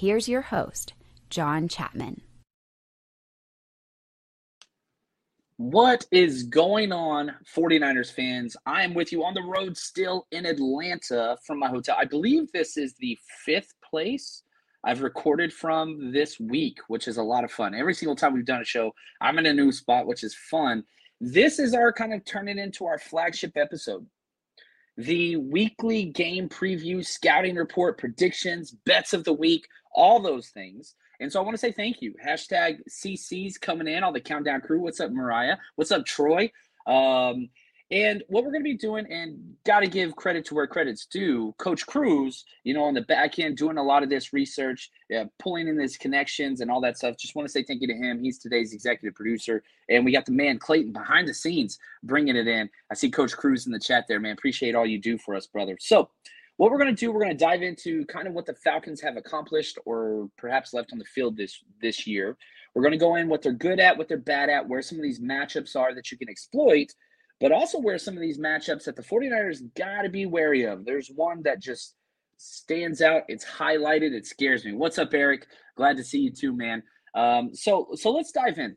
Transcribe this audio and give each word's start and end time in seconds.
Here's 0.00 0.30
your 0.30 0.40
host, 0.40 0.94
John 1.28 1.68
Chapman. 1.68 2.22
What 5.58 6.06
is 6.10 6.44
going 6.44 6.90
on, 6.90 7.32
49ers 7.54 8.10
fans? 8.10 8.56
I 8.64 8.82
am 8.82 8.94
with 8.94 9.12
you 9.12 9.22
on 9.24 9.34
the 9.34 9.42
road 9.42 9.76
still 9.76 10.26
in 10.32 10.46
Atlanta 10.46 11.36
from 11.46 11.58
my 11.58 11.68
hotel. 11.68 11.96
I 11.98 12.06
believe 12.06 12.50
this 12.50 12.78
is 12.78 12.94
the 12.94 13.18
fifth 13.44 13.74
place 13.84 14.42
I've 14.82 15.02
recorded 15.02 15.52
from 15.52 16.12
this 16.12 16.40
week, 16.40 16.78
which 16.88 17.06
is 17.06 17.18
a 17.18 17.22
lot 17.22 17.44
of 17.44 17.52
fun. 17.52 17.74
Every 17.74 17.92
single 17.92 18.16
time 18.16 18.32
we've 18.32 18.46
done 18.46 18.62
a 18.62 18.64
show, 18.64 18.94
I'm 19.20 19.38
in 19.38 19.44
a 19.44 19.52
new 19.52 19.70
spot, 19.70 20.06
which 20.06 20.24
is 20.24 20.34
fun. 20.34 20.82
This 21.20 21.58
is 21.58 21.74
our 21.74 21.92
kind 21.92 22.14
of 22.14 22.24
turning 22.24 22.56
into 22.56 22.86
our 22.86 22.98
flagship 22.98 23.52
episode. 23.58 24.06
The 24.96 25.36
weekly 25.36 26.06
game 26.06 26.48
preview, 26.48 27.04
scouting 27.04 27.56
report, 27.56 27.98
predictions, 27.98 28.70
bets 28.70 29.12
of 29.12 29.24
the 29.24 29.32
week, 29.32 29.66
all 29.94 30.20
those 30.20 30.48
things. 30.48 30.94
And 31.20 31.30
so 31.30 31.40
I 31.40 31.44
want 31.44 31.54
to 31.54 31.58
say 31.58 31.72
thank 31.72 32.00
you. 32.00 32.14
Hashtag 32.24 32.78
CC's 32.88 33.58
coming 33.58 33.88
in, 33.88 34.02
all 34.02 34.12
the 34.12 34.20
countdown 34.20 34.60
crew. 34.62 34.80
What's 34.80 35.00
up, 35.00 35.10
Mariah? 35.10 35.56
What's 35.76 35.92
up, 35.92 36.06
Troy? 36.06 36.50
Um, 36.86 37.50
and 37.92 38.22
what 38.28 38.44
we're 38.44 38.52
going 38.52 38.62
to 38.62 38.70
be 38.70 38.76
doing, 38.76 39.04
and 39.10 39.56
got 39.64 39.80
to 39.80 39.88
give 39.88 40.14
credit 40.14 40.44
to 40.44 40.54
where 40.54 40.66
credit's 40.68 41.06
due, 41.06 41.52
Coach 41.58 41.84
Cruz, 41.86 42.44
you 42.62 42.72
know, 42.72 42.84
on 42.84 42.94
the 42.94 43.00
back 43.00 43.40
end, 43.40 43.56
doing 43.56 43.78
a 43.78 43.82
lot 43.82 44.04
of 44.04 44.08
this 44.08 44.32
research, 44.32 44.90
yeah, 45.08 45.24
pulling 45.40 45.66
in 45.66 45.76
his 45.76 45.96
connections 45.96 46.60
and 46.60 46.70
all 46.70 46.80
that 46.82 46.96
stuff. 46.96 47.16
Just 47.18 47.34
want 47.34 47.48
to 47.48 47.52
say 47.52 47.64
thank 47.64 47.80
you 47.80 47.88
to 47.88 47.94
him. 47.94 48.22
He's 48.22 48.38
today's 48.38 48.72
executive 48.72 49.16
producer. 49.16 49.64
And 49.88 50.04
we 50.04 50.12
got 50.12 50.24
the 50.24 50.32
man, 50.32 50.58
Clayton, 50.58 50.92
behind 50.92 51.26
the 51.26 51.34
scenes, 51.34 51.78
bringing 52.04 52.36
it 52.36 52.46
in. 52.46 52.70
I 52.92 52.94
see 52.94 53.10
Coach 53.10 53.32
Cruz 53.36 53.66
in 53.66 53.72
the 53.72 53.80
chat 53.80 54.04
there, 54.06 54.20
man. 54.20 54.34
Appreciate 54.34 54.76
all 54.76 54.86
you 54.86 54.98
do 54.98 55.18
for 55.18 55.34
us, 55.34 55.48
brother. 55.48 55.76
So, 55.80 56.10
what 56.58 56.70
we're 56.70 56.78
going 56.78 56.94
to 56.94 57.00
do, 57.00 57.10
we're 57.10 57.22
going 57.22 57.36
to 57.36 57.44
dive 57.44 57.62
into 57.62 58.04
kind 58.04 58.28
of 58.28 58.34
what 58.34 58.44
the 58.44 58.54
Falcons 58.54 59.00
have 59.00 59.16
accomplished 59.16 59.78
or 59.86 60.28
perhaps 60.36 60.74
left 60.74 60.92
on 60.92 60.98
the 60.98 61.06
field 61.06 61.36
this 61.36 61.58
this 61.80 62.06
year. 62.06 62.36
We're 62.74 62.82
going 62.82 62.92
to 62.92 62.98
go 62.98 63.16
in 63.16 63.28
what 63.28 63.42
they're 63.42 63.52
good 63.52 63.80
at, 63.80 63.96
what 63.96 64.08
they're 64.08 64.18
bad 64.18 64.48
at, 64.48 64.68
where 64.68 64.82
some 64.82 64.98
of 64.98 65.02
these 65.02 65.18
matchups 65.18 65.74
are 65.74 65.94
that 65.94 66.12
you 66.12 66.18
can 66.18 66.28
exploit 66.28 66.92
but 67.40 67.52
also 67.52 67.78
where 67.78 67.98
some 67.98 68.14
of 68.14 68.20
these 68.20 68.38
matchups 68.38 68.84
that 68.84 68.96
the 68.96 69.02
49ers 69.02 69.74
got 69.74 70.02
to 70.02 70.10
be 70.10 70.26
wary 70.26 70.64
of. 70.64 70.84
There's 70.84 71.08
one 71.08 71.42
that 71.44 71.60
just 71.60 71.94
stands 72.36 73.00
out. 73.00 73.22
It's 73.28 73.44
highlighted. 73.44 74.12
It 74.12 74.26
scares 74.26 74.64
me. 74.64 74.72
What's 74.72 74.98
up, 74.98 75.12
Eric? 75.14 75.46
Glad 75.76 75.96
to 75.96 76.04
see 76.04 76.20
you 76.20 76.32
too, 76.32 76.54
man. 76.54 76.82
Um, 77.14 77.54
so 77.54 77.88
so 77.94 78.12
let's 78.12 78.32
dive 78.32 78.58
in. 78.58 78.76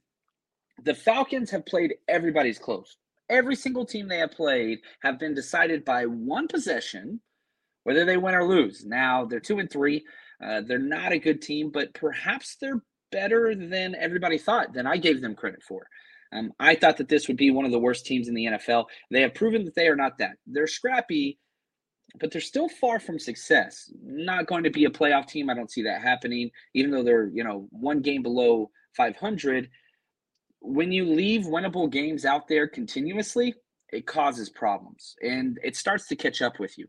The 0.84 0.96
Falcons 0.96 1.52
have 1.52 1.66
played 1.66 1.96
everybody's 2.08 2.58
close. 2.58 2.98
Every 3.30 3.56
single 3.56 3.86
team 3.86 4.08
they 4.08 4.18
have 4.18 4.32
played 4.32 4.80
have 5.02 5.20
been 5.20 5.34
decided 5.34 5.86
by 5.86 6.06
one 6.06 6.48
possession, 6.48 7.22
whether 7.84 8.06
they 8.06 8.18
win 8.18 8.36
or 8.36 8.46
lose. 8.46 8.86
Now 8.86 9.26
they're 9.26 9.40
two 9.40 9.60
and 9.60 9.70
three. 9.70 10.04
Uh, 10.44 10.62
they're 10.62 10.80
not 10.80 11.12
a 11.12 11.20
good 11.20 11.42
team, 11.42 11.70
but 11.72 11.94
perhaps 11.94 12.58
they're 12.60 12.84
better 13.12 13.56
than 13.56 13.96
everybody 13.96 14.38
thought, 14.38 14.74
than 14.74 14.88
I 14.88 14.98
gave 14.98 15.22
them 15.22 15.36
credit 15.36 15.64
for. 15.64 15.88
Um, 16.34 16.52
I 16.60 16.76
thought 16.76 16.98
that 16.98 17.10
this 17.10 17.28
would 17.28 17.38
be 17.38 17.52
one 17.52 17.66
of 17.66 17.72
the 17.72 17.80
worst 17.80 18.06
teams 18.06 18.28
in 18.28 18.34
the 18.34 18.46
NFL. 18.46 18.86
They 19.12 19.22
have 19.22 19.36
proven 19.36 19.66
that 19.66 19.76
they 19.76 19.88
are 19.88 19.96
not 19.96 20.18
that. 20.18 20.38
They're 20.48 20.68
scrappy, 20.68 21.38
but 22.20 22.32
they're 22.32 22.42
still 22.42 22.70
far 22.70 23.00
from 23.00 23.20
success. 23.20 23.92
Not 24.04 24.48
going 24.48 24.64
to 24.64 24.72
be 24.72 24.86
a 24.86 24.90
playoff 24.90 25.28
team. 25.28 25.50
I 25.50 25.54
don't 25.54 25.72
see 25.72 25.84
that 25.84 26.02
happening, 26.02 26.50
even 26.74 26.92
though 26.92 27.04
they're, 27.04 27.28
you 27.28 27.44
know, 27.44 27.68
one 27.72 28.02
game 28.02 28.24
below 28.24 28.72
500. 28.98 29.70
When 30.60 30.92
you 30.92 31.06
leave 31.06 31.44
winnable 31.44 31.92
games 31.92 32.26
out 32.26 32.48
there 32.48 32.68
continuously, 32.68 33.54
it 33.92 34.08
causes 34.08 34.50
problems 34.50 35.16
and 35.22 35.60
it 35.64 35.76
starts 35.76 36.08
to 36.08 36.16
catch 36.16 36.42
up 36.42 36.60
with 36.60 36.78
you. 36.78 36.88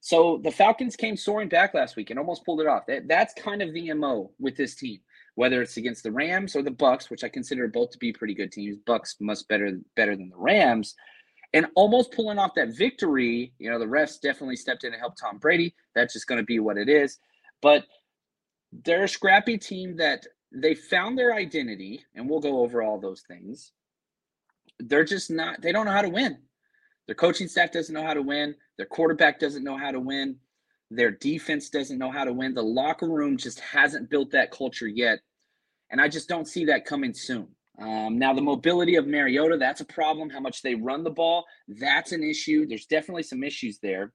So 0.00 0.40
the 0.42 0.50
Falcons 0.50 0.96
came 0.96 1.16
soaring 1.16 1.48
back 1.48 1.72
last 1.72 1.96
week 1.96 2.10
and 2.10 2.18
almost 2.18 2.44
pulled 2.44 2.60
it 2.60 2.66
off. 2.66 2.84
That, 2.86 3.08
that's 3.08 3.32
kind 3.34 3.62
of 3.62 3.72
the 3.72 3.94
MO 3.94 4.32
with 4.38 4.56
this 4.56 4.74
team 4.74 5.00
whether 5.36 5.62
it's 5.62 5.76
against 5.76 6.02
the 6.02 6.12
Rams 6.12 6.54
or 6.54 6.62
the 6.62 6.70
Bucks, 6.70 7.10
which 7.10 7.24
I 7.24 7.28
consider 7.28 7.66
both 7.68 7.90
to 7.90 7.98
be 7.98 8.12
pretty 8.12 8.34
good 8.34 8.52
teams. 8.52 8.78
Bucks 8.86 9.16
much 9.20 9.40
better 9.48 9.78
better 9.96 10.16
than 10.16 10.28
the 10.28 10.36
Rams, 10.36 10.94
and 11.52 11.66
almost 11.74 12.12
pulling 12.12 12.38
off 12.38 12.54
that 12.54 12.76
victory. 12.76 13.52
You 13.58 13.70
know, 13.70 13.78
the 13.78 13.86
refs 13.86 14.20
definitely 14.20 14.56
stepped 14.56 14.84
in 14.84 14.92
to 14.92 14.98
help 14.98 15.14
Tom 15.16 15.38
Brady. 15.38 15.74
That's 15.94 16.12
just 16.12 16.26
going 16.26 16.40
to 16.40 16.44
be 16.44 16.58
what 16.58 16.78
it 16.78 16.88
is. 16.88 17.18
But 17.62 17.84
they're 18.84 19.04
a 19.04 19.08
scrappy 19.08 19.58
team 19.58 19.96
that 19.96 20.26
they 20.52 20.74
found 20.74 21.18
their 21.18 21.34
identity, 21.34 22.04
and 22.14 22.28
we'll 22.28 22.40
go 22.40 22.60
over 22.60 22.82
all 22.82 23.00
those 23.00 23.22
things. 23.22 23.72
They're 24.78 25.04
just 25.04 25.30
not. 25.30 25.62
They 25.62 25.72
don't 25.72 25.86
know 25.86 25.92
how 25.92 26.02
to 26.02 26.08
win. 26.08 26.38
Their 27.06 27.14
coaching 27.14 27.48
staff 27.48 27.72
doesn't 27.72 27.94
know 27.94 28.04
how 28.04 28.14
to 28.14 28.22
win. 28.22 28.54
Their 28.76 28.86
quarterback 28.86 29.38
doesn't 29.38 29.64
know 29.64 29.76
how 29.76 29.90
to 29.90 30.00
win. 30.00 30.36
Their 30.90 31.10
defense 31.10 31.70
doesn't 31.70 31.98
know 31.98 32.10
how 32.10 32.24
to 32.24 32.32
win. 32.32 32.54
The 32.54 32.62
locker 32.62 33.08
room 33.08 33.36
just 33.36 33.60
hasn't 33.60 34.10
built 34.10 34.30
that 34.32 34.50
culture 34.50 34.88
yet. 34.88 35.20
And 35.90 36.00
I 36.00 36.08
just 36.08 36.28
don't 36.28 36.48
see 36.48 36.64
that 36.66 36.84
coming 36.84 37.14
soon. 37.14 37.48
Um, 37.80 38.18
now, 38.18 38.32
the 38.32 38.40
mobility 38.40 38.96
of 38.96 39.06
Mariota, 39.06 39.56
that's 39.58 39.80
a 39.80 39.86
problem. 39.86 40.30
How 40.30 40.40
much 40.40 40.62
they 40.62 40.74
run 40.74 41.02
the 41.02 41.10
ball, 41.10 41.44
that's 41.68 42.12
an 42.12 42.22
issue. 42.22 42.66
There's 42.66 42.86
definitely 42.86 43.24
some 43.24 43.42
issues 43.42 43.78
there. 43.82 44.12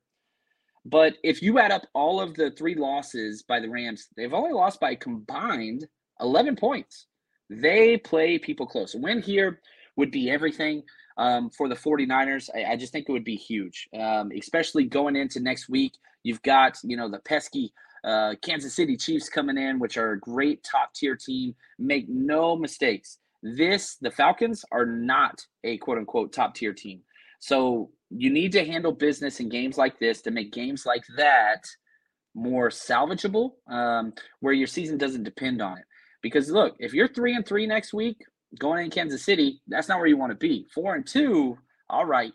But 0.86 1.16
if 1.24 1.42
you 1.42 1.60
add 1.60 1.71
up 1.71 1.86
all 1.94 2.21
of 2.21 2.36
the 2.36 2.51
three 2.51 2.75
losses 2.75 3.44
by 3.44 3.60
the 3.60 3.69
Rams, 3.69 4.07
they've 4.16 4.33
only 4.33 4.54
lost 4.54 4.80
by 4.80 4.95
combined 4.95 5.86
11 6.21 6.56
points. 6.56 7.07
They 7.50 7.98
play 7.98 8.39
people 8.39 8.66
close. 8.66 8.95
A 8.95 8.98
win 8.98 9.21
here 9.21 9.60
would 9.98 10.12
be 10.12 10.30
everything 10.30 10.83
um, 11.18 11.50
for 11.50 11.68
the 11.68 11.75
49ers. 11.75 12.50
I, 12.56 12.71
I, 12.71 12.75
just 12.77 12.94
think 12.94 13.07
it 13.10 13.12
would 13.12 13.25
be 13.25 13.36
huge, 13.36 13.89
um, 14.00 14.31
especially 14.38 14.86
going 14.86 15.16
into 15.16 15.42
next 15.42 15.68
week. 15.68 15.94
You've 16.24 16.42
got, 16.44 16.77
you 16.83 16.95
know, 16.95 17.10
the 17.10 17.19
pesky 17.19 17.74
uh, 18.04 18.36
Kansas 18.42 18.75
City 18.75 18.98
Chiefs 18.98 19.30
coming 19.30 19.57
in, 19.57 19.80
which 19.80 19.98
are 19.98 20.12
a 20.13 20.19
great 20.19 20.63
top 20.63 20.94
tier 20.94 21.16
team. 21.16 21.56
Make 21.78 22.07
no 22.10 22.56
mistakes. 22.56 23.19
This, 23.42 23.98
the 24.01 24.12
Falcons 24.12 24.66
are 24.72 24.86
not 24.86 25.46
a 25.63 25.78
quote 25.78 25.98
unquote 25.98 26.34
top 26.34 26.56
tier 26.56 26.74
team. 26.74 27.01
So 27.40 27.92
you 28.10 28.30
need 28.31 28.51
to 28.54 28.66
handle 28.66 28.92
business 28.92 29.40
in 29.40 29.50
games 29.50 29.78
like 29.78 30.00
this 30.00 30.22
to 30.24 30.31
make 30.31 30.51
games 30.51 30.86
like 30.86 31.04
that 31.18 31.63
more 32.36 32.69
salvageable, 32.69 33.54
um, 33.68 34.13
where 34.40 34.54
your 34.54 34.68
season 34.68 34.98
doesn't 34.98 35.24
depend 35.24 35.62
on 35.62 35.78
it. 35.78 35.86
Because 36.22 36.50
look, 36.50 36.75
if 36.80 36.94
you're 36.94 37.07
three 37.07 37.36
and 37.36 37.45
three 37.45 37.66
next 37.66 37.94
week 37.94 38.18
going 38.60 38.86
in 38.86 38.92
Kansas 38.92 39.24
City, 39.24 39.62
that's 39.68 39.88
not 39.88 40.00
where 40.00 40.07
you 40.07 40.18
want 40.18 40.31
to 40.31 40.38
be. 40.38 40.68
Four 40.74 40.95
and 40.95 41.07
two, 41.07 41.57
all 41.90 42.06
right. 42.06 42.34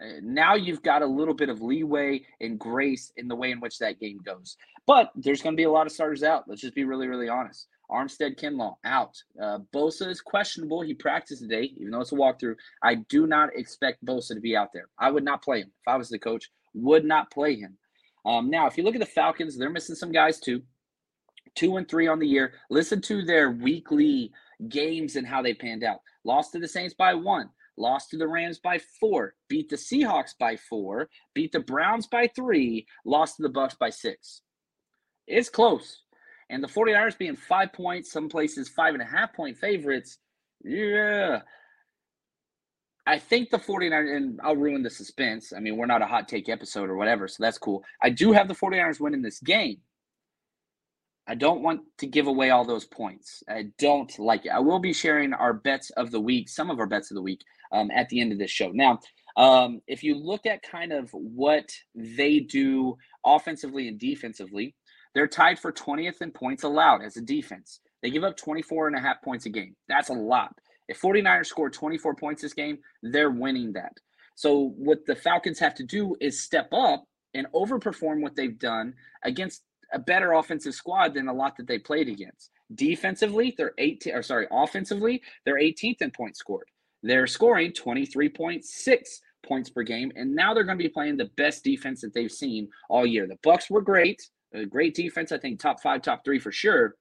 Uh, 0.00 0.20
now 0.22 0.54
you've 0.54 0.82
got 0.82 1.02
a 1.02 1.06
little 1.06 1.34
bit 1.34 1.48
of 1.48 1.62
leeway 1.62 2.22
and 2.40 2.58
grace 2.58 3.12
in 3.16 3.28
the 3.28 3.36
way 3.36 3.50
in 3.50 3.60
which 3.60 3.78
that 3.78 3.98
game 4.00 4.20
goes. 4.24 4.56
But 4.86 5.10
there's 5.16 5.42
going 5.42 5.54
to 5.54 5.60
be 5.60 5.64
a 5.64 5.70
lot 5.70 5.86
of 5.86 5.92
starters 5.92 6.22
out. 6.22 6.44
Let's 6.46 6.60
just 6.60 6.74
be 6.74 6.84
really, 6.84 7.08
really 7.08 7.28
honest. 7.28 7.68
Armstead 7.90 8.38
Kinlaw 8.38 8.76
out. 8.84 9.16
Uh, 9.40 9.58
Bosa 9.72 10.08
is 10.08 10.20
questionable. 10.20 10.82
He 10.82 10.94
practiced 10.94 11.42
today, 11.42 11.72
even 11.76 11.90
though 11.90 12.00
it's 12.00 12.12
a 12.12 12.16
walkthrough. 12.16 12.56
I 12.82 12.96
do 12.96 13.26
not 13.26 13.50
expect 13.54 14.04
Bosa 14.04 14.34
to 14.34 14.40
be 14.40 14.56
out 14.56 14.72
there. 14.72 14.88
I 14.98 15.10
would 15.10 15.24
not 15.24 15.42
play 15.42 15.60
him 15.60 15.68
if 15.68 15.88
I 15.88 15.96
was 15.96 16.08
the 16.08 16.18
coach. 16.18 16.50
Would 16.74 17.04
not 17.04 17.30
play 17.30 17.56
him. 17.56 17.78
Um, 18.24 18.50
now, 18.50 18.66
if 18.66 18.76
you 18.76 18.82
look 18.82 18.96
at 18.96 19.00
the 19.00 19.06
Falcons, 19.06 19.56
they're 19.56 19.70
missing 19.70 19.94
some 19.94 20.12
guys 20.12 20.40
too. 20.40 20.62
Two 21.54 21.76
and 21.76 21.88
three 21.88 22.08
on 22.08 22.18
the 22.18 22.26
year. 22.26 22.54
Listen 22.70 23.00
to 23.02 23.24
their 23.24 23.50
weekly 23.50 24.32
games 24.68 25.16
and 25.16 25.26
how 25.26 25.42
they 25.42 25.54
panned 25.54 25.84
out. 25.84 26.00
Lost 26.24 26.52
to 26.52 26.58
the 26.58 26.68
Saints 26.68 26.94
by 26.94 27.14
one. 27.14 27.50
Lost 27.76 28.10
to 28.10 28.16
the 28.16 28.28
Rams 28.28 28.58
by 28.58 28.78
four. 29.00 29.34
Beat 29.48 29.68
the 29.68 29.76
Seahawks 29.76 30.32
by 30.38 30.56
four. 30.56 31.08
Beat 31.34 31.52
the 31.52 31.60
Browns 31.60 32.06
by 32.06 32.28
three. 32.34 32.86
Lost 33.04 33.36
to 33.36 33.42
the 33.42 33.48
Bucks 33.48 33.74
by 33.74 33.90
six. 33.90 34.42
It's 35.26 35.48
close. 35.48 36.02
And 36.48 36.62
the 36.62 36.68
49ers 36.68 37.18
being 37.18 37.36
five 37.36 37.72
points, 37.72 38.12
some 38.12 38.28
places 38.28 38.68
five 38.68 38.94
and 38.94 39.02
a 39.02 39.06
half 39.06 39.34
point 39.34 39.58
favorites. 39.58 40.18
Yeah. 40.62 41.40
I 43.06 43.18
think 43.18 43.50
the 43.50 43.58
49ers, 43.58 44.16
and 44.16 44.40
I'll 44.42 44.56
ruin 44.56 44.82
the 44.82 44.90
suspense. 44.90 45.52
I 45.56 45.60
mean, 45.60 45.76
we're 45.76 45.86
not 45.86 46.02
a 46.02 46.06
hot 46.06 46.28
take 46.28 46.48
episode 46.48 46.90
or 46.90 46.96
whatever, 46.96 47.28
so 47.28 47.36
that's 47.40 47.58
cool. 47.58 47.84
I 48.02 48.10
do 48.10 48.32
have 48.32 48.48
the 48.48 48.54
49ers 48.54 49.00
winning 49.00 49.22
this 49.22 49.40
game. 49.40 49.78
I 51.28 51.34
don't 51.34 51.62
want 51.62 51.80
to 51.98 52.06
give 52.06 52.28
away 52.28 52.50
all 52.50 52.64
those 52.64 52.84
points. 52.84 53.42
I 53.48 53.66
don't 53.78 54.16
like 54.18 54.46
it. 54.46 54.50
I 54.50 54.60
will 54.60 54.78
be 54.78 54.92
sharing 54.92 55.32
our 55.32 55.52
bets 55.52 55.90
of 55.90 56.10
the 56.10 56.20
week, 56.20 56.48
some 56.48 56.70
of 56.70 56.78
our 56.78 56.86
bets 56.86 57.10
of 57.10 57.16
the 57.16 57.22
week, 57.22 57.40
um, 57.72 57.90
at 57.90 58.08
the 58.08 58.20
end 58.20 58.32
of 58.32 58.38
this 58.38 58.50
show. 58.50 58.70
Now, 58.70 59.00
um, 59.36 59.80
if 59.86 60.02
you 60.02 60.14
look 60.14 60.46
at 60.46 60.62
kind 60.62 60.92
of 60.92 61.10
what 61.10 61.68
they 61.94 62.40
do 62.40 62.96
offensively 63.24 63.88
and 63.88 63.98
defensively, 63.98 64.74
they're 65.14 65.26
tied 65.26 65.58
for 65.58 65.72
20th 65.72 66.22
in 66.22 66.30
points 66.30 66.62
allowed 66.62 67.02
as 67.02 67.16
a 67.16 67.22
defense. 67.22 67.80
They 68.02 68.10
give 68.10 68.24
up 68.24 68.36
24 68.36 68.88
and 68.88 68.96
a 68.96 69.00
half 69.00 69.22
points 69.22 69.46
a 69.46 69.50
game. 69.50 69.74
That's 69.88 70.10
a 70.10 70.14
lot. 70.14 70.54
If 70.88 71.00
49ers 71.00 71.46
score 71.46 71.70
24 71.70 72.14
points 72.14 72.42
this 72.42 72.54
game, 72.54 72.78
they're 73.02 73.30
winning 73.30 73.72
that. 73.72 73.92
So 74.36 74.74
what 74.76 74.98
the 75.06 75.16
Falcons 75.16 75.58
have 75.58 75.74
to 75.76 75.82
do 75.82 76.14
is 76.20 76.42
step 76.42 76.68
up 76.72 77.04
and 77.34 77.46
overperform 77.54 78.20
what 78.20 78.36
they've 78.36 78.58
done 78.58 78.94
against 79.24 79.62
a 79.96 79.98
better 79.98 80.34
offensive 80.34 80.74
squad 80.74 81.14
than 81.14 81.28
a 81.28 81.32
lot 81.32 81.56
that 81.56 81.66
they 81.66 81.78
played 81.78 82.08
against. 82.08 82.50
Defensively, 82.74 83.54
they're 83.56 83.74
18 83.78 84.14
or 84.14 84.22
sorry, 84.22 84.46
offensively, 84.50 85.22
they're 85.44 85.58
18th 85.58 86.02
in 86.02 86.10
points 86.10 86.38
scored. 86.38 86.68
They're 87.02 87.26
scoring 87.26 87.72
23.6 87.72 88.62
points 89.46 89.70
per 89.70 89.82
game 89.82 90.12
and 90.16 90.34
now 90.34 90.52
they're 90.52 90.64
going 90.64 90.78
to 90.78 90.84
be 90.84 90.88
playing 90.88 91.16
the 91.16 91.30
best 91.36 91.64
defense 91.64 92.00
that 92.02 92.12
they've 92.12 92.32
seen 92.32 92.68
all 92.88 93.06
year. 93.06 93.26
The 93.26 93.38
Bucks 93.42 93.70
were 93.70 93.80
great 93.80 94.20
a 94.52 94.66
great 94.66 94.94
defense. 94.94 95.32
I 95.32 95.38
think 95.38 95.60
top 95.60 95.80
five, 95.80 96.02
top 96.02 96.24
three 96.24 96.38
for 96.38 96.52
sure. 96.52 96.94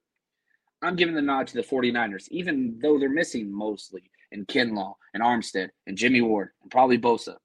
I'm 0.82 0.96
giving 0.96 1.16
the 1.16 1.22
nod 1.22 1.48
to 1.48 1.54
the 1.56 1.64
49ers, 1.64 2.28
even 2.30 2.80
though 2.82 3.00
they're 3.00 3.10
missing 3.10 3.52
mostly 3.52 4.10
in 4.32 4.46
Kinlaw 4.46 4.94
and 5.14 5.24
Armstead 5.24 5.70
and 5.88 5.98
Jimmy 5.98 6.22
Ward 6.22 6.50
and 6.62 6.72
probably 6.72 6.98
Bosa. 6.98 7.36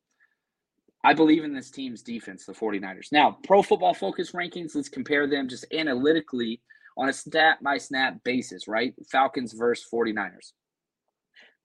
I 1.02 1.14
believe 1.14 1.44
in 1.44 1.54
this 1.54 1.70
team's 1.70 2.02
defense, 2.02 2.44
the 2.44 2.52
49ers. 2.52 3.10
Now, 3.10 3.38
pro 3.44 3.62
football 3.62 3.94
focus 3.94 4.32
rankings, 4.32 4.74
let's 4.74 4.88
compare 4.88 5.26
them 5.26 5.48
just 5.48 5.64
analytically 5.72 6.60
on 6.96 7.08
a 7.08 7.12
snap 7.12 7.62
by 7.62 7.78
snap 7.78 8.22
basis, 8.24 8.68
right? 8.68 8.94
Falcons 9.10 9.52
versus 9.54 9.86
49ers. 9.92 10.52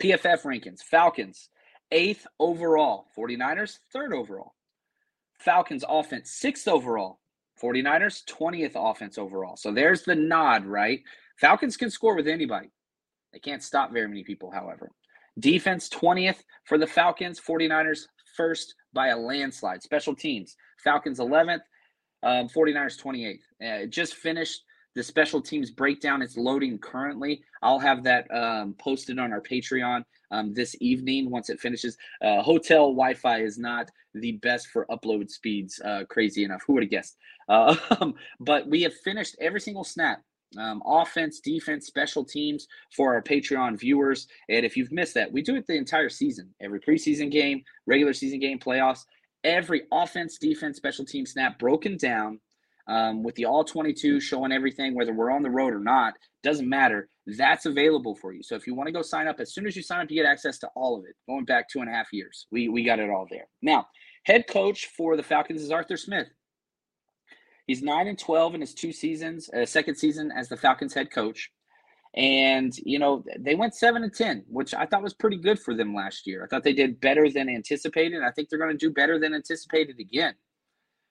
PFF 0.02 0.44
rankings 0.44 0.82
Falcons, 0.82 1.50
eighth 1.92 2.26
overall. 2.40 3.08
49ers, 3.18 3.80
third 3.92 4.14
overall. 4.14 4.54
Falcons 5.40 5.84
offense, 5.88 6.32
sixth 6.32 6.68
overall. 6.68 7.20
49ers, 7.62 8.24
20th 8.26 8.74
offense 8.76 9.18
overall. 9.18 9.56
So 9.56 9.72
there's 9.72 10.04
the 10.04 10.16
nod, 10.16 10.66
right? 10.66 11.02
Falcons 11.40 11.78
can 11.78 11.90
score 11.90 12.16
with 12.16 12.28
anybody. 12.28 12.70
They 13.34 13.40
can't 13.40 13.64
stop 13.64 13.92
very 13.92 14.08
many 14.08 14.24
people, 14.24 14.52
however. 14.52 14.92
Defense, 15.40 15.90
20th 15.90 16.38
for 16.66 16.78
the 16.78 16.88
Falcons. 16.88 17.40
49ers, 17.40 18.08
first 18.36 18.76
by 18.94 19.08
a 19.08 19.18
landslide. 19.18 19.84
Special 19.84 20.16
teams, 20.16 20.56
Falcons, 20.84 21.20
11th. 21.20 21.62
Um, 22.24 22.48
49ers, 22.50 23.00
28th. 23.00 23.84
Uh, 23.84 23.86
just 23.86 24.16
finished 24.16 24.64
the 24.96 25.04
special 25.04 25.42
teams 25.42 25.70
breakdown. 25.70 26.22
It's 26.22 26.38
loading 26.38 26.80
currently. 26.80 27.44
I'll 27.62 27.80
have 27.80 28.04
that 28.06 28.26
um, 28.34 28.74
posted 28.80 29.20
on 29.20 29.32
our 29.32 29.42
Patreon 29.42 30.04
um, 30.32 30.54
this 30.54 30.76
evening 30.80 31.30
once 31.30 31.50
it 31.50 31.60
finishes. 31.60 31.98
Uh, 32.22 32.42
hotel 32.42 32.92
Wi 32.92 33.14
Fi 33.14 33.42
is 33.42 33.58
not 33.60 33.92
the 34.16 34.34
best 34.34 34.68
for 34.68 34.86
upload 34.90 35.30
speeds, 35.30 35.80
uh, 35.84 36.04
crazy 36.10 36.44
enough. 36.44 36.62
Who 36.66 36.74
would 36.74 36.84
have 36.84 36.90
guessed? 36.90 37.18
Uh, 37.50 37.76
but 38.40 38.68
we 38.68 38.82
have 38.84 38.94
finished 39.04 39.36
every 39.40 39.60
single 39.62 39.84
snap. 39.84 40.22
Um, 40.58 40.82
offense, 40.86 41.40
defense, 41.40 41.88
special 41.88 42.24
teams 42.24 42.68
for 42.96 43.14
our 43.14 43.22
Patreon 43.22 43.80
viewers. 43.80 44.28
And 44.50 44.66
if 44.66 44.78
you've 44.78 44.92
missed 44.92 45.14
that, 45.16 45.32
we 45.32 45.42
do 45.42 45.56
it 45.56 45.68
the 45.68 45.76
entire 45.76 46.10
season 46.10 46.54
every 46.62 46.80
preseason 46.80 47.32
game, 47.32 47.64
regular 47.86 48.14
season 48.14 48.40
game, 48.40 48.60
playoffs. 48.60 49.02
Every 49.44 49.84
offense, 49.92 50.38
defense, 50.40 50.78
special 50.78 51.06
team 51.06 51.26
snap 51.26 51.60
broken 51.60 51.98
down 51.98 52.40
um, 52.88 53.24
with 53.24 53.36
the 53.36 53.46
all 53.46 53.64
22 53.64 54.20
showing 54.20 54.52
everything, 54.52 54.96
whether 54.96 55.14
we're 55.14 55.32
on 55.32 55.44
the 55.44 55.50
road 55.50 55.74
or 55.74 55.80
not, 55.80 56.14
doesn't 56.44 56.68
matter. 56.68 57.10
That's 57.26 57.66
available 57.66 58.16
for 58.16 58.34
you. 58.34 58.44
So 58.44 58.56
if 58.56 58.68
you 58.68 58.76
want 58.76 58.88
to 58.88 58.94
go 58.94 59.02
sign 59.02 59.28
up, 59.28 59.40
as 59.40 59.54
soon 59.54 59.66
as 59.66 59.76
you 59.76 59.82
sign 59.82 60.02
up, 60.02 60.10
you 60.10 60.22
get 60.22 60.30
access 60.30 60.60
to 60.60 60.70
all 60.76 60.98
of 60.98 61.06
it. 61.06 61.16
Going 61.28 61.46
back 61.46 61.70
two 61.70 61.80
and 61.80 61.90
a 61.90 61.92
half 61.92 62.14
years, 62.14 62.46
we 62.52 62.70
we 62.70 62.84
got 62.84 63.00
it 63.00 63.10
all 63.10 63.28
there. 63.30 63.48
Now, 63.62 63.88
head 64.24 64.48
coach 64.48 64.88
for 64.96 65.18
the 65.18 65.24
Falcons 65.24 65.62
is 65.62 65.72
Arthur 65.72 65.98
Smith. 65.98 66.28
He's 67.68 67.82
nine 67.82 68.08
and 68.08 68.18
12 68.18 68.56
in 68.56 68.62
his 68.62 68.74
two 68.74 68.92
seasons, 68.92 69.50
uh, 69.50 69.66
second 69.66 69.96
season 69.96 70.32
as 70.32 70.50
the 70.50 70.58
Falcons 70.58 70.94
head 70.94 71.12
coach. 71.12 71.52
And, 72.16 72.74
you 72.78 73.00
know, 73.00 73.24
they 73.40 73.56
went 73.56 73.76
seven 73.76 74.04
and 74.04 74.14
10, 74.14 74.46
which 74.48 74.74
I 74.74 74.86
thought 74.86 75.04
was 75.04 75.14
pretty 75.14 75.38
good 75.38 75.60
for 75.60 75.74
them 75.74 75.94
last 75.94 76.26
year. 76.26 76.44
I 76.44 76.48
thought 76.48 76.64
they 76.64 76.74
did 76.74 77.02
better 77.02 77.30
than 77.30 77.50
anticipated. 77.50 78.24
I 78.24 78.32
think 78.32 78.50
they're 78.50 78.60
going 78.60 78.72
to 78.72 78.78
do 78.78 78.94
better 78.94 79.20
than 79.20 79.34
anticipated 79.34 80.00
again. 80.00 80.36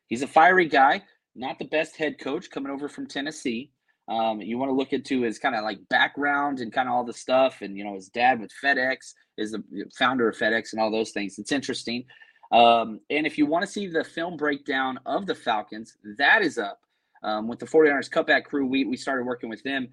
He's 0.09 0.23
a 0.23 0.27
fiery 0.27 0.67
guy 0.67 1.03
not 1.35 1.59
the 1.59 1.65
best 1.67 1.97
head 1.97 2.19
coach 2.19 2.51
coming 2.51 2.73
over 2.73 2.89
from 2.89 3.07
Tennessee. 3.07 3.71
Um, 4.09 4.41
you 4.41 4.59
want 4.59 4.71
to 4.71 4.75
look 4.75 4.93
into 4.93 5.23
his 5.23 5.39
kind 5.39 5.55
of 5.55 5.65
like 5.65 5.79
background 5.89 6.61
and 6.61 6.73
kind 6.73 6.89
of 6.89 6.95
all 6.95 7.05
the 7.05 7.13
stuff, 7.13 7.63
and 7.63 7.77
you 7.77 7.85
know 7.85 7.95
his 7.95 8.09
dad 8.09 8.41
with 8.41 8.53
FedEx 8.63 9.15
is 9.39 9.53
the 9.53 9.63
founder 9.99 10.29
of 10.29 10.37
FedEx 10.37 10.73
and 10.73 10.81
all 10.81 10.91
those 10.91 11.13
things. 11.13 11.39
It's 11.39 11.53
interesting. 11.53 12.05
Um, 12.53 13.01
and 13.11 13.27
if 13.27 13.39
you 13.39 13.47
want 13.47 13.65
to 13.65 13.71
see 13.71 13.87
the 13.87 14.05
film 14.05 14.37
breakdown 14.37 14.99
of 15.07 15.27
the 15.27 15.35
Falcons, 15.35 15.97
that 16.19 16.43
is 16.43 16.59
up. 16.59 16.81
Um, 17.23 17.49
with 17.49 17.59
the 17.59 17.67
49ers 17.67 18.11
cutback 18.11 18.45
crew. 18.45 18.67
We 18.67 18.85
we 18.85 18.99
started 18.99 19.25
working 19.25 19.49
with 19.49 19.63
them. 19.63 19.89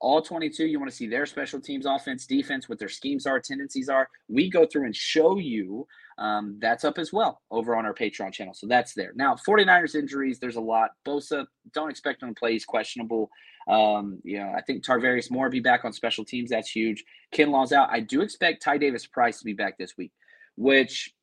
All 0.00 0.20
22 0.20 0.66
you 0.66 0.80
want 0.80 0.90
to 0.90 0.96
see 0.96 1.06
their 1.06 1.26
special 1.26 1.60
teams 1.60 1.86
offense 1.86 2.26
defense 2.26 2.68
what 2.68 2.80
their 2.80 2.88
schemes 2.88 3.24
are 3.24 3.38
tendencies 3.38 3.88
are. 3.88 4.08
We 4.28 4.50
go 4.50 4.66
through 4.66 4.86
and 4.86 4.96
show 4.96 5.38
you 5.38 5.86
um, 6.18 6.58
that's 6.60 6.84
up 6.84 6.98
as 6.98 7.12
well 7.12 7.40
over 7.52 7.76
on 7.76 7.86
our 7.86 7.94
patreon 7.94 8.32
channel. 8.32 8.52
So 8.52 8.66
that's 8.66 8.94
there. 8.94 9.12
Now 9.14 9.36
49ers 9.36 9.94
injuries 9.94 10.40
there's 10.40 10.56
a 10.56 10.60
lot. 10.60 10.90
Bosa 11.06 11.46
don't 11.72 11.88
expect 11.88 12.20
him 12.20 12.30
to 12.30 12.34
play. 12.34 12.54
He's 12.54 12.64
questionable. 12.64 13.30
Um, 13.68 14.18
you 14.24 14.40
know 14.40 14.52
i 14.56 14.60
think 14.60 14.84
tarvarius 14.84 15.30
moore 15.30 15.48
be 15.48 15.60
back 15.60 15.84
on 15.84 15.92
special 15.92 16.24
teams. 16.24 16.50
That's 16.50 16.68
huge. 16.68 17.04
Kinlaw's 17.30 17.72
out. 17.72 17.90
I 17.92 18.00
do 18.00 18.22
expect 18.22 18.60
ty 18.60 18.76
davis 18.76 19.06
price 19.06 19.38
to 19.38 19.44
be 19.44 19.52
back 19.52 19.78
this 19.78 19.96
week 19.96 20.10
which 20.56 21.14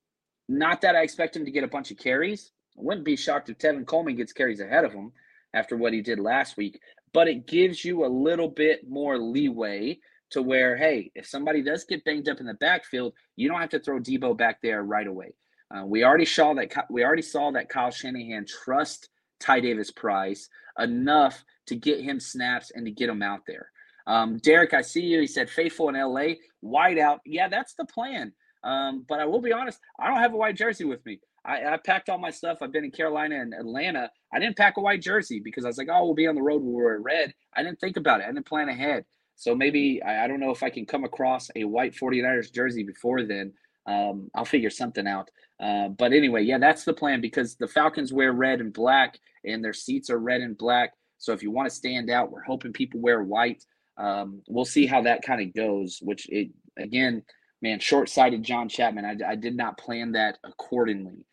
not 0.49 0.81
that 0.81 0.95
i 0.95 1.03
expect 1.03 1.35
him 1.35 1.45
to 1.45 1.51
get 1.51 1.63
a 1.63 1.67
bunch 1.67 1.91
of 1.91 1.97
carries 1.97 2.51
i 2.77 2.81
wouldn't 2.81 3.05
be 3.05 3.15
shocked 3.15 3.49
if 3.49 3.57
tevin 3.57 3.85
coleman 3.85 4.15
gets 4.15 4.33
carries 4.33 4.59
ahead 4.59 4.83
of 4.83 4.91
him 4.91 5.13
after 5.53 5.77
what 5.77 5.93
he 5.93 6.01
did 6.01 6.19
last 6.19 6.57
week 6.57 6.81
but 7.13 7.27
it 7.27 7.47
gives 7.47 7.85
you 7.85 8.05
a 8.05 8.07
little 8.07 8.49
bit 8.49 8.87
more 8.87 9.17
leeway 9.17 9.99
to 10.31 10.41
where, 10.41 10.77
hey, 10.77 11.11
if 11.15 11.27
somebody 11.27 11.61
does 11.61 11.83
get 11.85 12.05
banged 12.05 12.29
up 12.29 12.39
in 12.39 12.45
the 12.45 12.53
backfield, 12.55 13.13
you 13.35 13.47
don't 13.49 13.59
have 13.59 13.69
to 13.69 13.79
throw 13.79 13.99
Deebo 13.99 14.37
back 14.37 14.59
there 14.61 14.83
right 14.83 15.07
away. 15.07 15.33
Uh, 15.75 15.85
we 15.85 16.03
already 16.03 16.25
saw 16.25 16.53
that. 16.53 16.71
We 16.89 17.03
already 17.03 17.21
saw 17.21 17.51
that 17.51 17.69
Kyle 17.69 17.91
Shanahan 17.91 18.45
trust 18.45 19.09
Ty 19.39 19.59
Davis 19.61 19.91
Price 19.91 20.49
enough 20.79 21.43
to 21.67 21.75
get 21.75 22.01
him 22.01 22.19
snaps 22.19 22.71
and 22.73 22.85
to 22.85 22.91
get 22.91 23.09
him 23.09 23.21
out 23.21 23.41
there. 23.45 23.69
Um, 24.07 24.37
Derek, 24.39 24.73
I 24.73 24.81
see 24.81 25.01
you. 25.01 25.21
He 25.21 25.27
said 25.27 25.49
faithful 25.49 25.89
in 25.89 25.95
LA, 25.95 26.35
white 26.61 26.97
out. 26.97 27.19
Yeah, 27.25 27.47
that's 27.47 27.75
the 27.75 27.85
plan. 27.85 28.33
Um, 28.63 29.05
but 29.07 29.19
I 29.19 29.25
will 29.25 29.41
be 29.41 29.53
honest, 29.53 29.79
I 29.99 30.07
don't 30.07 30.17
have 30.17 30.33
a 30.33 30.37
white 30.37 30.57
jersey 30.57 30.85
with 30.85 31.05
me. 31.05 31.19
I, 31.45 31.73
I, 31.73 31.77
packed 31.77 32.09
all 32.09 32.17
my 32.17 32.31
stuff. 32.31 32.57
I've 32.61 32.73
been 32.73 32.83
in 32.83 32.91
Carolina 32.91 33.39
and 33.39 33.53
Atlanta. 33.53 34.11
I 34.33 34.39
didn't 34.39 34.57
pack 34.57 34.75
a 34.75 34.81
white 34.81 35.01
jersey 35.01 35.39
because 35.39 35.63
I 35.63 35.69
was 35.69 35.77
like, 35.77 35.87
oh, 35.89 36.03
we'll 36.03 36.13
be 36.13 36.27
on 36.27 36.35
the 36.35 36.41
road 36.41 36.61
when 36.61 36.73
we're 36.73 36.97
red. 36.99 37.33
I 37.55 37.63
didn't 37.63 37.79
think 37.79 37.95
about 37.95 38.19
it. 38.19 38.25
I 38.25 38.27
didn't 38.27 38.45
plan 38.45 38.67
ahead. 38.67 39.05
So 39.35 39.55
maybe 39.55 40.03
I, 40.03 40.25
I 40.25 40.27
don't 40.27 40.41
know 40.41 40.51
if 40.51 40.63
I 40.63 40.69
can 40.69 40.85
come 40.85 41.05
across 41.05 41.49
a 41.55 41.63
white 41.63 41.95
49ers 41.95 42.53
jersey 42.53 42.83
before 42.83 43.23
then. 43.23 43.53
Um, 43.85 44.29
I'll 44.35 44.45
figure 44.45 44.69
something 44.69 45.07
out. 45.07 45.31
Uh, 45.59 45.89
but 45.89 46.11
anyway, 46.11 46.43
yeah, 46.43 46.57
that's 46.57 46.83
the 46.83 46.93
plan 46.93 47.21
because 47.21 47.55
the 47.55 47.67
Falcons 47.67 48.11
wear 48.11 48.33
red 48.33 48.59
and 48.59 48.73
black 48.73 49.17
and 49.45 49.63
their 49.63 49.73
seats 49.73 50.09
are 50.09 50.19
red 50.19 50.41
and 50.41 50.57
black. 50.57 50.91
So 51.17 51.33
if 51.33 51.41
you 51.41 51.51
want 51.51 51.69
to 51.69 51.75
stand 51.75 52.09
out, 52.09 52.31
we're 52.31 52.43
hoping 52.43 52.73
people 52.73 52.99
wear 52.99 53.23
white. 53.23 53.63
Um, 53.97 54.41
we'll 54.47 54.65
see 54.65 54.85
how 54.85 55.01
that 55.03 55.21
kind 55.21 55.41
of 55.41 55.53
goes, 55.53 55.99
which 56.01 56.27
it, 56.29 56.49
again, 56.77 57.23
man, 57.61 57.79
short 57.79 58.09
sighted 58.09 58.43
John 58.43 58.69
Chapman. 58.69 59.05
I, 59.05 59.31
I, 59.31 59.35
did 59.35 59.55
not 59.55 59.77
plan 59.77 60.13
that 60.13 60.37
accordingly. 60.43 61.25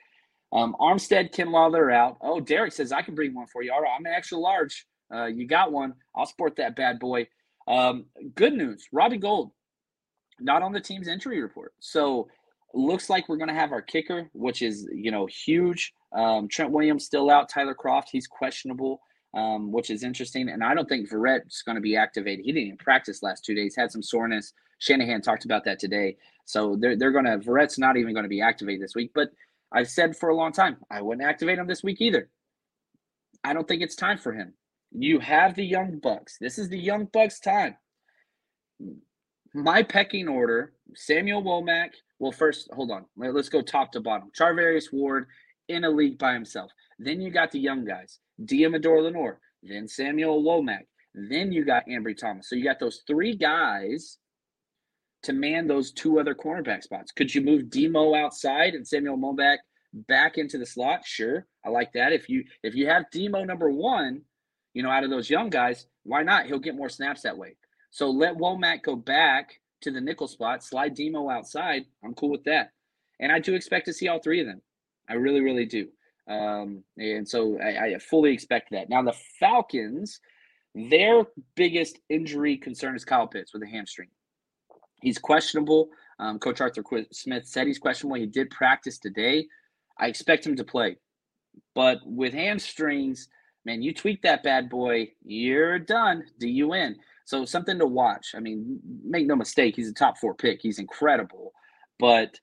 Um, 0.53 0.77
Armstead, 0.81 1.35
Kinlaw, 1.35 1.73
they're 1.73 1.91
out. 1.91 2.19
Oh, 2.21 2.41
Derek 2.41 2.73
says, 2.73 2.93
I 2.93 3.03
can 3.03 3.15
bring 3.15 3.35
one 3.35 3.47
for 3.47 3.63
you. 3.63 3.73
All 3.73 3.83
right, 3.83 3.93
I'm 3.97 4.07
an 4.07 4.13
extra 4.13 4.39
large. 4.39 4.87
Uh, 5.15 5.27
you 5.27 5.47
got 5.47 5.73
one. 5.73 5.95
I'll 6.15 6.27
sport 6.27 6.57
that 6.57 6.77
bad 6.77 6.99
boy. 6.99 7.29
Um, 7.69 8.07
good 8.35 8.53
news 8.53 8.87
Robbie 8.93 9.19
Gould, 9.19 9.51
not 10.41 10.63
on 10.63 10.73
the 10.73 10.81
team's 10.81 11.09
injury 11.09 11.43
report. 11.43 11.73
So 11.81 12.29
looks 12.75 13.11
like 13.11 13.29
we're 13.29 13.37
going 13.37 13.49
to 13.49 13.55
have 13.55 13.73
our 13.73 13.83
kicker, 13.83 14.29
which 14.33 14.63
is, 14.63 14.89
you 14.93 15.11
know, 15.11 15.27
huge. 15.27 15.93
Um, 16.13 16.49
Trent 16.49 16.71
Williams 16.71 17.05
still 17.05 17.31
out. 17.31 17.49
Tyler 17.49 17.75
Kroft, 17.75 18.09
he's 18.13 18.27
questionable, 18.27 19.01
um, 19.35 19.73
which 19.73 19.91
is 19.91 20.03
interesting. 20.03 20.49
And 20.49 20.63
I 20.63 20.75
don't 20.75 20.89
think 20.89 21.09
Verrett's 21.09 21.63
going 21.63 21.77
to 21.77 21.83
be 21.83 21.97
activated. 21.97 22.45
He 22.45 22.53
didn't 22.53 22.67
even 22.67 22.79
practice 22.79 23.23
last 23.23 23.45
two 23.45 23.55
days, 23.55 23.75
had 23.77 23.91
some 23.91 24.03
soreness. 24.03 24.53
Shanahan 24.79 25.23
talked 25.23 25.45
about 25.45 25.65
that 25.65 25.79
today. 25.79 26.17
So 26.45 26.77
they're, 26.77 26.97
they're 26.97 27.13
going 27.13 27.25
to, 27.25 27.39
Verrett's 27.39 27.79
not 27.79 27.97
even 27.97 28.13
going 28.13 28.25
to 28.25 28.29
be 28.29 28.43
activated 28.43 28.83
this 28.83 28.95
week. 28.95 29.13
But 29.15 29.31
I've 29.73 29.89
said 29.89 30.17
for 30.17 30.29
a 30.29 30.37
long 30.37 30.53
time, 30.53 30.77
I 30.91 31.03
wouldn't 31.03 31.27
activate 31.27 31.59
him 31.59 31.67
this 31.67 31.83
week 31.83 32.01
either. 32.01 32.31
I 33.43 33.53
don't 33.53 33.67
think 33.67 33.83
it's 33.83 33.97
time 33.97 34.19
for 34.19 34.33
him. 34.33 34.55
You 34.93 35.19
have 35.21 35.55
the 35.55 35.65
Young 35.65 35.99
Bucks. 35.99 36.37
This 36.41 36.59
is 36.59 36.69
the 36.69 36.79
Young 36.79 37.07
Bucks 37.13 37.41
time. 37.41 37.77
My 39.55 39.83
pecking 39.83 40.29
order 40.29 40.73
Samuel 40.95 41.43
Womack. 41.43 41.91
Well, 42.19 42.33
first, 42.33 42.69
hold 42.73 42.91
on. 42.91 43.05
Let's 43.17 43.49
go 43.49 43.63
top 43.63 43.93
to 43.93 44.01
bottom. 44.01 44.31
Charvarius 44.39 44.93
Ward 44.93 45.27
in 45.69 45.85
a 45.85 45.91
league 45.91 46.19
by 46.19 46.33
himself. 46.33 46.71
Then 46.99 47.21
you 47.21 47.31
got 47.31 47.51
the 47.51 47.59
young 47.59 47.85
guys, 47.85 48.21
Deommodore 48.45 49.03
Lenoir, 49.03 49.41
then 49.63 49.87
Samuel 49.89 50.43
Womack. 50.43 50.87
Then 51.15 51.53
you 51.53 51.65
got 51.65 51.87
Ambry 51.87 52.17
Thomas. 52.17 52.49
So 52.49 52.57
you 52.57 52.65
got 52.65 52.79
those 52.79 53.03
three 53.07 53.37
guys 53.37 54.19
to 55.27 55.33
man 55.33 55.67
those 55.67 55.93
two 55.93 56.19
other 56.19 56.35
cornerback 56.35 56.83
spots. 56.83 57.13
Could 57.13 57.35
you 57.35 57.41
move 57.41 57.71
Demo 57.71 58.15
outside 58.15 58.75
and 58.75 58.87
Samuel 58.87 59.19
Womack 59.19 59.59
back 59.93 60.39
into 60.39 60.59
the 60.59 60.67
slot? 60.67 61.05
Sure. 61.05 61.47
I 61.65 61.71
like 61.71 61.93
that. 61.93 62.13
If 62.13 62.29
you 62.29 62.45
if 62.63 62.75
you 62.75 62.87
have 62.87 63.11
Demo 63.11 63.45
number 63.45 63.71
one, 63.71 64.23
you 64.73 64.83
know, 64.83 64.91
out 64.91 65.05
of 65.05 65.11
those 65.11 65.31
young 65.31 65.51
guys, 65.51 65.87
why 66.05 66.23
not? 66.23 66.47
He'll 66.47 66.59
get 66.59 66.77
more 66.77 66.89
snaps 66.89 67.23
that 67.23 67.37
way. 67.37 67.57
So 67.91 68.11
let 68.11 68.37
Womack 68.37 68.83
go 68.83 68.97
back 68.97 69.61
to 69.83 69.91
the 69.91 70.01
nickel 70.01 70.29
spot, 70.29 70.63
slide 70.63 70.95
Demo 70.95 71.29
outside. 71.29 71.85
I'm 72.05 72.15
cool 72.15 72.31
with 72.31 72.45
that. 72.45 72.71
And 73.21 73.33
I 73.33 73.39
do 73.39 73.55
expect 73.55 73.87
to 73.87 73.93
see 73.93 74.09
all 74.09 74.21
three 74.21 74.41
of 74.41 74.47
them. 74.47 74.63
I 75.09 75.15
really, 75.15 75.41
really 75.41 75.67
do. 75.67 75.89
Um, 76.29 76.83
and 76.99 77.29
so 77.29 77.59
I, 77.61 77.95
I 77.95 77.99
fully 77.99 78.33
expect 78.33 78.71
that. 78.73 78.89
Now, 78.89 79.03
the 79.03 79.15
Falcons, 79.39 80.21
their 80.75 81.25
biggest 81.55 81.99
injury 82.09 82.57
concern 82.57 82.97
is 82.97 83.05
Kyle 83.05 83.29
Pitts 83.29 83.55
with 83.55 83.63
a 83.63 83.67
hamstring. 83.67 84.09
He's 85.01 85.19
questionable. 85.19 85.89
Um, 86.19 86.39
Coach 86.39 86.61
Arthur 86.61 86.83
Smith 87.13 87.47
said 87.47 87.67
he's 87.67 87.79
questionable. 87.79 88.17
He 88.17 88.27
did 88.27 88.51
practice 88.51 88.99
today. 88.99 89.47
I 89.99 90.09
expect 90.09 90.47
him 90.47 90.57
to 90.57 90.65
play. 90.65 90.97
But 91.75 91.99
with 92.05 92.33
hamstrings, 92.33 93.29
man, 93.65 93.83
you 93.83 93.93
tweak 93.93 94.23
that 94.23 94.43
bad 94.43 94.69
boy, 94.69 95.11
you're 95.25 95.79
done. 95.79 96.25
Do 96.39 96.49
you 96.49 96.69
win? 96.69 96.97
So 97.25 97.45
something 97.45 97.79
to 97.79 97.87
watch. 97.87 98.35
I 98.35 98.41
mean, 98.41 98.81
make 99.05 99.27
no 99.27 99.37
mistake, 99.37 99.77
he's 99.77 99.91
a 99.91 99.95
top 99.95 100.19
four 100.19 100.35
pick. 100.35 100.61
He's 100.63 100.79
incredible, 100.79 101.53
but 101.99 102.39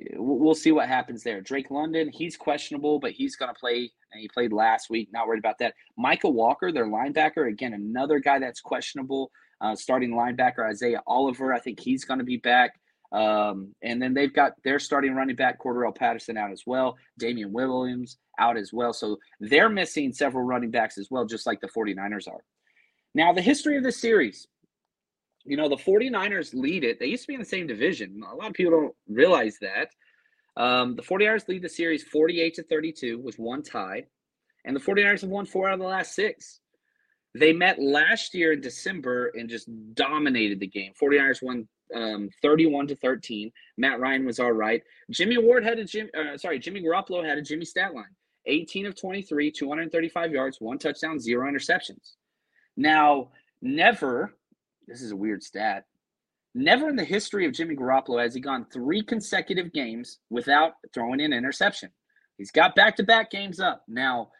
eh, 0.00 0.14
we'll 0.16 0.54
see 0.54 0.72
what 0.72 0.88
happens 0.88 1.22
there. 1.22 1.40
Drake 1.40 1.70
London, 1.70 2.08
he's 2.08 2.36
questionable, 2.36 2.98
but 2.98 3.12
he's 3.12 3.36
going 3.36 3.52
to 3.52 3.58
play, 3.58 3.90
and 4.10 4.20
he 4.20 4.28
played 4.28 4.52
last 4.52 4.88
week. 4.88 5.10
Not 5.12 5.28
worried 5.28 5.40
about 5.40 5.58
that. 5.58 5.74
Mykal 5.98 6.32
Walker, 6.32 6.72
their 6.72 6.86
linebacker, 6.86 7.48
again, 7.48 7.74
another 7.74 8.20
guy 8.20 8.38
that's 8.38 8.60
questionable. 8.60 9.30
Uh, 9.62 9.76
starting 9.76 10.10
linebacker 10.10 10.68
Isaiah 10.68 11.02
Oliver, 11.06 11.52
I 11.54 11.60
think 11.60 11.78
he's 11.78 12.04
going 12.04 12.18
to 12.18 12.24
be 12.24 12.36
back. 12.36 12.80
Um, 13.12 13.74
and 13.82 14.00
then 14.02 14.14
they've 14.14 14.32
got 14.32 14.54
their 14.64 14.78
starting 14.78 15.14
running 15.14 15.36
back 15.36 15.60
Cordarrelle 15.60 15.94
Patterson 15.94 16.36
out 16.36 16.50
as 16.50 16.62
well. 16.66 16.96
Damien 17.18 17.52
Williams 17.52 18.18
out 18.40 18.56
as 18.56 18.72
well. 18.72 18.92
So 18.92 19.18
they're 19.38 19.68
missing 19.68 20.12
several 20.12 20.44
running 20.44 20.70
backs 20.70 20.98
as 20.98 21.08
well, 21.10 21.26
just 21.26 21.46
like 21.46 21.60
the 21.60 21.68
49ers 21.68 22.26
are. 22.26 22.42
Now, 23.14 23.32
the 23.32 23.42
history 23.42 23.76
of 23.76 23.84
this 23.84 24.00
series, 24.00 24.48
you 25.44 25.56
know, 25.56 25.68
the 25.68 25.76
49ers 25.76 26.54
lead 26.54 26.84
it. 26.84 26.98
They 26.98 27.06
used 27.06 27.24
to 27.24 27.28
be 27.28 27.34
in 27.34 27.40
the 27.40 27.46
same 27.46 27.66
division. 27.66 28.22
A 28.30 28.34
lot 28.34 28.48
of 28.48 28.54
people 28.54 28.72
don't 28.72 28.96
realize 29.06 29.58
that. 29.60 29.90
Um, 30.56 30.96
the 30.96 31.02
49ers 31.02 31.48
lead 31.48 31.62
the 31.62 31.68
series 31.68 32.02
48 32.04 32.54
to 32.54 32.62
32 32.62 33.18
with 33.18 33.38
one 33.38 33.62
tie, 33.62 34.04
and 34.64 34.74
the 34.74 34.80
49ers 34.80 35.22
have 35.22 35.30
won 35.30 35.46
four 35.46 35.68
out 35.68 35.74
of 35.74 35.80
the 35.80 35.86
last 35.86 36.14
six. 36.14 36.60
They 37.34 37.52
met 37.52 37.80
last 37.80 38.34
year 38.34 38.52
in 38.52 38.60
December 38.60 39.32
and 39.34 39.48
just 39.48 39.68
dominated 39.94 40.60
the 40.60 40.66
game. 40.66 40.92
49ers 41.00 41.42
won 41.42 41.66
um, 41.94 42.28
31 42.42 42.88
to 42.88 42.96
13. 42.96 43.50
Matt 43.78 44.00
Ryan 44.00 44.26
was 44.26 44.38
all 44.38 44.52
right. 44.52 44.82
Jimmy 45.10 45.38
Ward 45.38 45.64
had 45.64 45.78
a 45.78 45.84
Jim, 45.84 46.08
uh, 46.16 46.36
sorry, 46.36 46.58
Jimmy 46.58 46.82
Garoppolo 46.82 47.24
had 47.24 47.38
a 47.38 47.42
Jimmy 47.42 47.64
stat 47.64 47.94
line 47.94 48.04
18 48.46 48.86
of 48.86 49.00
23, 49.00 49.50
235 49.50 50.32
yards, 50.32 50.60
one 50.60 50.78
touchdown, 50.78 51.18
zero 51.18 51.50
interceptions. 51.50 52.14
Now, 52.76 53.30
never, 53.60 54.34
this 54.86 55.00
is 55.00 55.12
a 55.12 55.16
weird 55.16 55.42
stat, 55.42 55.84
never 56.54 56.88
in 56.88 56.96
the 56.96 57.04
history 57.04 57.46
of 57.46 57.52
Jimmy 57.52 57.76
Garoppolo 57.76 58.20
has 58.22 58.34
he 58.34 58.40
gone 58.40 58.66
three 58.72 59.02
consecutive 59.02 59.72
games 59.72 60.18
without 60.30 60.74
throwing 60.92 61.20
an 61.20 61.32
interception. 61.32 61.90
He's 62.36 62.50
got 62.50 62.74
back 62.74 62.96
to 62.96 63.04
back 63.04 63.30
games 63.30 63.60
up. 63.60 63.84
Now, 63.86 64.30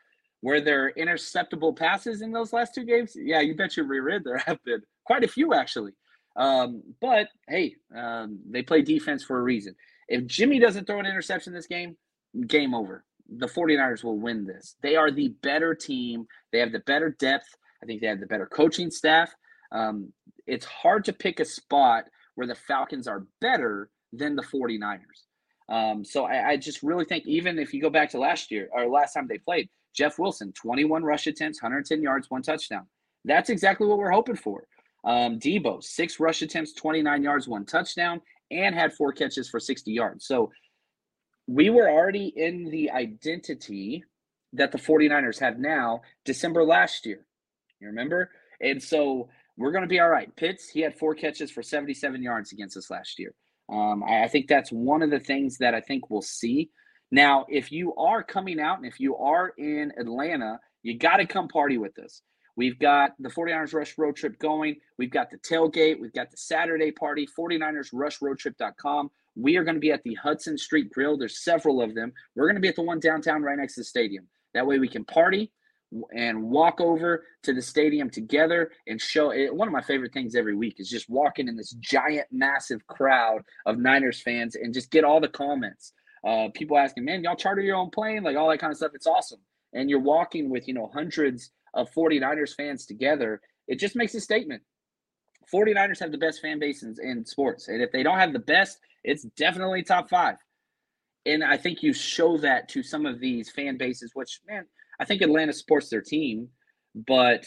were 0.42 0.60
there 0.60 0.92
interceptable 0.98 1.76
passes 1.76 2.20
in 2.20 2.32
those 2.32 2.52
last 2.52 2.74
two 2.74 2.84
games? 2.84 3.16
Yeah, 3.16 3.40
you 3.40 3.54
bet 3.54 3.76
you 3.76 3.84
rear 3.84 4.08
end 4.10 4.24
there 4.24 4.38
have 4.38 4.62
been 4.64 4.82
quite 5.04 5.24
a 5.24 5.28
few 5.28 5.54
actually. 5.54 5.92
Um, 6.36 6.82
but 7.00 7.28
hey, 7.48 7.76
um, 7.96 8.40
they 8.50 8.62
play 8.62 8.82
defense 8.82 9.22
for 9.22 9.38
a 9.38 9.42
reason. 9.42 9.74
If 10.08 10.26
Jimmy 10.26 10.58
doesn't 10.58 10.86
throw 10.86 10.98
an 10.98 11.06
interception 11.06 11.52
this 11.52 11.66
game, 11.66 11.96
game 12.46 12.74
over. 12.74 13.04
The 13.36 13.46
49ers 13.46 14.04
will 14.04 14.18
win 14.18 14.44
this. 14.44 14.76
They 14.82 14.96
are 14.96 15.10
the 15.10 15.28
better 15.42 15.74
team. 15.74 16.26
They 16.50 16.58
have 16.58 16.72
the 16.72 16.80
better 16.80 17.16
depth. 17.18 17.46
I 17.82 17.86
think 17.86 18.00
they 18.00 18.06
have 18.08 18.20
the 18.20 18.26
better 18.26 18.46
coaching 18.46 18.90
staff. 18.90 19.34
Um, 19.70 20.12
it's 20.46 20.66
hard 20.66 21.04
to 21.06 21.12
pick 21.12 21.40
a 21.40 21.44
spot 21.44 22.04
where 22.34 22.46
the 22.46 22.54
Falcons 22.54 23.06
are 23.06 23.26
better 23.40 23.90
than 24.12 24.36
the 24.36 24.42
49ers. 24.42 24.98
Um, 25.68 26.04
so 26.04 26.24
I, 26.24 26.50
I, 26.50 26.56
just 26.56 26.82
really 26.82 27.04
think 27.04 27.26
even 27.26 27.58
if 27.58 27.72
you 27.72 27.80
go 27.80 27.88
back 27.88 28.10
to 28.10 28.18
last 28.18 28.50
year 28.50 28.68
or 28.72 28.86
last 28.86 29.14
time 29.14 29.26
they 29.26 29.38
played, 29.38 29.70
Jeff 29.94 30.18
Wilson, 30.18 30.52
21 30.52 31.02
rush 31.02 31.26
attempts, 31.26 31.62
110 31.62 32.02
yards, 32.02 32.30
one 32.30 32.42
touchdown. 32.42 32.86
That's 33.24 33.50
exactly 33.50 33.86
what 33.86 33.98
we're 33.98 34.10
hoping 34.10 34.36
for. 34.36 34.66
Um, 35.04 35.38
Deebo, 35.38 35.82
six 35.82 36.20
rush 36.20 36.42
attempts, 36.42 36.72
29 36.74 37.22
yards, 37.22 37.48
one 37.48 37.64
touchdown, 37.64 38.20
and 38.50 38.74
had 38.74 38.92
four 38.92 39.12
catches 39.12 39.48
for 39.48 39.60
60 39.60 39.92
yards. 39.92 40.26
So 40.26 40.50
we 41.46 41.70
were 41.70 41.90
already 41.90 42.32
in 42.36 42.70
the 42.70 42.90
identity 42.90 44.04
that 44.52 44.70
the 44.70 44.78
49ers 44.78 45.40
have 45.40 45.58
now, 45.58 46.02
December 46.24 46.64
last 46.64 47.06
year. 47.06 47.26
You 47.80 47.88
remember? 47.88 48.30
And 48.60 48.80
so 48.82 49.28
we're 49.56 49.72
going 49.72 49.82
to 49.82 49.88
be 49.88 50.00
all 50.00 50.08
right. 50.08 50.34
Pitts, 50.36 50.68
he 50.68 50.80
had 50.80 50.96
four 50.96 51.14
catches 51.14 51.50
for 51.50 51.62
77 51.62 52.22
yards 52.22 52.52
against 52.52 52.76
us 52.76 52.90
last 52.90 53.18
year. 53.18 53.34
Um, 53.72 54.04
I, 54.04 54.24
I 54.24 54.28
think 54.28 54.48
that's 54.48 54.70
one 54.70 55.02
of 55.02 55.10
the 55.10 55.20
things 55.20 55.58
that 55.58 55.74
I 55.74 55.80
think 55.80 56.10
we'll 56.10 56.22
see. 56.22 56.70
Now, 57.12 57.44
if 57.50 57.70
you 57.70 57.94
are 57.96 58.22
coming 58.22 58.58
out 58.58 58.78
and 58.78 58.86
if 58.86 58.98
you 58.98 59.14
are 59.16 59.52
in 59.58 59.92
Atlanta, 59.98 60.58
you 60.82 60.98
got 60.98 61.18
to 61.18 61.26
come 61.26 61.46
party 61.46 61.76
with 61.76 61.98
us. 61.98 62.22
We've 62.56 62.78
got 62.78 63.12
the 63.18 63.28
49ers 63.28 63.74
Rush 63.74 63.96
Road 63.98 64.16
Trip 64.16 64.38
going. 64.38 64.76
We've 64.98 65.10
got 65.10 65.30
the 65.30 65.36
tailgate. 65.38 66.00
We've 66.00 66.12
got 66.12 66.30
the 66.30 66.38
Saturday 66.38 66.90
party, 66.90 67.28
49ers 67.38 67.90
Rush 67.92 68.20
Road 68.22 68.38
Trip.com. 68.38 69.10
We 69.36 69.56
are 69.56 69.64
going 69.64 69.76
to 69.76 69.80
be 69.80 69.92
at 69.92 70.02
the 70.04 70.14
Hudson 70.14 70.56
Street 70.56 70.90
Grill. 70.90 71.18
There's 71.18 71.44
several 71.44 71.82
of 71.82 71.94
them. 71.94 72.12
We're 72.34 72.46
going 72.46 72.56
to 72.56 72.60
be 72.60 72.68
at 72.68 72.76
the 72.76 72.82
one 72.82 72.98
downtown 72.98 73.42
right 73.42 73.58
next 73.58 73.74
to 73.74 73.80
the 73.80 73.84
stadium. 73.84 74.26
That 74.54 74.66
way 74.66 74.78
we 74.78 74.88
can 74.88 75.04
party 75.04 75.52
and 76.14 76.42
walk 76.42 76.80
over 76.80 77.24
to 77.42 77.52
the 77.52 77.60
stadium 77.60 78.08
together 78.08 78.70
and 78.86 78.98
show 78.98 79.30
it. 79.30 79.54
One 79.54 79.68
of 79.68 79.72
my 79.72 79.82
favorite 79.82 80.14
things 80.14 80.34
every 80.34 80.54
week 80.54 80.76
is 80.78 80.88
just 80.88 81.10
walking 81.10 81.48
in 81.48 81.56
this 81.56 81.72
giant, 81.80 82.26
massive 82.30 82.86
crowd 82.86 83.42
of 83.66 83.78
Niners 83.78 84.20
fans 84.20 84.56
and 84.56 84.72
just 84.72 84.90
get 84.90 85.04
all 85.04 85.20
the 85.20 85.28
comments. 85.28 85.92
Uh, 86.26 86.48
people 86.54 86.78
asking, 86.78 87.04
man, 87.04 87.22
y'all 87.22 87.36
charter 87.36 87.62
your 87.62 87.76
own 87.76 87.90
plane, 87.90 88.22
like 88.22 88.36
all 88.36 88.48
that 88.48 88.58
kind 88.58 88.70
of 88.70 88.76
stuff. 88.76 88.92
It's 88.94 89.06
awesome. 89.06 89.40
And 89.72 89.90
you're 89.90 90.00
walking 90.00 90.50
with, 90.50 90.68
you 90.68 90.74
know, 90.74 90.90
hundreds 90.92 91.50
of 91.74 91.90
49ers 91.92 92.54
fans 92.54 92.86
together. 92.86 93.40
It 93.66 93.80
just 93.80 93.96
makes 93.96 94.14
a 94.14 94.20
statement. 94.20 94.62
49ers 95.52 95.98
have 95.98 96.12
the 96.12 96.18
best 96.18 96.40
fan 96.40 96.58
base 96.58 96.82
in, 96.82 96.94
in 97.02 97.24
sports. 97.24 97.68
And 97.68 97.82
if 97.82 97.90
they 97.90 98.02
don't 98.02 98.18
have 98.18 98.32
the 98.32 98.38
best, 98.38 98.78
it's 99.02 99.24
definitely 99.36 99.82
top 99.82 100.08
five. 100.08 100.36
And 101.26 101.42
I 101.42 101.56
think 101.56 101.82
you 101.82 101.92
show 101.92 102.36
that 102.38 102.68
to 102.70 102.82
some 102.82 103.06
of 103.06 103.20
these 103.20 103.50
fan 103.50 103.76
bases, 103.76 104.12
which, 104.14 104.40
man, 104.46 104.66
I 105.00 105.04
think 105.04 105.22
Atlanta 105.22 105.52
supports 105.52 105.88
their 105.88 106.00
team, 106.00 106.48
but 106.94 107.44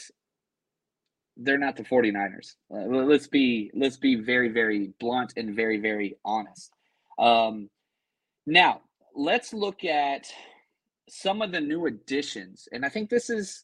they're 1.38 1.58
not 1.58 1.76
the 1.76 1.84
49ers. 1.84 2.56
Uh, 2.74 2.86
let's 2.86 3.28
be 3.28 3.72
let's 3.74 3.98
be 3.98 4.16
very 4.16 4.50
very 4.50 4.94
blunt 5.00 5.34
and 5.36 5.56
very 5.56 5.78
very 5.80 6.18
honest. 6.24 6.72
Um, 7.20 7.70
now 8.46 8.82
let's 9.16 9.54
look 9.54 9.84
at 9.86 10.26
some 11.10 11.42
of 11.42 11.52
the 11.52 11.62
new 11.62 11.86
additions, 11.86 12.68
and 12.72 12.86
I 12.86 12.90
think 12.90 13.10
this 13.10 13.30
is 13.30 13.64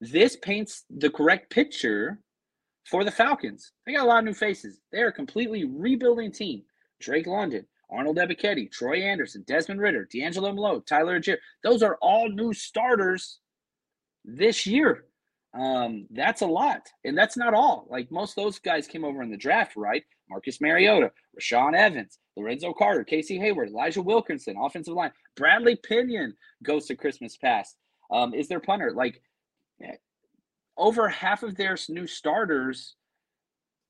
this 0.00 0.36
paints 0.36 0.84
the 0.90 1.10
correct 1.10 1.50
picture 1.50 2.18
for 2.84 3.04
the 3.04 3.10
Falcons. 3.10 3.72
They 3.86 3.92
got 3.92 4.04
a 4.04 4.08
lot 4.08 4.18
of 4.18 4.24
new 4.24 4.34
faces. 4.34 4.80
They 4.90 5.00
are 5.00 5.08
a 5.08 5.12
completely 5.12 5.64
rebuilding 5.64 6.32
team. 6.32 6.62
Drake 7.00 7.26
London, 7.26 7.66
Arnold 7.90 8.16
Ebiketie, 8.16 8.70
Troy 8.70 9.02
Anderson, 9.02 9.44
Desmond 9.46 9.80
Ridder, 9.80 10.08
DeAngelo 10.12 10.54
Malone, 10.54 10.82
Tyler 10.86 11.20
Allgeier. 11.20 11.38
Those 11.62 11.82
are 11.82 11.98
all 12.00 12.28
new 12.28 12.52
starters 12.52 13.38
this 14.24 14.66
year. 14.66 15.04
Um, 15.54 16.06
that's 16.10 16.40
a 16.40 16.46
lot. 16.46 16.88
And 17.04 17.16
that's 17.16 17.36
not 17.36 17.54
all. 17.54 17.86
Like 17.90 18.10
most 18.10 18.36
of 18.36 18.44
those 18.44 18.58
guys 18.58 18.86
came 18.86 19.04
over 19.04 19.22
in 19.22 19.30
the 19.30 19.36
draft, 19.36 19.76
right? 19.76 20.02
Marcus 20.30 20.60
Mariota, 20.60 21.10
Rashaan 21.38 21.74
Evans, 21.76 22.18
Lorenzo 22.36 22.72
Carter, 22.72 23.04
Casey 23.04 23.38
Hayward, 23.38 23.68
Elijah 23.68 24.02
Wilkinson, 24.02 24.56
offensive 24.56 24.94
line. 24.94 25.12
Bradley 25.36 25.76
Pinion 25.76 26.34
goes 26.62 26.86
to 26.86 26.96
Christmas 26.96 27.36
past. 27.36 27.76
Um, 28.10 28.34
is 28.34 28.48
their 28.48 28.60
punter. 28.60 28.92
Like 28.92 29.22
over 30.76 31.08
half 31.08 31.42
of 31.42 31.56
their 31.56 31.76
new 31.88 32.06
starters, 32.06 32.94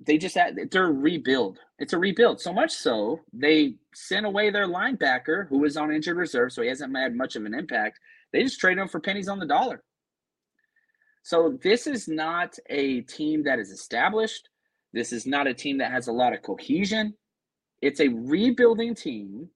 they 0.04 0.18
just 0.18 0.36
had, 0.36 0.56
they're 0.70 0.92
rebuild. 0.92 1.58
It's 1.78 1.92
a 1.92 1.98
rebuild. 1.98 2.40
So 2.40 2.52
much 2.52 2.72
so 2.72 3.20
they 3.32 3.76
sent 3.94 4.26
away 4.26 4.50
their 4.50 4.66
linebacker 4.66 5.48
who 5.48 5.58
was 5.58 5.76
on 5.76 5.92
injured 5.92 6.16
reserve, 6.16 6.52
so 6.52 6.62
he 6.62 6.68
hasn't 6.68 6.96
had 6.96 7.16
much 7.16 7.36
of 7.36 7.44
an 7.44 7.54
impact. 7.54 7.98
They 8.32 8.42
just 8.42 8.60
traded 8.60 8.82
him 8.82 8.88
for 8.88 9.00
pennies 9.00 9.28
on 9.28 9.38
the 9.38 9.46
dollar. 9.46 9.82
So 11.22 11.58
this 11.62 11.86
is 11.86 12.08
not 12.08 12.56
a 12.68 13.02
team 13.02 13.44
that 13.44 13.60
is 13.60 13.70
established. 13.70 14.48
This 14.92 15.12
is 15.12 15.26
not 15.26 15.46
a 15.46 15.54
team 15.54 15.78
that 15.78 15.92
has 15.92 16.08
a 16.08 16.12
lot 16.12 16.32
of 16.32 16.42
cohesion. 16.42 17.14
It's 17.82 18.00
a 18.00 18.08
rebuilding 18.08 18.94
team 18.94 19.50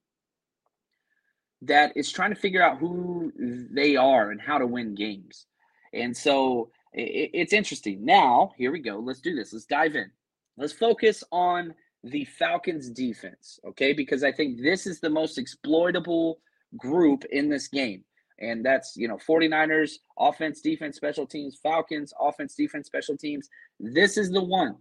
that 1.63 1.95
is 1.95 2.11
trying 2.11 2.33
to 2.33 2.39
figure 2.39 2.61
out 2.61 2.77
who 2.77 3.31
they 3.71 3.95
are 3.95 4.31
and 4.31 4.39
how 4.39 4.57
to 4.57 4.67
win 4.67 4.93
games. 4.93 5.47
And 5.93 6.15
so 6.15 6.69
it, 6.93 7.31
it's 7.33 7.53
interesting. 7.53 8.05
Now, 8.05 8.51
here 8.57 8.71
we 8.71 8.79
go. 8.79 8.99
Let's 8.99 9.21
do 9.21 9.35
this. 9.35 9.53
Let's 9.53 9.65
dive 9.65 9.95
in. 9.95 10.11
Let's 10.57 10.73
focus 10.73 11.23
on 11.31 11.73
the 12.03 12.25
Falcons 12.25 12.89
defense, 12.89 13.59
okay? 13.67 13.93
Because 13.93 14.23
I 14.23 14.31
think 14.31 14.61
this 14.61 14.85
is 14.85 14.99
the 14.99 15.09
most 15.09 15.37
exploitable 15.37 16.39
group 16.77 17.25
in 17.31 17.49
this 17.49 17.67
game. 17.67 18.03
And 18.39 18.63
that's, 18.63 18.95
you 18.95 19.07
know, 19.07 19.17
49ers, 19.17 19.93
offense, 20.19 20.61
defense, 20.61 20.95
special 20.95 21.25
teams, 21.25 21.57
Falcons, 21.61 22.13
offense, 22.19 22.53
defense, 22.53 22.85
special 22.85 23.17
teams. 23.17 23.49
This 23.79 24.15
is 24.17 24.29
the 24.29 24.43
one. 24.43 24.75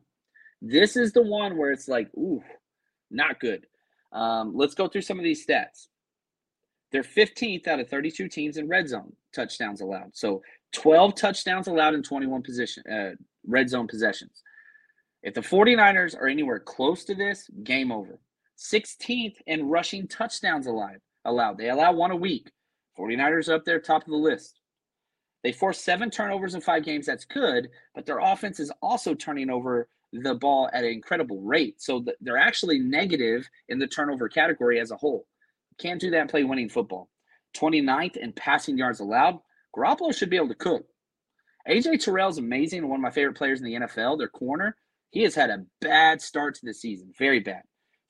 This 0.60 0.96
is 0.96 1.12
the 1.12 1.22
one 1.22 1.56
where 1.56 1.72
it's 1.72 1.88
like, 1.88 2.08
ooh, 2.16 2.42
not 3.10 3.40
good. 3.40 3.66
Um, 4.12 4.52
let's 4.54 4.74
go 4.74 4.88
through 4.88 5.02
some 5.02 5.18
of 5.18 5.24
these 5.24 5.46
stats. 5.46 5.88
They're 6.92 7.02
15th 7.02 7.66
out 7.66 7.80
of 7.80 7.88
32 7.88 8.28
teams 8.28 8.56
in 8.56 8.68
red 8.68 8.88
zone 8.88 9.12
touchdowns 9.34 9.80
allowed. 9.80 10.10
So 10.14 10.42
12 10.72 11.14
touchdowns 11.14 11.66
allowed 11.66 11.94
in 11.94 12.02
21 12.02 12.42
position 12.42 12.82
uh, 12.90 13.10
red 13.46 13.68
zone 13.68 13.86
possessions. 13.88 14.42
If 15.22 15.34
the 15.34 15.40
49ers 15.40 16.16
are 16.16 16.28
anywhere 16.28 16.60
close 16.60 17.04
to 17.04 17.14
this, 17.14 17.50
game 17.64 17.90
over. 17.90 18.20
16th 18.58 19.34
in 19.46 19.68
rushing 19.68 20.08
touchdowns 20.08 20.66
allowed. 20.66 21.00
allowed. 21.24 21.58
They 21.58 21.68
allow 21.68 21.92
one 21.92 22.12
a 22.12 22.16
week. 22.16 22.50
49ers 22.98 23.52
up 23.52 23.64
there, 23.64 23.80
top 23.80 24.02
of 24.02 24.10
the 24.10 24.16
list. 24.16 24.60
They 25.42 25.52
force 25.52 25.80
seven 25.80 26.10
turnovers 26.10 26.54
in 26.54 26.60
five 26.60 26.84
games. 26.84 27.06
That's 27.06 27.24
good, 27.24 27.68
but 27.94 28.06
their 28.06 28.18
offense 28.18 28.58
is 28.58 28.72
also 28.80 29.14
turning 29.14 29.50
over 29.50 29.88
the 30.12 30.34
ball 30.34 30.68
at 30.72 30.84
an 30.84 30.90
incredible 30.90 31.40
rate. 31.40 31.80
So 31.80 32.04
they're 32.20 32.38
actually 32.38 32.78
negative 32.78 33.48
in 33.68 33.78
the 33.78 33.86
turnover 33.86 34.28
category 34.28 34.80
as 34.80 34.90
a 34.90 34.96
whole. 34.96 35.26
Can't 35.78 36.00
do 36.00 36.10
that 36.10 36.20
and 36.20 36.30
play 36.30 36.44
winning 36.44 36.68
football. 36.68 37.08
29th 37.56 38.16
in 38.16 38.32
passing 38.32 38.78
yards 38.78 39.00
allowed. 39.00 39.38
Garoppolo 39.76 40.14
should 40.14 40.30
be 40.30 40.36
able 40.36 40.48
to 40.48 40.54
cook. 40.54 40.86
AJ 41.68 42.04
Terrell 42.04 42.28
is 42.28 42.38
amazing, 42.38 42.86
one 42.88 43.00
of 43.00 43.02
my 43.02 43.10
favorite 43.10 43.36
players 43.36 43.60
in 43.60 43.66
the 43.66 43.74
NFL. 43.74 44.18
Their 44.18 44.28
corner, 44.28 44.76
he 45.10 45.22
has 45.22 45.34
had 45.34 45.50
a 45.50 45.64
bad 45.80 46.22
start 46.22 46.54
to 46.56 46.64
the 46.64 46.72
season, 46.72 47.12
very 47.18 47.40
bad. 47.40 47.62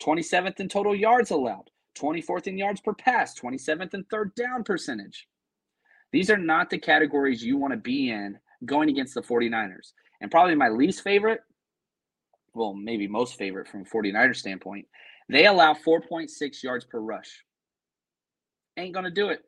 27th 0.02 0.60
in 0.60 0.68
total 0.68 0.94
yards 0.94 1.30
allowed, 1.30 1.70
24th 1.98 2.46
in 2.46 2.58
yards 2.58 2.80
per 2.80 2.92
pass, 2.92 3.38
27th 3.38 3.94
in 3.94 4.04
third 4.04 4.34
down 4.34 4.62
percentage. 4.62 5.26
These 6.12 6.30
are 6.30 6.36
not 6.36 6.68
the 6.68 6.78
categories 6.78 7.42
you 7.42 7.56
want 7.56 7.72
to 7.72 7.78
be 7.78 8.10
in 8.10 8.38
going 8.64 8.90
against 8.90 9.14
the 9.14 9.22
49ers. 9.22 9.92
And 10.20 10.30
probably 10.30 10.54
my 10.54 10.68
least 10.68 11.02
favorite, 11.02 11.40
well, 12.56 12.74
maybe 12.74 13.06
most 13.06 13.36
favorite 13.36 13.68
from 13.68 13.84
49ers 13.84 14.36
standpoint, 14.36 14.86
they 15.28 15.46
allow 15.46 15.74
4.6 15.74 16.62
yards 16.62 16.84
per 16.84 16.98
rush. 16.98 17.44
Ain't 18.76 18.94
going 18.94 19.04
to 19.04 19.10
do 19.10 19.28
it. 19.28 19.42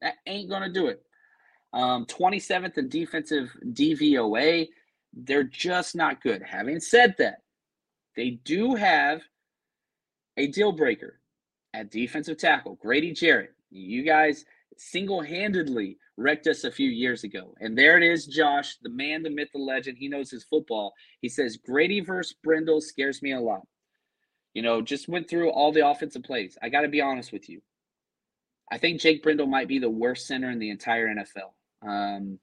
That 0.00 0.14
ain't 0.26 0.48
going 0.48 0.62
to 0.62 0.72
do 0.72 0.86
it. 0.86 1.02
Um, 1.72 2.06
27th 2.06 2.78
in 2.78 2.88
defensive 2.88 3.50
DVOA. 3.66 4.68
They're 5.12 5.44
just 5.44 5.94
not 5.94 6.22
good. 6.22 6.42
Having 6.42 6.80
said 6.80 7.14
that, 7.18 7.42
they 8.16 8.40
do 8.44 8.74
have 8.74 9.20
a 10.36 10.46
deal 10.46 10.72
breaker 10.72 11.20
at 11.74 11.90
defensive 11.90 12.38
tackle, 12.38 12.78
Grady 12.80 13.12
Jarrett. 13.12 13.54
You 13.70 14.02
guys 14.02 14.44
single 14.90 15.22
handedly 15.22 15.96
wrecked 16.16 16.46
us 16.46 16.64
a 16.64 16.70
few 16.70 16.88
years 16.88 17.24
ago. 17.24 17.54
And 17.60 17.76
there 17.76 17.96
it 17.96 18.02
is, 18.02 18.26
Josh, 18.26 18.76
the 18.82 18.90
man, 18.90 19.22
the 19.22 19.30
myth, 19.30 19.48
the 19.52 19.60
legend. 19.60 19.98
He 19.98 20.08
knows 20.08 20.30
his 20.30 20.44
football. 20.44 20.92
He 21.20 21.28
says, 21.28 21.56
Grady 21.56 22.00
versus 22.00 22.34
Brendel 22.42 22.80
scares 22.80 23.22
me 23.22 23.32
a 23.32 23.40
lot. 23.40 23.62
You 24.54 24.62
know, 24.62 24.82
just 24.82 25.08
went 25.08 25.28
through 25.28 25.50
all 25.50 25.72
the 25.72 25.86
offensive 25.86 26.22
plays. 26.22 26.58
I 26.62 26.68
got 26.68 26.82
to 26.82 26.88
be 26.88 27.00
honest 27.00 27.32
with 27.32 27.48
you. 27.48 27.62
I 28.70 28.78
think 28.78 29.00
Jake 29.00 29.22
Brendel 29.22 29.46
might 29.46 29.68
be 29.68 29.78
the 29.78 29.90
worst 29.90 30.26
center 30.26 30.50
in 30.50 30.58
the 30.58 30.70
entire 30.70 31.08
NFL. 31.08 31.86
Um, 31.86 32.38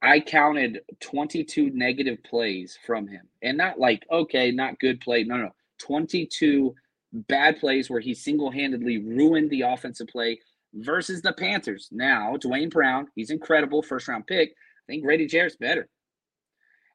I 0.00 0.20
counted 0.20 0.80
22 1.00 1.70
negative 1.70 2.22
plays 2.24 2.78
from 2.86 3.08
him. 3.08 3.28
And 3.42 3.58
not 3.58 3.80
like, 3.80 4.06
okay, 4.10 4.50
not 4.50 4.78
good 4.78 5.00
play. 5.00 5.24
No, 5.24 5.36
no. 5.36 5.50
22 5.80 6.74
bad 7.12 7.58
plays 7.58 7.88
where 7.88 8.00
he 8.00 8.14
single 8.14 8.50
handedly 8.50 8.98
ruined 8.98 9.50
the 9.50 9.62
offensive 9.62 10.08
play 10.08 10.38
versus 10.74 11.22
the 11.22 11.32
Panthers. 11.32 11.88
Now, 11.90 12.36
Dwayne 12.36 12.70
Brown, 12.70 13.08
he's 13.14 13.30
incredible, 13.30 13.82
first 13.82 14.08
round 14.08 14.26
pick. 14.26 14.50
I 14.50 14.92
think 14.92 15.04
Grady 15.04 15.26
Jarrett's 15.26 15.56
better. 15.56 15.88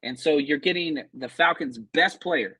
And 0.02 0.18
so 0.18 0.38
you're 0.38 0.58
getting 0.58 1.02
the 1.14 1.28
Falcons' 1.28 1.78
best 1.92 2.20
player. 2.20 2.58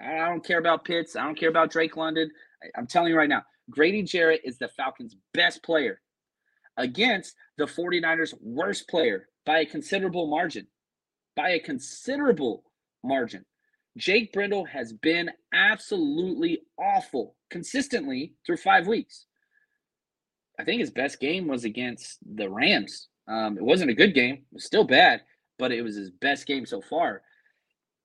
I 0.00 0.28
don't 0.28 0.44
care 0.44 0.58
about 0.58 0.84
Pitts. 0.84 1.16
I 1.16 1.24
don't 1.24 1.38
care 1.38 1.48
about 1.48 1.70
Drake 1.70 1.96
London. 1.96 2.30
I'm 2.76 2.86
telling 2.86 3.10
you 3.10 3.18
right 3.18 3.28
now, 3.28 3.42
Grady 3.70 4.02
Jarrett 4.02 4.42
is 4.44 4.58
the 4.58 4.68
Falcons' 4.68 5.16
best 5.34 5.62
player 5.62 6.00
against 6.76 7.34
the 7.58 7.64
49ers' 7.64 8.34
worst 8.40 8.88
player 8.88 9.28
by 9.44 9.60
a 9.60 9.66
considerable 9.66 10.28
margin. 10.28 10.66
By 11.36 11.50
a 11.50 11.60
considerable 11.60 12.64
margin. 13.04 13.44
Jake 13.98 14.32
Brendel 14.32 14.64
has 14.64 14.92
been 14.92 15.30
absolutely 15.52 16.62
awful 16.78 17.36
consistently 17.50 18.34
through 18.46 18.56
five 18.56 18.86
weeks. 18.86 19.26
I 20.58 20.64
think 20.64 20.80
his 20.80 20.90
best 20.90 21.20
game 21.20 21.48
was 21.48 21.64
against 21.64 22.18
the 22.36 22.48
Rams. 22.48 23.08
Um, 23.28 23.56
it 23.56 23.64
wasn't 23.64 23.90
a 23.90 23.94
good 23.94 24.14
game, 24.14 24.34
it 24.34 24.54
was 24.54 24.64
still 24.64 24.84
bad, 24.84 25.22
but 25.58 25.72
it 25.72 25.82
was 25.82 25.96
his 25.96 26.10
best 26.10 26.46
game 26.46 26.66
so 26.66 26.80
far. 26.80 27.22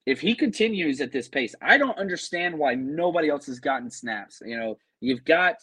If 0.06 0.22
he 0.22 0.36
continues 0.36 1.02
at 1.02 1.12
this 1.12 1.28
pace, 1.28 1.54
I 1.62 1.78
don't 1.78 1.98
understand 1.98 2.58
why 2.58 2.76
nobody 2.76 3.30
else 3.30 3.46
has 3.48 3.60
gotten 3.60 3.90
snaps. 3.90 4.42
You 4.46 4.58
know, 4.58 4.78
you've 5.02 5.26
got 5.26 5.56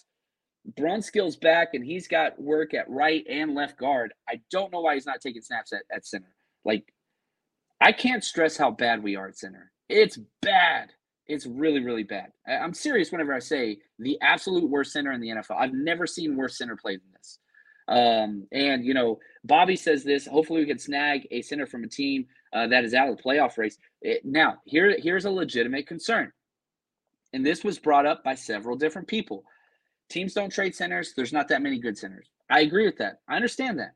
Brunskill's 0.73 1.37
back 1.37 1.75
and 1.75 1.85
he's 1.85 2.09
got 2.09 2.41
work 2.41 2.75
at 2.75 2.89
right 2.89 3.25
and 3.29 3.55
left 3.55 3.79
guard. 3.79 4.13
I 4.29 4.41
don't 4.51 4.73
know 4.73 4.81
why 4.81 4.95
he's 4.95 5.07
not 5.07 5.21
taking 5.21 5.43
snaps 5.43 5.73
at, 5.73 5.83
at 5.91 6.07
center. 6.07 6.35
Like, 6.65 6.93
I 7.81 7.93
can't 7.93 8.25
stress 8.25 8.57
how 8.57 8.71
bad 8.71 9.03
we 9.03 9.17
are 9.17 9.29
at 9.29 9.39
center. 9.39 9.71
It's 9.89 10.19
bad. 10.43 10.91
It's 11.27 11.47
really, 11.47 11.81
really 11.81 12.03
bad. 12.03 12.33
I, 12.47 12.57
I'm 12.57 12.75
serious 12.75 13.11
whenever 13.11 13.33
I 13.33 13.39
say 13.39 13.79
the 13.99 14.19
absolute 14.21 14.69
worst 14.69 14.93
center 14.93 15.13
in 15.13 15.21
the 15.21 15.29
NFL. 15.29 15.57
I've 15.59 15.73
never 15.73 16.07
seen 16.07 16.37
worse 16.37 16.59
center 16.59 16.77
play 16.77 16.97
than 16.97 17.13
this. 17.17 17.39
Um, 17.87 18.47
and, 18.53 18.85
you 18.85 18.95
know, 18.95 19.19
Bobby 19.45 19.77
says 19.77 20.05
this 20.05 20.27
hopefully 20.27 20.61
we 20.61 20.67
can 20.67 20.79
snag 20.79 21.27
a 21.31 21.43
center 21.43 21.67
from 21.67 21.85
a 21.85 21.89
team 21.89 22.27
uh, 22.53 22.67
that 22.69 22.85
is 22.85 22.95
out 22.95 23.09
of 23.09 23.17
the 23.17 23.23
playoff 23.23 23.59
race. 23.59 23.79
It, 24.01 24.25
now, 24.25 24.59
here, 24.65 24.97
here's 24.99 25.27
a 25.27 25.31
legitimate 25.31 25.87
concern. 25.87 26.33
And 27.33 27.45
this 27.45 27.65
was 27.65 27.79
brought 27.79 28.07
up 28.07 28.23
by 28.25 28.37
several 28.37 28.77
different 28.77 29.09
people. 29.09 29.45
Teams 30.09 30.35
don't 30.35 30.53
trade 30.53 30.75
centers. 30.75 31.13
There's 31.15 31.33
not 31.33 31.49
that 31.49 31.63
many 31.63 31.79
good 31.79 31.99
centers. 31.99 32.29
I 32.51 32.61
agree 32.61 32.87
with 32.87 32.99
that. 32.99 33.21
I 33.29 33.37
understand 33.37 33.79
that. 33.81 33.95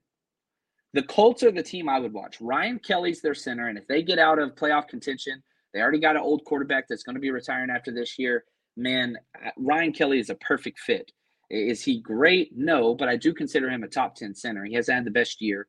The 0.94 1.02
Colts 1.02 1.42
are 1.42 1.52
the 1.52 1.62
team 1.62 1.88
I 1.88 2.00
would 2.00 2.12
watch. 2.12 2.40
Ryan 2.40 2.78
Kelly's 2.78 3.20
their 3.20 3.34
center, 3.34 3.68
and 3.68 3.76
if 3.76 3.86
they 3.86 4.02
get 4.02 4.18
out 4.18 4.38
of 4.38 4.54
playoff 4.54 4.88
contention, 4.88 5.42
they 5.72 5.80
already 5.80 6.00
got 6.00 6.16
an 6.16 6.22
old 6.22 6.44
quarterback 6.44 6.86
that's 6.88 7.02
going 7.02 7.14
to 7.14 7.20
be 7.20 7.30
retiring 7.30 7.70
after 7.70 7.92
this 7.92 8.18
year. 8.18 8.44
Man, 8.76 9.18
uh, 9.44 9.50
Ryan 9.58 9.92
Kelly 9.92 10.18
is 10.18 10.30
a 10.30 10.34
perfect 10.36 10.78
fit. 10.78 11.10
Is 11.50 11.82
he 11.82 12.00
great? 12.00 12.50
No, 12.54 12.94
but 12.94 13.08
I 13.08 13.16
do 13.16 13.32
consider 13.32 13.70
him 13.70 13.82
a 13.82 13.88
top 13.88 14.14
10 14.14 14.34
center. 14.34 14.64
He 14.64 14.74
has 14.74 14.88
had 14.88 15.04
the 15.04 15.10
best 15.10 15.40
year. 15.40 15.66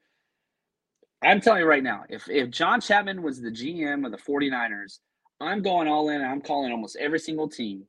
I'm 1.22 1.42
telling 1.42 1.62
you 1.62 1.68
right 1.68 1.84
now, 1.84 2.04
if 2.10 2.30
if 2.30 2.50
John 2.50 2.80
Chapman 2.80 3.22
was 3.22 3.42
the 3.42 3.52
GM 3.52 4.06
of 4.06 4.12
the 4.12 4.18
49ers, 4.18 5.00
I'm 5.42 5.62
going 5.62 5.88
all 5.88 6.10
in. 6.10 6.22
I'm 6.22 6.42
calling 6.42 6.72
almost 6.72 6.96
every 6.98 7.20
single 7.20 7.50
team. 7.50 7.84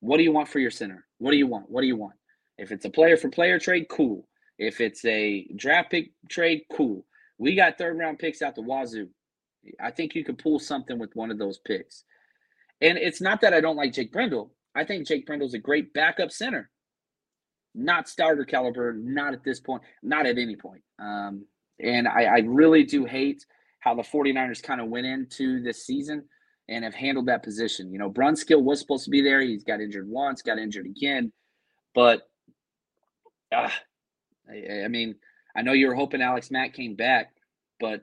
What 0.00 0.16
do 0.16 0.22
you 0.22 0.32
want 0.32 0.48
for 0.48 0.58
your 0.58 0.70
center? 0.70 1.06
What 1.18 1.32
do 1.32 1.36
you 1.36 1.46
want? 1.46 1.70
What 1.70 1.82
do 1.82 1.86
you 1.86 1.96
want? 1.96 2.14
If 2.58 2.72
it's 2.72 2.84
a 2.86 2.90
player 2.90 3.16
for 3.16 3.28
player 3.28 3.58
trade, 3.58 3.86
cool. 3.90 4.26
If 4.58 4.80
it's 4.80 5.04
a 5.04 5.46
draft 5.56 5.90
pick 5.90 6.12
trade, 6.30 6.62
cool. 6.72 7.04
We 7.38 7.54
got 7.54 7.76
third 7.76 7.98
round 7.98 8.18
picks 8.18 8.40
out 8.40 8.54
the 8.54 8.62
wazoo. 8.62 9.08
I 9.80 9.90
think 9.90 10.14
you 10.14 10.24
could 10.24 10.38
pull 10.38 10.58
something 10.58 10.98
with 10.98 11.14
one 11.14 11.30
of 11.30 11.38
those 11.38 11.58
picks. 11.58 12.04
And 12.80 12.98
it's 12.98 13.20
not 13.20 13.40
that 13.40 13.54
I 13.54 13.60
don't 13.60 13.76
like 13.76 13.92
Jake 13.92 14.12
Brendel. 14.12 14.52
I 14.74 14.84
think 14.84 15.06
Jake 15.06 15.26
Brendel's 15.26 15.54
a 15.54 15.58
great 15.58 15.94
backup 15.94 16.30
center. 16.30 16.70
Not 17.74 18.08
starter 18.08 18.44
caliber, 18.44 18.92
not 18.92 19.32
at 19.32 19.44
this 19.44 19.60
point, 19.60 19.82
not 20.02 20.26
at 20.26 20.38
any 20.38 20.56
point. 20.56 20.82
Um, 20.98 21.46
and 21.78 22.08
I, 22.08 22.24
I 22.24 22.38
really 22.40 22.84
do 22.84 23.04
hate 23.04 23.44
how 23.80 23.94
the 23.94 24.02
49ers 24.02 24.62
kind 24.62 24.80
of 24.80 24.88
went 24.88 25.06
into 25.06 25.62
this 25.62 25.84
season 25.86 26.24
and 26.68 26.84
have 26.84 26.94
handled 26.94 27.26
that 27.26 27.42
position. 27.42 27.92
You 27.92 27.98
know, 27.98 28.10
Brunskill 28.10 28.62
was 28.62 28.80
supposed 28.80 29.04
to 29.04 29.10
be 29.10 29.22
there. 29.22 29.40
He's 29.40 29.64
got 29.64 29.80
injured 29.80 30.08
once, 30.08 30.42
got 30.42 30.58
injured 30.58 30.86
again. 30.86 31.32
But, 31.94 32.22
uh, 33.54 33.70
I, 34.50 34.84
I 34.84 34.88
mean, 34.88 35.14
I 35.56 35.62
know 35.62 35.72
you 35.72 35.86
were 35.86 35.94
hoping 35.94 36.22
Alex 36.22 36.50
Mack 36.50 36.74
came 36.74 36.94
back, 36.94 37.32
but. 37.80 38.02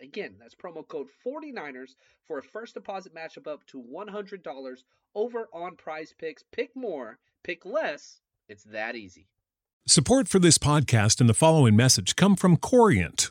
Again, 0.00 0.34
that's 0.38 0.54
promo 0.54 0.86
code 0.86 1.08
49ers 1.26 1.94
for 2.26 2.38
a 2.38 2.42
first 2.42 2.74
deposit 2.74 3.14
match 3.14 3.36
of 3.36 3.46
up 3.46 3.64
to 3.66 3.82
$100 3.82 4.76
over 5.14 5.48
on 5.52 5.76
prize 5.76 6.14
picks. 6.18 6.44
Pick 6.52 6.74
more, 6.76 7.18
pick 7.42 7.64
less. 7.64 8.20
It's 8.48 8.64
that 8.64 8.96
easy. 8.96 9.26
Support 9.86 10.28
for 10.28 10.38
this 10.38 10.58
podcast 10.58 11.20
and 11.20 11.28
the 11.28 11.34
following 11.34 11.74
message 11.74 12.14
come 12.14 12.36
from 12.36 12.56
Corient. 12.56 13.30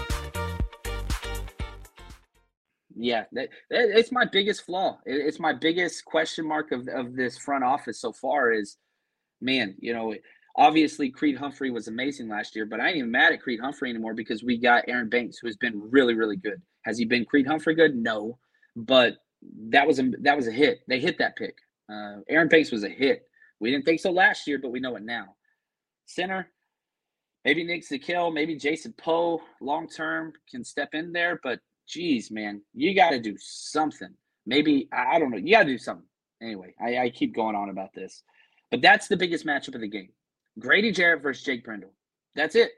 Yeah, 3.01 3.23
that, 3.31 3.49
it's 3.71 4.11
my 4.11 4.25
biggest 4.25 4.63
flaw. 4.63 4.99
It, 5.07 5.15
it's 5.15 5.39
my 5.39 5.53
biggest 5.53 6.05
question 6.05 6.47
mark 6.47 6.71
of, 6.71 6.87
of 6.87 7.15
this 7.15 7.35
front 7.35 7.63
office 7.63 7.99
so 7.99 8.11
far 8.11 8.51
is, 8.51 8.77
man, 9.41 9.75
you 9.79 9.91
know, 9.91 10.13
obviously 10.55 11.09
Creed 11.09 11.35
Humphrey 11.35 11.71
was 11.71 11.87
amazing 11.87 12.29
last 12.29 12.55
year, 12.55 12.67
but 12.67 12.79
I 12.79 12.89
ain't 12.89 12.97
even 12.97 13.09
mad 13.09 13.33
at 13.33 13.41
Creed 13.41 13.59
Humphrey 13.59 13.89
anymore 13.89 14.13
because 14.13 14.43
we 14.43 14.55
got 14.55 14.83
Aaron 14.87 15.09
Banks, 15.09 15.39
who 15.39 15.47
has 15.47 15.57
been 15.57 15.81
really, 15.89 16.13
really 16.13 16.35
good. 16.35 16.61
Has 16.83 16.99
he 16.99 17.05
been 17.05 17.25
Creed 17.25 17.47
Humphrey 17.47 17.73
good? 17.73 17.95
No, 17.95 18.37
but 18.75 19.17
that 19.69 19.87
was 19.87 19.97
a 19.97 20.11
that 20.21 20.37
was 20.37 20.47
a 20.47 20.51
hit. 20.51 20.81
They 20.87 20.99
hit 20.99 21.17
that 21.17 21.35
pick. 21.35 21.55
Uh, 21.91 22.17
Aaron 22.29 22.49
Banks 22.49 22.71
was 22.71 22.83
a 22.83 22.89
hit. 22.89 23.23
We 23.59 23.71
didn't 23.71 23.85
think 23.85 23.99
so 23.99 24.11
last 24.11 24.45
year, 24.45 24.59
but 24.61 24.71
we 24.71 24.79
know 24.79 24.95
it 24.95 25.03
now. 25.03 25.35
Center, 26.05 26.51
maybe 27.45 27.63
Nick 27.63 27.83
Zakelj, 27.87 28.31
maybe 28.31 28.55
Jason 28.55 28.93
Poe 28.95 29.41
long 29.59 29.87
term 29.89 30.33
can 30.49 30.63
step 30.63 30.89
in 30.93 31.11
there, 31.11 31.39
but 31.43 31.59
geez, 31.91 32.31
man, 32.31 32.61
you 32.73 32.95
got 32.95 33.09
to 33.11 33.19
do 33.19 33.35
something. 33.37 34.09
Maybe 34.45 34.87
I 34.91 35.19
don't 35.19 35.29
know. 35.29 35.37
You 35.37 35.55
got 35.55 35.63
to 35.63 35.69
do 35.69 35.77
something. 35.77 36.07
Anyway, 36.41 36.73
I, 36.81 36.97
I 36.97 37.09
keep 37.09 37.35
going 37.35 37.55
on 37.55 37.69
about 37.69 37.93
this, 37.93 38.23
but 38.71 38.81
that's 38.81 39.07
the 39.07 39.17
biggest 39.17 39.45
matchup 39.45 39.75
of 39.75 39.81
the 39.81 39.87
game: 39.87 40.09
Grady 40.57 40.91
Jarrett 40.91 41.21
versus 41.21 41.43
Jake 41.43 41.63
Brendel. 41.63 41.93
That's 42.35 42.55
it. 42.55 42.71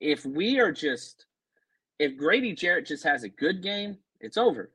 If 0.00 0.24
we 0.24 0.60
are 0.60 0.70
just, 0.70 1.24
if 1.98 2.16
Grady 2.16 2.52
Jarrett 2.52 2.86
just 2.86 3.02
has 3.04 3.24
a 3.24 3.28
good 3.28 3.62
game, 3.62 3.96
it's 4.20 4.36
over. 4.36 4.70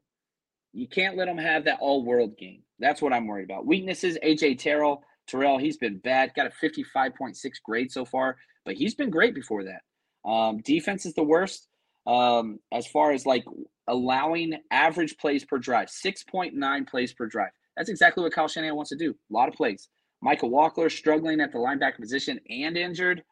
You 0.73 0.87
can't 0.87 1.15
let 1.15 1.27
him 1.27 1.37
have 1.37 1.65
that 1.65 1.79
all-world 1.79 2.37
game. 2.37 2.63
That's 2.79 3.01
what 3.01 3.13
I'm 3.13 3.27
worried 3.27 3.45
about. 3.45 3.65
Weaknesses: 3.65 4.17
AJ 4.23 4.59
Terrell. 4.59 5.03
Terrell, 5.27 5.59
he's 5.59 5.77
been 5.77 5.99
bad. 5.99 6.33
Got 6.35 6.47
a 6.47 6.49
55.6 6.49 7.37
grade 7.63 7.91
so 7.91 8.03
far, 8.03 8.35
but 8.65 8.73
he's 8.73 8.95
been 8.95 9.11
great 9.11 9.35
before 9.35 9.63
that. 9.63 10.29
Um, 10.29 10.61
defense 10.61 11.05
is 11.05 11.13
the 11.13 11.23
worst 11.23 11.67
um, 12.07 12.59
as 12.71 12.87
far 12.87 13.11
as 13.11 13.25
like 13.25 13.45
allowing 13.87 14.53
average 14.71 15.17
plays 15.17 15.45
per 15.45 15.57
drive, 15.57 15.89
6.9 15.89 16.87
plays 16.87 17.13
per 17.13 17.27
drive. 17.27 17.51
That's 17.77 17.89
exactly 17.89 18.23
what 18.23 18.33
Kyle 18.33 18.47
Shanahan 18.47 18.75
wants 18.75 18.89
to 18.89 18.97
do. 18.97 19.11
A 19.11 19.33
lot 19.33 19.47
of 19.47 19.55
plays. 19.55 19.89
Mykal 20.23 20.49
Walker 20.49 20.89
struggling 20.89 21.41
at 21.41 21.51
the 21.51 21.57
linebacker 21.57 21.99
position 21.99 22.39
and 22.49 22.77
injured. 22.77 23.23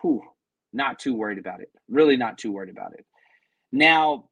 Whew, 0.00 0.22
not 0.72 0.98
too 0.98 1.14
worried 1.14 1.38
about 1.38 1.60
it. 1.60 1.70
Really 1.88 2.16
not 2.16 2.36
too 2.36 2.52
worried 2.52 2.70
about 2.70 2.92
it. 2.92 3.06
Now, 3.72 4.28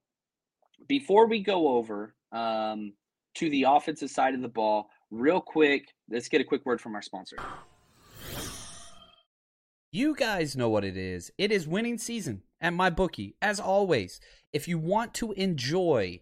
before 0.89 1.27
we 1.27 1.43
go 1.43 1.69
over 1.69 2.15
um, 2.33 2.93
to 3.37 3.49
the 3.51 3.65
offensive 3.65 4.11
side 4.11 4.35
of 4.35 4.43
the 4.43 4.49
ball, 4.49 4.89
real 5.11 5.41
quick, 5.41 5.87
let's 6.11 6.29
get 6.29 6.41
a 6.41 6.45
quick 6.45 6.67
word 6.67 6.81
from 6.81 6.95
our 6.95 7.03
sponsor. 7.03 7.37
You 9.95 10.17
guys 10.17 10.57
know 10.57 10.69
what 10.69 10.85
it 10.85 10.97
is. 10.97 11.31
It 11.39 11.53
is 11.53 11.69
winning 11.69 11.99
season 11.99 12.43
at 12.61 12.73
my 12.75 12.91
bookie. 12.91 13.37
As 13.41 13.61
always, 13.61 14.19
if 14.53 14.67
you 14.67 14.77
want 14.77 15.15
to 15.15 15.31
enjoy 15.35 16.21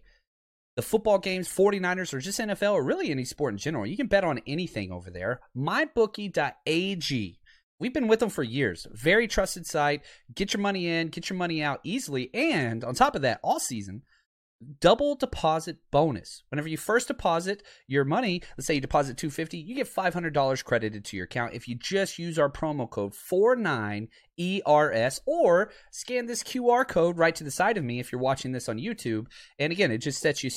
the 0.75 0.83
football 0.83 1.17
games, 1.17 1.49
49ers, 1.49 2.13
or 2.13 2.19
just 2.19 2.39
NFL, 2.39 2.73
or 2.73 2.83
really 2.83 3.09
any 3.09 3.25
sport 3.25 3.55
in 3.55 3.57
general, 3.57 3.87
you 3.87 3.97
can 3.97 4.05
bet 4.05 4.23
on 4.23 4.41
anything 4.45 4.91
over 4.91 5.09
there. 5.09 5.39
MyBookie.ag 5.57 7.39
We've 7.79 7.93
been 7.93 8.07
with 8.07 8.19
them 8.19 8.29
for 8.29 8.43
years. 8.43 8.85
Very 8.91 9.27
trusted 9.27 9.65
site. 9.65 10.03
Get 10.33 10.53
your 10.53 10.61
money 10.61 10.87
in, 10.87 11.07
get 11.07 11.31
your 11.31 11.37
money 11.37 11.63
out 11.63 11.79
easily. 11.83 12.29
And 12.33 12.83
on 12.83 12.93
top 12.93 13.15
of 13.15 13.23
that, 13.23 13.39
all 13.43 13.59
season, 13.59 14.03
double 14.79 15.15
deposit 15.15 15.77
bonus. 15.91 16.43
Whenever 16.49 16.67
you 16.67 16.77
first 16.77 17.07
deposit 17.07 17.63
your 17.87 18.05
money, 18.05 18.41
let's 18.57 18.67
say 18.67 18.75
you 18.75 18.81
deposit 18.81 19.17
250, 19.17 19.57
you 19.57 19.75
get 19.75 19.87
$500 19.87 20.63
credited 20.63 21.05
to 21.05 21.17
your 21.17 21.25
account 21.25 21.53
if 21.53 21.67
you 21.67 21.75
just 21.75 22.19
use 22.19 22.39
our 22.39 22.49
promo 22.49 22.89
code 22.89 23.13
49ERS 23.13 25.19
or 25.25 25.71
scan 25.91 26.25
this 26.25 26.43
QR 26.43 26.87
code 26.87 27.17
right 27.17 27.35
to 27.35 27.43
the 27.43 27.51
side 27.51 27.77
of 27.77 27.83
me 27.83 27.99
if 27.99 28.11
you're 28.11 28.21
watching 28.21 28.51
this 28.51 28.69
on 28.69 28.77
YouTube. 28.77 29.27
And 29.59 29.71
again, 29.71 29.91
it 29.91 29.99
just 29.99 30.19
sets 30.19 30.43
you 30.43 30.49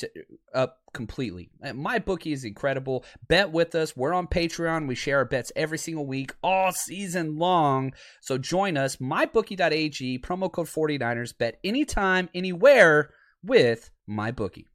up 0.55 0.79
completely. 0.93 1.51
Uh, 1.63 1.75
my 1.75 1.99
bookie 1.99 2.33
is 2.33 2.45
incredible. 2.45 3.05
Bet 3.29 3.53
with 3.53 3.75
us. 3.75 3.97
We're 3.97 4.15
on 4.15 4.27
Patreon. 4.27 4.89
We 4.89 4.95
share 4.95 5.19
our 5.19 5.25
bets 5.25 5.53
every 5.55 5.79
single 5.79 6.07
week 6.07 6.33
all 6.43 6.73
season 6.73 7.39
long. 7.39 7.93
So 8.23 8.39
join 8.39 8.77
us 8.77 8.97
mybookie.ag 8.97 10.19
promo 10.21 10.51
code 10.51 10.67
49ers 10.67 11.37
bet 11.37 11.59
anytime 11.63 12.29
anywhere 12.35 13.11
with 13.43 13.91
my 14.07 14.31
bookie. 14.31 14.69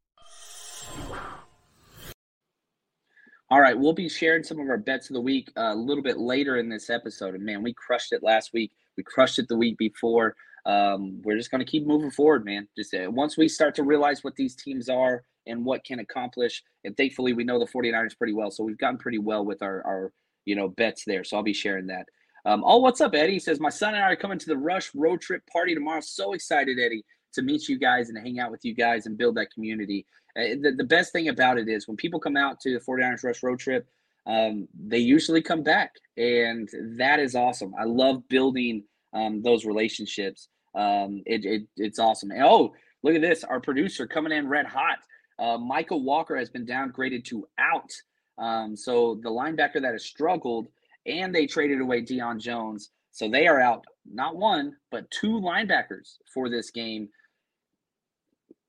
All 3.49 3.59
right, 3.59 3.77
we'll 3.77 3.91
be 3.91 4.07
sharing 4.07 4.43
some 4.43 4.59
of 4.59 4.69
our 4.69 4.77
bets 4.77 5.09
of 5.09 5.13
the 5.13 5.21
week 5.21 5.51
uh, 5.57 5.73
a 5.73 5.75
little 5.75 6.03
bit 6.03 6.17
later 6.17 6.55
in 6.55 6.69
this 6.69 6.89
episode. 6.89 7.35
And 7.35 7.43
man, 7.43 7.61
we 7.61 7.73
crushed 7.73 8.13
it 8.13 8.23
last 8.23 8.51
week. 8.53 8.71
We 8.95 9.03
crushed 9.03 9.39
it 9.39 9.49
the 9.49 9.57
week 9.57 9.77
before. 9.77 10.35
Um, 10.65 11.21
we're 11.23 11.37
just 11.37 11.51
going 11.51 11.59
to 11.59 11.69
keep 11.69 11.85
moving 11.85 12.11
forward, 12.11 12.45
man. 12.45 12.67
Just 12.77 12.93
uh, 12.93 13.11
once 13.11 13.37
we 13.37 13.49
start 13.49 13.75
to 13.75 13.83
realize 13.83 14.23
what 14.23 14.35
these 14.35 14.55
teams 14.55 14.87
are 14.87 15.23
and 15.47 15.65
what 15.65 15.83
can 15.83 15.99
accomplish, 15.99 16.63
and 16.85 16.95
thankfully 16.95 17.33
we 17.33 17.43
know 17.43 17.59
the 17.59 17.65
49ers 17.65 18.17
pretty 18.17 18.33
well, 18.33 18.51
so 18.51 18.63
we've 18.63 18.77
gotten 18.77 18.97
pretty 18.97 19.17
well 19.17 19.43
with 19.43 19.61
our 19.61 19.85
our 19.85 20.13
you 20.45 20.55
know 20.55 20.69
bets 20.69 21.03
there. 21.05 21.25
So 21.25 21.35
I'll 21.35 21.43
be 21.43 21.53
sharing 21.53 21.87
that. 21.87 22.05
Um, 22.45 22.63
oh, 22.65 22.77
what's 22.77 23.01
up, 23.01 23.13
Eddie? 23.13 23.33
He 23.33 23.39
says 23.39 23.59
my 23.59 23.69
son 23.69 23.95
and 23.95 24.03
I 24.03 24.11
are 24.11 24.15
coming 24.15 24.39
to 24.39 24.47
the 24.47 24.57
Rush 24.57 24.91
road 24.95 25.19
trip 25.19 25.43
party 25.51 25.73
tomorrow. 25.73 26.01
So 26.01 26.33
excited, 26.33 26.79
Eddie 26.79 27.03
to 27.33 27.41
meet 27.41 27.67
you 27.67 27.77
guys 27.77 28.09
and 28.09 28.17
hang 28.17 28.39
out 28.39 28.51
with 28.51 28.63
you 28.63 28.73
guys 28.73 29.05
and 29.05 29.17
build 29.17 29.35
that 29.35 29.51
community. 29.51 30.05
Uh, 30.37 30.55
the, 30.61 30.73
the 30.77 30.83
best 30.83 31.11
thing 31.11 31.29
about 31.29 31.57
it 31.57 31.67
is 31.67 31.87
when 31.87 31.97
people 31.97 32.19
come 32.19 32.37
out 32.37 32.59
to 32.61 32.73
the 32.73 32.79
49ers 32.79 33.23
Rush 33.23 33.43
Road 33.43 33.59
Trip, 33.59 33.87
um, 34.25 34.67
they 34.79 34.99
usually 34.99 35.41
come 35.41 35.63
back. 35.63 35.95
And 36.17 36.69
that 36.97 37.19
is 37.19 37.35
awesome. 37.35 37.73
I 37.79 37.85
love 37.85 38.27
building 38.27 38.83
um, 39.13 39.41
those 39.41 39.65
relationships. 39.65 40.47
Um, 40.75 41.21
it, 41.25 41.45
it, 41.45 41.63
it's 41.75 41.99
awesome. 41.99 42.31
And, 42.31 42.43
oh, 42.43 42.73
look 43.03 43.15
at 43.15 43.21
this. 43.21 43.43
Our 43.43 43.59
producer 43.59 44.07
coming 44.07 44.31
in 44.31 44.47
red 44.47 44.65
hot. 44.65 44.99
Uh, 45.39 45.57
Mykal 45.57 46.03
Walker 46.03 46.35
has 46.35 46.49
been 46.49 46.65
downgraded 46.65 47.25
to 47.25 47.47
out. 47.57 47.91
Um, 48.37 48.75
so 48.75 49.19
the 49.21 49.29
linebacker 49.29 49.81
that 49.81 49.93
has 49.93 50.05
struggled, 50.05 50.67
and 51.05 51.33
they 51.33 51.47
traded 51.47 51.81
away 51.81 52.01
Deion 52.03 52.39
Jones. 52.39 52.91
So 53.11 53.27
they 53.27 53.47
are 53.47 53.59
out 53.59 53.83
not 54.09 54.37
one, 54.37 54.75
but 54.91 55.09
two 55.11 55.39
linebackers 55.39 56.17
for 56.33 56.49
this 56.49 56.71
game 56.71 57.09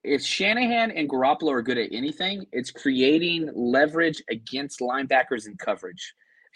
if 0.05 0.23
Shanahan 0.23 0.91
and 0.91 1.09
Garoppolo 1.09 1.53
are 1.53 1.63
good 1.63 1.79
at 1.79 1.93
anything, 1.93 2.45
it's 2.53 2.71
creating 2.71 3.51
leverage 3.55 4.23
against 4.31 4.81
linebackers 4.81 5.47
in 5.47 5.57
coverage, 5.57 6.15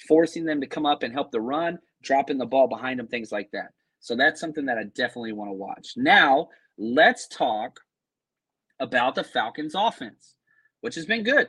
forcing 0.09 0.45
them 0.45 0.61
to 0.61 0.67
come 0.67 0.87
up 0.87 1.03
and 1.03 1.13
help 1.13 1.31
the 1.31 1.41
run, 1.41 1.79
dropping 2.03 2.39
the 2.39 2.47
ball 2.47 2.67
behind 2.67 2.99
them, 2.99 3.07
things 3.07 3.31
like 3.31 3.51
that. 3.53 3.69
So 4.01 4.17
that's 4.17 4.41
something 4.41 4.67
that 4.67 4.79
I 4.79 4.85
definitely 4.95 5.33
want 5.33 5.51
to 5.51 5.55
watch. 5.55 5.93
Now, 5.97 6.49
let's 6.77 7.29
talk 7.29 7.81
about 8.81 9.15
the 9.15 9.25
Falcons 9.25 9.75
offense, 9.77 10.35
which 10.81 10.97
has 10.97 11.07
been 11.07 11.23
good. 11.23 11.49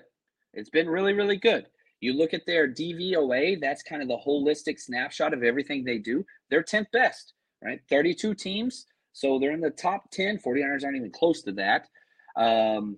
It's 0.53 0.69
been 0.69 0.87
really, 0.87 1.13
really 1.13 1.37
good. 1.37 1.65
You 1.99 2.13
look 2.13 2.33
at 2.33 2.45
their 2.45 2.71
DVOA, 2.71 3.59
that's 3.59 3.81
kind 3.83 4.01
of 4.01 4.07
the 4.07 4.19
holistic 4.25 4.79
snapshot 4.79 5.33
of 5.33 5.43
everything 5.43 5.83
they 5.83 5.97
do. 5.97 6.23
They're 6.49 6.63
10th 6.63 6.91
best, 6.93 7.33
right? 7.63 7.79
32 7.89 8.35
teams, 8.35 8.85
so 9.17 9.39
they're 9.39 9.51
in 9.51 9.61
the 9.61 9.71
top 9.71 10.11
10. 10.11 10.37
49ers 10.37 10.83
aren't 10.83 10.95
even 10.95 11.09
close 11.09 11.41
to 11.41 11.51
that. 11.53 11.87
Um, 12.35 12.97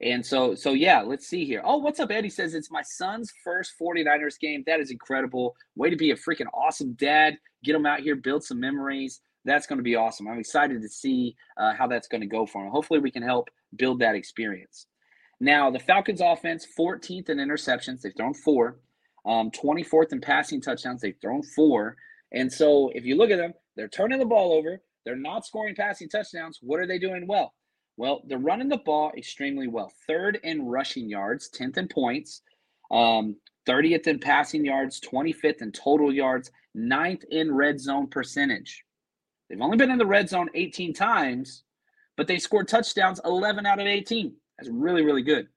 and 0.00 0.24
so, 0.24 0.54
so 0.54 0.72
yeah, 0.72 1.02
let's 1.02 1.26
see 1.26 1.44
here. 1.44 1.60
Oh, 1.62 1.76
what's 1.76 2.00
up? 2.00 2.10
Eddie 2.10 2.30
says 2.30 2.54
it's 2.54 2.70
my 2.70 2.80
son's 2.80 3.30
first 3.44 3.74
49ers 3.78 4.40
game. 4.40 4.64
That 4.66 4.80
is 4.80 4.90
incredible. 4.90 5.54
Way 5.76 5.90
to 5.90 5.96
be 5.96 6.10
a 6.10 6.16
freaking 6.16 6.46
awesome 6.54 6.94
dad. 6.94 7.36
Get 7.64 7.74
him 7.74 7.84
out 7.84 8.00
here, 8.00 8.16
build 8.16 8.44
some 8.44 8.58
memories. 8.58 9.20
That's 9.44 9.66
going 9.66 9.76
to 9.76 9.82
be 9.82 9.94
awesome. 9.94 10.26
I'm 10.26 10.38
excited 10.38 10.80
to 10.80 10.88
see 10.88 11.36
uh, 11.58 11.74
how 11.74 11.86
that's 11.86 12.08
going 12.08 12.22
to 12.22 12.26
go 12.26 12.46
for 12.46 12.64
him. 12.64 12.70
Hopefully, 12.70 13.00
we 13.00 13.10
can 13.10 13.22
help 13.22 13.50
build 13.76 13.98
that 13.98 14.14
experience. 14.14 14.86
Now, 15.38 15.70
the 15.70 15.80
Falcons 15.80 16.22
offense, 16.22 16.66
14th 16.78 17.28
in 17.28 17.36
interceptions. 17.36 18.00
They've 18.00 18.16
thrown 18.16 18.32
four. 18.32 18.78
Um, 19.26 19.50
24th 19.50 20.12
in 20.12 20.22
passing 20.22 20.62
touchdowns. 20.62 21.02
They've 21.02 21.20
thrown 21.20 21.42
four. 21.42 21.98
And 22.32 22.50
so, 22.50 22.90
if 22.94 23.04
you 23.04 23.16
look 23.16 23.30
at 23.30 23.36
them, 23.36 23.52
they're 23.76 23.88
turning 23.88 24.18
the 24.18 24.24
ball 24.24 24.54
over. 24.54 24.80
They're 25.04 25.16
not 25.16 25.46
scoring 25.46 25.74
passing 25.74 26.08
touchdowns. 26.08 26.58
What 26.62 26.80
are 26.80 26.86
they 26.86 26.98
doing 26.98 27.26
well? 27.26 27.54
Well, 27.96 28.22
they're 28.26 28.38
running 28.38 28.68
the 28.68 28.78
ball 28.78 29.12
extremely 29.16 29.66
well. 29.66 29.92
Third 30.06 30.38
in 30.44 30.66
rushing 30.66 31.08
yards, 31.08 31.50
10th 31.50 31.78
in 31.78 31.88
points, 31.88 32.42
um, 32.90 33.36
30th 33.66 34.06
in 34.06 34.18
passing 34.18 34.64
yards, 34.64 35.00
25th 35.00 35.62
in 35.62 35.72
total 35.72 36.12
yards, 36.12 36.50
9th 36.76 37.24
in 37.30 37.52
red 37.52 37.80
zone 37.80 38.06
percentage. 38.08 38.84
They've 39.48 39.60
only 39.60 39.76
been 39.76 39.90
in 39.90 39.98
the 39.98 40.06
red 40.06 40.28
zone 40.28 40.48
18 40.54 40.94
times, 40.94 41.64
but 42.16 42.26
they 42.26 42.38
scored 42.38 42.68
touchdowns 42.68 43.20
11 43.24 43.66
out 43.66 43.80
of 43.80 43.86
18. 43.86 44.34
That's 44.58 44.70
really, 44.70 45.04
really 45.04 45.22
good. 45.22 45.48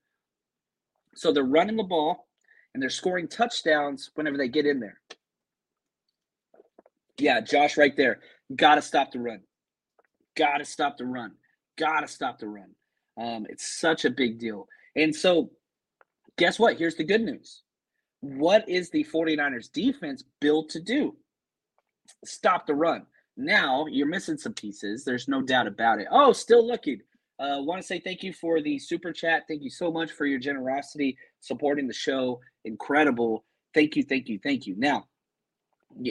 So 1.15 1.31
they're 1.31 1.43
running 1.43 1.75
the 1.75 1.83
ball 1.83 2.27
and 2.73 2.81
they're 2.81 2.89
scoring 2.89 3.27
touchdowns 3.27 4.11
whenever 4.15 4.37
they 4.37 4.47
get 4.47 4.65
in 4.65 4.79
there. 4.79 4.99
Yeah, 7.17 7.41
Josh, 7.41 7.77
right 7.77 7.95
there. 7.95 8.19
Got 8.55 8.75
to 8.75 8.81
stop 8.81 9.11
the 9.11 9.19
run. 9.19 9.41
Got 10.35 10.57
to 10.57 10.65
stop 10.65 10.97
the 10.97 11.05
run. 11.05 11.33
Got 11.77 12.01
to 12.01 12.07
stop 12.07 12.39
the 12.39 12.47
run. 12.47 12.75
Um, 13.17 13.45
it's 13.49 13.79
such 13.79 14.05
a 14.05 14.09
big 14.09 14.39
deal. 14.39 14.67
And 14.95 15.15
so, 15.15 15.51
guess 16.37 16.59
what? 16.59 16.77
Here's 16.77 16.95
the 16.95 17.03
good 17.03 17.21
news. 17.21 17.61
What 18.21 18.67
is 18.69 18.89
the 18.89 19.05
49ers 19.05 19.71
defense 19.71 20.23
built 20.39 20.69
to 20.69 20.79
do? 20.79 21.15
Stop 22.25 22.67
the 22.67 22.75
run. 22.75 23.05
Now, 23.37 23.85
you're 23.87 24.07
missing 24.07 24.37
some 24.37 24.53
pieces. 24.53 25.03
There's 25.03 25.27
no 25.27 25.41
doubt 25.41 25.67
about 25.67 25.99
it. 25.99 26.07
Oh, 26.11 26.33
still 26.33 26.65
looking. 26.65 27.01
Uh, 27.39 27.57
want 27.61 27.81
to 27.81 27.87
say 27.87 27.99
thank 27.99 28.21
you 28.21 28.33
for 28.33 28.61
the 28.61 28.77
super 28.77 29.11
chat. 29.11 29.43
Thank 29.47 29.63
you 29.63 29.69
so 29.69 29.91
much 29.91 30.11
for 30.11 30.25
your 30.27 30.39
generosity 30.39 31.17
supporting 31.39 31.87
the 31.87 31.93
show. 31.93 32.39
Incredible. 32.65 33.43
Thank 33.73 33.95
you, 33.95 34.03
thank 34.03 34.29
you, 34.29 34.39
thank 34.43 34.67
you. 34.67 34.75
Now, 34.77 35.05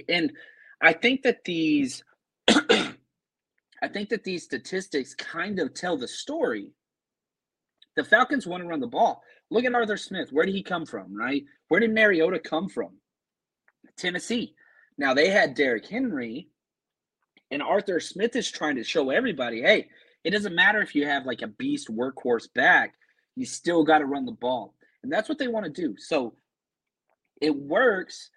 and 0.09 0.33
I 0.81 0.93
think 0.93 1.23
that 1.23 1.45
these 1.45 2.03
I 2.49 3.89
think 3.89 4.11
that 4.11 4.25
these 4.25 4.45
statistics 4.45 5.15
kind 5.15 5.59
of 5.59 5.75
tell 5.75 5.97
the 5.97 6.09
story. 6.09 6.73
The 7.97 8.05
Falcons 8.05 8.47
want 8.47 8.63
to 8.63 8.69
run 8.69 8.81
the 8.81 8.87
ball. 8.87 9.23
Look 9.51 9.65
at 9.65 9.75
Arthur 9.75 9.97
Smith. 9.97 10.33
Where 10.33 10.47
did 10.47 10.55
he 10.55 10.63
come 10.63 10.87
from, 10.87 11.17
right? 11.17 11.45
Where 11.69 11.81
did 11.81 11.93
Mariota 11.93 12.39
come 12.39 12.69
from? 12.69 12.99
Tennessee. 13.97 14.55
Now 14.99 15.15
they 15.15 15.31
had 15.31 15.55
Derrick 15.55 15.89
Henry, 15.89 16.49
and 17.51 17.63
Arthur 17.63 18.01
Smith 18.01 18.37
is 18.37 18.51
trying 18.51 18.77
to 18.77 18.85
show 18.85 19.11
everybody, 19.11 19.63
hey, 19.63 19.89
it 20.25 20.31
doesn't 20.31 20.55
matter 20.55 20.81
if 20.83 20.95
you 20.95 21.07
have 21.07 21.27
like 21.27 21.43
a 21.43 21.49
beast 21.49 21.89
workhorse 21.89 22.53
back, 22.55 22.95
you 23.35 23.47
still 23.47 23.83
got 23.83 23.99
to 23.99 24.07
run 24.07 24.27
the 24.27 24.33
ball. 24.33 24.75
And 25.03 25.11
that's 25.11 25.29
what 25.29 25.39
they 25.39 25.49
want 25.49 25.65
to 25.65 25.83
do. 25.83 25.97
So 25.99 26.35
it 27.41 27.55
works, 27.55 28.31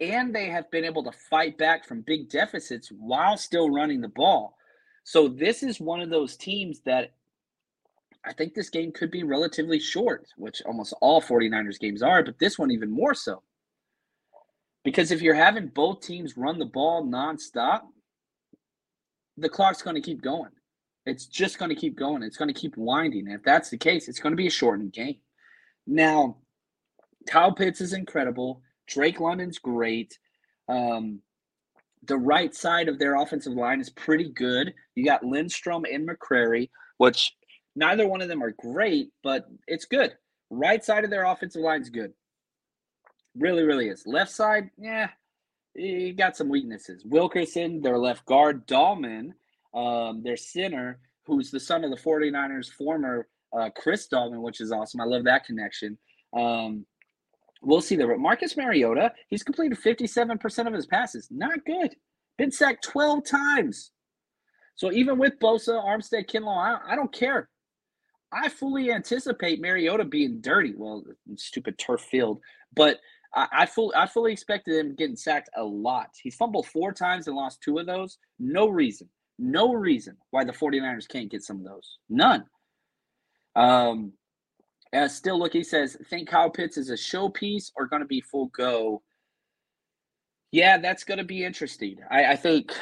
and 0.00 0.34
they 0.34 0.48
have 0.48 0.70
been 0.70 0.84
able 0.84 1.04
to 1.04 1.12
fight 1.12 1.56
back 1.56 1.86
from 1.86 2.02
big 2.02 2.28
deficits 2.28 2.88
while 2.88 3.36
still 3.36 3.70
running 3.70 4.00
the 4.00 4.08
ball. 4.08 4.56
So 5.04 5.28
this 5.28 5.62
is 5.62 5.80
one 5.80 6.00
of 6.00 6.10
those 6.10 6.36
teams 6.36 6.80
that 6.80 7.12
I 8.24 8.32
think 8.32 8.54
this 8.54 8.70
game 8.70 8.92
could 8.92 9.10
be 9.10 9.22
relatively 9.22 9.78
short, 9.78 10.26
which 10.36 10.60
almost 10.66 10.94
all 11.00 11.22
49ers 11.22 11.78
games 11.78 12.02
are, 12.02 12.24
but 12.24 12.38
this 12.38 12.58
one 12.58 12.72
even 12.72 12.90
more 12.90 13.14
so. 13.14 13.42
Because 14.84 15.10
if 15.10 15.22
you're 15.22 15.34
having 15.34 15.68
both 15.68 16.00
teams 16.00 16.36
run 16.36 16.58
the 16.58 16.64
ball 16.64 17.04
nonstop, 17.04 17.82
the 19.36 19.48
clock's 19.48 19.82
going 19.82 19.96
to 19.96 20.02
keep 20.02 20.22
going. 20.22 20.50
It's 21.06 21.26
just 21.26 21.58
going 21.58 21.68
to 21.68 21.74
keep 21.74 21.96
going. 21.96 22.22
It's 22.22 22.36
going 22.36 22.52
to 22.52 22.60
keep 22.60 22.76
winding. 22.76 23.26
And 23.26 23.36
if 23.36 23.44
that's 23.44 23.70
the 23.70 23.78
case, 23.78 24.08
it's 24.08 24.18
going 24.18 24.32
to 24.32 24.36
be 24.36 24.48
a 24.48 24.50
shortened 24.50 24.92
game. 24.92 25.18
Now, 25.86 26.38
Kyle 27.28 27.52
Pitts 27.52 27.80
is 27.80 27.92
incredible. 27.92 28.62
Drake 28.86 29.20
London's 29.20 29.58
great. 29.58 30.18
Um, 30.68 31.20
the 32.06 32.16
right 32.16 32.54
side 32.54 32.88
of 32.88 32.98
their 32.98 33.16
offensive 33.16 33.52
line 33.52 33.80
is 33.80 33.90
pretty 33.90 34.30
good. 34.30 34.72
You 34.94 35.04
got 35.04 35.24
Lindstrom 35.24 35.84
and 35.90 36.08
McGary, 36.08 36.70
which 36.98 37.32
neither 37.74 38.06
one 38.06 38.22
of 38.22 38.28
them 38.28 38.42
are 38.42 38.52
great, 38.52 39.10
but 39.22 39.46
it's 39.66 39.84
good. 39.84 40.14
Right 40.50 40.84
side 40.84 41.04
of 41.04 41.10
their 41.10 41.24
offensive 41.24 41.62
line 41.62 41.82
is 41.82 41.90
good. 41.90 42.12
Really, 43.36 43.64
really 43.64 43.88
is. 43.88 44.06
Left 44.06 44.30
side, 44.30 44.70
yeah, 44.78 45.10
you 45.74 46.14
got 46.14 46.36
some 46.36 46.48
weaknesses. 46.48 47.04
Wilkerson, 47.04 47.82
their 47.82 47.98
left 47.98 48.24
guard, 48.24 48.66
Dalman, 48.66 49.32
um, 49.74 50.22
their 50.22 50.36
center, 50.36 51.00
who's 51.26 51.50
the 51.50 51.60
son 51.60 51.84
of 51.84 51.90
the 51.90 51.96
49ers 51.96 52.72
former 52.72 53.28
uh, 53.56 53.70
Chris 53.76 54.08
Dalman, 54.08 54.40
which 54.40 54.60
is 54.60 54.72
awesome. 54.72 55.00
I 55.00 55.04
love 55.04 55.24
that 55.24 55.44
connection. 55.44 55.98
Um, 56.36 56.86
we'll 57.62 57.80
see 57.80 57.96
there. 57.96 58.08
But 58.08 58.18
Marcus 58.18 58.56
Mariota, 58.56 59.12
he's 59.28 59.42
completed 59.42 59.78
57% 59.78 60.66
of 60.66 60.72
his 60.72 60.86
passes. 60.86 61.28
Not 61.30 61.64
good. 61.64 61.94
Been 62.38 62.52
sacked 62.52 62.84
12 62.84 63.24
times. 63.24 63.92
So 64.74 64.92
even 64.92 65.18
with 65.18 65.38
Bosa, 65.40 65.82
Armstead, 65.82 66.30
Kinlaw, 66.30 66.56
I, 66.58 66.92
I 66.92 66.96
don't 66.96 67.12
care. 67.12 67.48
I 68.32 68.48
fully 68.48 68.92
anticipate 68.92 69.60
Mariota 69.60 70.04
being 70.04 70.40
dirty. 70.40 70.74
Well, 70.76 71.04
stupid 71.36 71.78
turf 71.78 72.02
field, 72.02 72.40
but 72.74 72.98
I, 73.34 73.46
I 73.52 73.66
fully 73.66 73.94
I 73.94 74.06
fully 74.06 74.32
expected 74.32 74.76
him 74.76 74.94
getting 74.94 75.16
sacked 75.16 75.48
a 75.56 75.62
lot. 75.62 76.10
He's 76.20 76.34
fumbled 76.34 76.66
four 76.66 76.92
times 76.92 77.28
and 77.28 77.36
lost 77.36 77.62
two 77.62 77.78
of 77.78 77.86
those. 77.86 78.18
No 78.38 78.68
reason, 78.68 79.08
no 79.38 79.72
reason 79.72 80.16
why 80.30 80.44
the 80.44 80.52
49ers 80.52 81.08
can't 81.08 81.30
get 81.30 81.42
some 81.42 81.58
of 81.58 81.64
those. 81.64 81.98
None. 82.08 82.44
Um, 83.54 84.12
uh, 84.92 85.08
still 85.08 85.38
look, 85.38 85.52
he 85.52 85.62
says, 85.62 85.96
think 86.08 86.28
Kyle 86.28 86.50
Pitts 86.50 86.76
is 86.76 86.90
a 86.90 86.94
showpiece 86.94 87.72
or 87.76 87.86
going 87.86 88.02
to 88.02 88.06
be 88.06 88.20
full 88.20 88.46
go. 88.46 89.02
Yeah, 90.52 90.78
that's 90.78 91.04
going 91.04 91.18
to 91.18 91.24
be 91.24 91.44
interesting. 91.44 91.98
I, 92.10 92.26
I 92.26 92.36
think, 92.36 92.72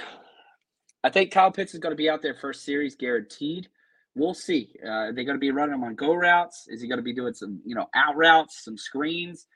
I 1.03 1.11
think 1.11 1.33
Kyle 1.33 1.51
Pitts 1.51 1.75
is 1.75 1.81
going 1.81 1.93
to 1.93 1.97
be 1.97 2.11
out 2.11 2.23
there 2.23 2.35
first 2.35 2.65
series 2.65 2.95
guaranteed. 2.95 3.69
We'll 4.15 4.35
see. 4.35 4.75
Uh, 4.85 4.89
are 4.89 5.13
they 5.13 5.25
going 5.25 5.37
to 5.37 5.41
be 5.41 5.51
running 5.51 5.75
him 5.75 5.85
on 5.85 5.95
go 5.95 6.15
routes? 6.15 6.67
Is 6.69 6.81
he 6.81 6.89
going 6.89 6.99
to 6.99 7.03
be 7.03 7.15
doing 7.15 7.35
some, 7.35 7.61
you 7.65 7.75
know, 7.75 7.89
out 7.95 8.17
routes, 8.17 8.65
some 8.65 8.77
screens? 8.77 9.47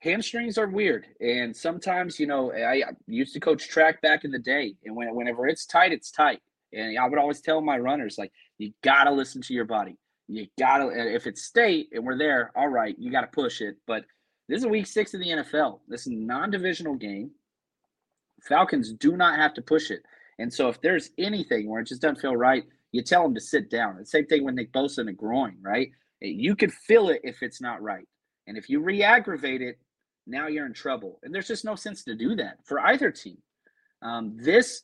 Hamstrings 0.00 0.58
are 0.58 0.68
weird, 0.68 1.06
and 1.20 1.56
sometimes, 1.56 2.20
you 2.20 2.26
know, 2.26 2.52
I 2.52 2.82
used 3.06 3.32
to 3.32 3.40
coach 3.40 3.66
track 3.66 4.02
back 4.02 4.24
in 4.24 4.30
the 4.30 4.38
day, 4.38 4.74
and 4.84 4.94
when, 4.94 5.14
whenever 5.14 5.48
it's 5.48 5.64
tight, 5.64 5.90
it's 5.90 6.10
tight. 6.10 6.42
And 6.74 6.98
I 6.98 7.08
would 7.08 7.18
always 7.18 7.40
tell 7.40 7.62
my 7.62 7.78
runners, 7.78 8.18
like, 8.18 8.30
you 8.58 8.72
got 8.82 9.04
to 9.04 9.12
listen 9.12 9.40
to 9.42 9.54
your 9.54 9.64
body 9.64 9.96
you 10.28 10.46
gotta 10.58 10.90
if 11.14 11.26
it's 11.26 11.44
state 11.44 11.88
and 11.92 12.04
we're 12.04 12.18
there, 12.18 12.50
all 12.56 12.68
right, 12.68 12.96
you 12.98 13.10
gotta 13.10 13.28
push 13.28 13.60
it. 13.60 13.76
But 13.86 14.04
this 14.48 14.60
is 14.60 14.66
week 14.66 14.86
six 14.86 15.14
of 15.14 15.20
the 15.20 15.28
NFL. 15.28 15.80
This 15.88 16.02
is 16.02 16.12
non-divisional 16.12 16.94
game. 16.94 17.30
Falcons 18.42 18.92
do 18.92 19.16
not 19.16 19.38
have 19.38 19.54
to 19.54 19.62
push 19.62 19.90
it. 19.90 20.02
And 20.38 20.52
so 20.52 20.68
if 20.68 20.80
there's 20.80 21.10
anything 21.18 21.68
where 21.68 21.80
it 21.80 21.88
just 21.88 22.02
doesn't 22.02 22.20
feel 22.20 22.36
right, 22.36 22.64
you 22.92 23.02
tell 23.02 23.22
them 23.22 23.34
to 23.34 23.40
sit 23.40 23.70
down. 23.70 23.96
The 23.98 24.06
same 24.06 24.26
thing 24.26 24.44
with 24.44 24.54
Nick 24.54 24.72
Bosa 24.72 25.00
in 25.00 25.06
the 25.06 25.12
groin, 25.12 25.56
right? 25.60 25.90
You 26.20 26.54
could 26.54 26.72
feel 26.72 27.08
it 27.08 27.20
if 27.24 27.42
it's 27.42 27.60
not 27.60 27.82
right. 27.82 28.06
And 28.46 28.56
if 28.56 28.68
you 28.68 28.80
re-aggravate 28.80 29.62
it, 29.62 29.78
now 30.26 30.46
you're 30.46 30.66
in 30.66 30.74
trouble. 30.74 31.18
And 31.22 31.34
there's 31.34 31.48
just 31.48 31.64
no 31.64 31.74
sense 31.74 32.04
to 32.04 32.14
do 32.14 32.36
that 32.36 32.58
for 32.64 32.80
either 32.80 33.10
team. 33.10 33.38
Um, 34.02 34.36
this 34.36 34.82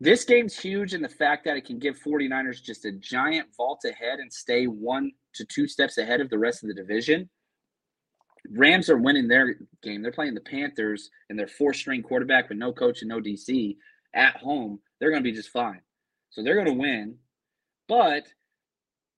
this 0.00 0.24
game's 0.24 0.58
huge 0.58 0.92
in 0.92 1.02
the 1.02 1.08
fact 1.08 1.44
that 1.44 1.56
it 1.56 1.64
can 1.64 1.78
give 1.78 2.00
49ers 2.00 2.62
just 2.62 2.84
a 2.84 2.92
giant 2.92 3.48
vault 3.56 3.84
ahead 3.84 4.18
and 4.18 4.32
stay 4.32 4.66
one 4.66 5.12
to 5.34 5.44
two 5.44 5.66
steps 5.66 5.98
ahead 5.98 6.20
of 6.20 6.30
the 6.30 6.38
rest 6.38 6.62
of 6.62 6.68
the 6.68 6.74
division. 6.74 7.28
Rams 8.50 8.90
are 8.90 8.98
winning 8.98 9.28
their 9.28 9.56
game. 9.82 10.02
They're 10.02 10.12
playing 10.12 10.34
the 10.34 10.40
Panthers 10.40 11.10
and 11.30 11.38
their 11.38 11.46
four 11.46 11.72
string 11.72 12.02
quarterback 12.02 12.48
with 12.48 12.58
no 12.58 12.72
coach 12.72 13.00
and 13.00 13.08
no 13.08 13.20
DC 13.20 13.76
at 14.14 14.36
home. 14.36 14.80
They're 14.98 15.10
going 15.10 15.22
to 15.22 15.30
be 15.30 15.34
just 15.34 15.50
fine. 15.50 15.80
So 16.30 16.42
they're 16.42 16.54
going 16.54 16.66
to 16.66 16.72
win. 16.72 17.16
But 17.88 18.24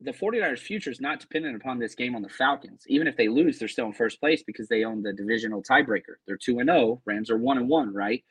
the 0.01 0.13
49ers' 0.13 0.59
future 0.59 0.91
is 0.91 1.01
not 1.01 1.21
dependent 1.21 1.57
upon 1.57 1.79
this 1.79 1.95
game 1.95 2.15
on 2.15 2.23
the 2.23 2.29
Falcons. 2.29 2.85
Even 2.87 3.07
if 3.07 3.17
they 3.17 3.29
lose, 3.29 3.59
they're 3.59 3.69
still 3.69 3.87
in 3.87 3.93
first 3.95 4.21
place 4.21 4.43
because 4.47 4.69
they 4.69 4.85
own 4.85 5.03
the 5.03 5.13
divisional 5.13 5.63
tiebreaker. 5.63 6.17
They're 6.27 6.37
2 6.37 6.59
and 6.59 6.69
0. 6.69 7.01
Rams 7.07 7.31
are 7.31 7.39
1 7.39 7.59
and 7.59 7.69
1, 7.69 7.95
right? 7.95 8.23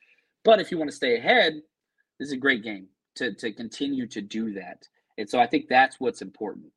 But 0.44 0.60
if 0.60 0.70
you 0.70 0.78
want 0.78 0.92
to 0.92 0.96
stay 0.96 1.18
ahead, 1.18 1.62
this 2.20 2.28
is 2.28 2.34
a 2.34 2.38
great 2.38 2.64
game 2.64 2.88
to 3.16 3.34
to 3.34 3.52
continue 3.52 4.08
to 4.08 4.22
do 4.22 4.54
that. 4.54 4.88
And 5.18 5.30
so 5.30 5.40
I 5.40 5.48
think 5.48 5.68
that's 5.68 6.00
what's 6.00 6.22
important. 6.22 6.68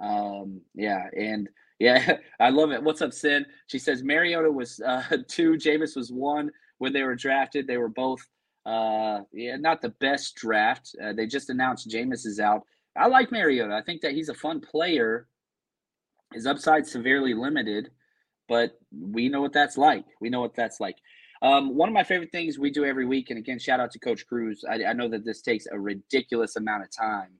Um, 0.00 0.60
yeah, 0.74 1.06
and 1.16 1.48
yeah, 1.78 2.18
I 2.40 2.50
love 2.50 2.72
it. 2.72 2.82
What's 2.82 3.02
up, 3.02 3.12
Sin? 3.12 3.46
She 3.66 3.78
says 3.78 4.02
Mariota 4.02 4.50
was 4.50 4.80
uh, 4.80 5.02
two, 5.28 5.52
Jameis 5.52 5.96
was 5.96 6.12
one 6.12 6.50
when 6.78 6.92
they 6.92 7.02
were 7.02 7.14
drafted. 7.14 7.66
They 7.66 7.78
were 7.78 7.88
both, 7.88 8.20
uh, 8.66 9.20
yeah, 9.32 9.56
not 9.56 9.80
the 9.80 9.90
best 10.00 10.34
draft. 10.36 10.94
Uh, 11.02 11.12
they 11.12 11.26
just 11.26 11.50
announced 11.50 11.88
Jameis 11.88 12.26
is 12.26 12.40
out. 12.40 12.62
I 12.96 13.08
like 13.08 13.32
Mariota. 13.32 13.74
I 13.74 13.82
think 13.82 14.02
that 14.02 14.12
he's 14.12 14.28
a 14.28 14.34
fun 14.34 14.60
player. 14.60 15.26
His 16.32 16.46
upside 16.46 16.86
severely 16.86 17.34
limited, 17.34 17.90
but 18.48 18.78
we 18.92 19.28
know 19.28 19.40
what 19.40 19.52
that's 19.52 19.76
like. 19.76 20.04
We 20.20 20.30
know 20.30 20.40
what 20.40 20.56
that's 20.56 20.80
like. 20.80 20.96
Um, 21.44 21.76
one 21.76 21.90
of 21.90 21.92
my 21.92 22.04
favorite 22.04 22.32
things 22.32 22.58
we 22.58 22.70
do 22.70 22.86
every 22.86 23.04
week, 23.04 23.28
and 23.28 23.38
again, 23.38 23.58
shout 23.58 23.78
out 23.78 23.90
to 23.90 23.98
Coach 23.98 24.26
Cruz. 24.26 24.64
I, 24.68 24.82
I 24.82 24.92
know 24.94 25.08
that 25.08 25.26
this 25.26 25.42
takes 25.42 25.66
a 25.70 25.78
ridiculous 25.78 26.56
amount 26.56 26.84
of 26.84 26.90
time. 26.90 27.32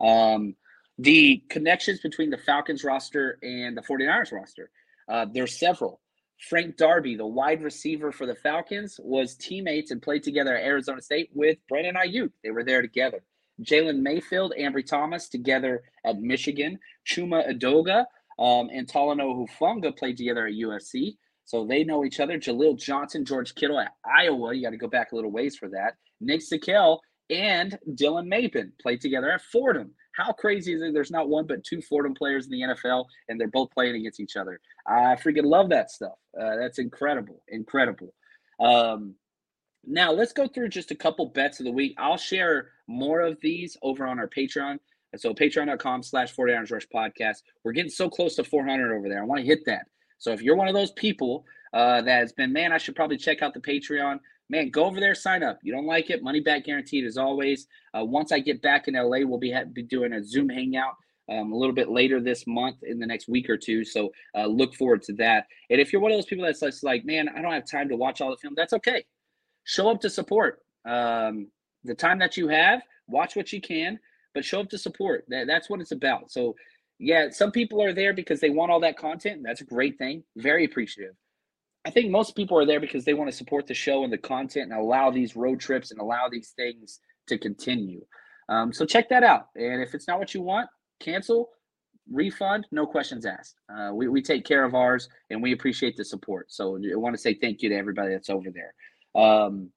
Um, 0.00 0.56
the 0.98 1.40
connections 1.48 2.00
between 2.00 2.30
the 2.30 2.36
Falcons 2.36 2.82
roster 2.82 3.38
and 3.42 3.76
the 3.76 3.82
49ers 3.82 4.32
roster. 4.32 4.70
Uh, 5.08 5.26
there's 5.32 5.56
several. 5.56 6.00
Frank 6.48 6.76
Darby, 6.76 7.14
the 7.14 7.26
wide 7.26 7.62
receiver 7.62 8.10
for 8.10 8.26
the 8.26 8.34
Falcons, 8.34 8.98
was 9.00 9.36
teammates 9.36 9.92
and 9.92 10.02
played 10.02 10.24
together 10.24 10.56
at 10.56 10.64
Arizona 10.64 11.00
State 11.00 11.30
with 11.32 11.56
Brandon 11.68 11.94
Aiyuk. 11.94 12.32
They 12.42 12.50
were 12.50 12.64
there 12.64 12.82
together. 12.82 13.22
Jalen 13.62 14.00
Mayfield, 14.00 14.52
Ambry 14.58 14.84
Thomas 14.84 15.28
together 15.28 15.84
at 16.04 16.20
Michigan. 16.20 16.76
Chuma 17.06 17.48
Edoga 17.48 18.04
um, 18.40 18.68
and 18.72 18.88
Talanoa 18.88 19.46
Hufanga 19.46 19.96
played 19.96 20.16
together 20.16 20.48
at 20.48 20.54
USC. 20.54 21.16
So 21.44 21.66
they 21.66 21.84
know 21.84 22.04
each 22.04 22.20
other. 22.20 22.38
Jaleel 22.38 22.78
Johnson, 22.78 23.24
George 23.24 23.54
Kittle 23.54 23.78
at 23.78 23.92
Iowa. 24.04 24.54
You 24.54 24.62
got 24.62 24.70
to 24.70 24.76
go 24.76 24.88
back 24.88 25.12
a 25.12 25.14
little 25.14 25.30
ways 25.30 25.56
for 25.56 25.68
that. 25.70 25.94
Nick 26.20 26.40
Zakelj 26.40 26.98
and 27.30 27.78
Dylan 27.90 28.28
Mabin 28.28 28.72
played 28.80 29.00
together 29.00 29.30
at 29.30 29.42
Fordham. 29.42 29.92
How 30.12 30.32
crazy 30.32 30.74
is 30.74 30.82
it? 30.82 30.94
There's 30.94 31.10
not 31.10 31.28
one 31.28 31.46
but 31.46 31.64
two 31.64 31.82
Fordham 31.82 32.14
players 32.14 32.46
in 32.46 32.52
the 32.52 32.60
NFL, 32.60 33.06
and 33.28 33.38
they're 33.38 33.48
both 33.48 33.70
playing 33.72 33.96
against 33.96 34.20
each 34.20 34.36
other. 34.36 34.60
I 34.86 35.16
freaking 35.16 35.44
love 35.44 35.70
that 35.70 35.90
stuff. 35.90 36.14
Uh, 36.38 36.56
that's 36.56 36.78
incredible, 36.78 37.42
incredible. 37.48 38.14
Um, 38.60 39.16
now 39.86 40.12
let's 40.12 40.32
go 40.32 40.46
through 40.46 40.68
just 40.68 40.92
a 40.92 40.94
couple 40.94 41.26
bets 41.26 41.60
of 41.60 41.66
the 41.66 41.72
week. 41.72 41.94
I'll 41.98 42.16
share 42.16 42.70
more 42.86 43.20
of 43.20 43.38
these 43.42 43.76
over 43.82 44.06
on 44.06 44.18
our 44.18 44.28
Patreon. 44.28 44.78
So 45.16 45.32
patreon.com 45.34 46.02
slash 46.02 46.32
40 46.32 46.52
Rush 46.70 46.86
podcast. 46.92 47.38
We're 47.62 47.72
getting 47.72 47.90
so 47.90 48.08
close 48.08 48.34
to 48.36 48.44
400 48.44 48.96
over 48.96 49.08
there. 49.08 49.22
I 49.22 49.26
want 49.26 49.40
to 49.40 49.46
hit 49.46 49.64
that. 49.66 49.86
So 50.18 50.32
if 50.32 50.42
you're 50.42 50.56
one 50.56 50.68
of 50.68 50.74
those 50.74 50.92
people 50.92 51.44
uh, 51.72 52.02
that 52.02 52.20
has 52.20 52.32
been, 52.32 52.52
man, 52.52 52.72
I 52.72 52.78
should 52.78 52.96
probably 52.96 53.16
check 53.16 53.42
out 53.42 53.54
the 53.54 53.60
Patreon. 53.60 54.18
Man, 54.50 54.70
go 54.70 54.84
over 54.84 55.00
there, 55.00 55.14
sign 55.14 55.42
up. 55.42 55.58
You 55.62 55.72
don't 55.72 55.86
like 55.86 56.10
it, 56.10 56.22
money 56.22 56.40
back 56.40 56.64
guaranteed 56.64 57.04
as 57.04 57.16
always. 57.16 57.66
Uh, 57.98 58.04
once 58.04 58.30
I 58.30 58.38
get 58.40 58.62
back 58.62 58.88
in 58.88 58.94
LA, 58.94 59.26
we'll 59.26 59.38
be, 59.38 59.52
ha- 59.52 59.64
be 59.72 59.82
doing 59.82 60.12
a 60.12 60.22
Zoom 60.22 60.48
hangout 60.48 60.94
um, 61.30 61.52
a 61.52 61.56
little 61.56 61.74
bit 61.74 61.88
later 61.88 62.20
this 62.20 62.46
month 62.46 62.76
in 62.82 62.98
the 62.98 63.06
next 63.06 63.28
week 63.28 63.48
or 63.48 63.56
two. 63.56 63.84
So 63.84 64.12
uh, 64.36 64.46
look 64.46 64.74
forward 64.74 65.02
to 65.04 65.14
that. 65.14 65.46
And 65.70 65.80
if 65.80 65.92
you're 65.92 66.02
one 66.02 66.12
of 66.12 66.18
those 66.18 66.26
people 66.26 66.44
that's 66.44 66.82
like, 66.82 67.04
man, 67.04 67.28
I 67.28 67.40
don't 67.42 67.52
have 67.52 67.68
time 67.70 67.88
to 67.88 67.96
watch 67.96 68.20
all 68.20 68.30
the 68.30 68.36
film, 68.36 68.54
that's 68.56 68.72
okay. 68.74 69.04
Show 69.64 69.88
up 69.90 70.00
to 70.02 70.10
support. 70.10 70.60
Um, 70.86 71.48
the 71.84 71.94
time 71.94 72.18
that 72.18 72.36
you 72.36 72.48
have, 72.48 72.82
watch 73.08 73.36
what 73.36 73.52
you 73.52 73.60
can, 73.60 73.98
but 74.34 74.44
show 74.44 74.60
up 74.60 74.68
to 74.70 74.78
support. 74.78 75.24
That, 75.28 75.46
that's 75.46 75.70
what 75.70 75.80
it's 75.80 75.92
about. 75.92 76.30
So 76.30 76.54
yeah, 77.04 77.28
some 77.30 77.50
people 77.50 77.82
are 77.82 77.92
there 77.92 78.14
because 78.14 78.40
they 78.40 78.48
want 78.48 78.72
all 78.72 78.80
that 78.80 78.96
content. 78.96 79.42
That's 79.44 79.60
a 79.60 79.64
great 79.64 79.98
thing. 79.98 80.24
Very 80.36 80.64
appreciative. 80.64 81.14
I 81.84 81.90
think 81.90 82.10
most 82.10 82.34
people 82.34 82.58
are 82.58 82.64
there 82.64 82.80
because 82.80 83.04
they 83.04 83.12
want 83.12 83.30
to 83.30 83.36
support 83.36 83.66
the 83.66 83.74
show 83.74 84.04
and 84.04 84.12
the 84.12 84.16
content 84.16 84.72
and 84.72 84.80
allow 84.80 85.10
these 85.10 85.36
road 85.36 85.60
trips 85.60 85.90
and 85.90 86.00
allow 86.00 86.28
these 86.30 86.54
things 86.56 87.00
to 87.26 87.36
continue. 87.36 88.02
Um, 88.48 88.72
so 88.72 88.86
check 88.86 89.10
that 89.10 89.22
out. 89.22 89.48
And 89.54 89.82
if 89.82 89.94
it's 89.94 90.08
not 90.08 90.18
what 90.18 90.32
you 90.32 90.40
want, 90.40 90.70
cancel, 90.98 91.50
refund, 92.10 92.66
no 92.72 92.86
questions 92.86 93.26
asked. 93.26 93.56
Uh, 93.68 93.90
we, 93.92 94.08
we 94.08 94.22
take 94.22 94.46
care 94.46 94.64
of 94.64 94.74
ours 94.74 95.10
and 95.28 95.42
we 95.42 95.52
appreciate 95.52 95.98
the 95.98 96.04
support. 96.06 96.50
So 96.52 96.76
I 96.76 96.96
want 96.96 97.14
to 97.14 97.20
say 97.20 97.34
thank 97.34 97.60
you 97.60 97.68
to 97.68 97.76
everybody 97.76 98.12
that's 98.12 98.30
over 98.30 98.48
there. 98.50 99.22
Um, 99.22 99.68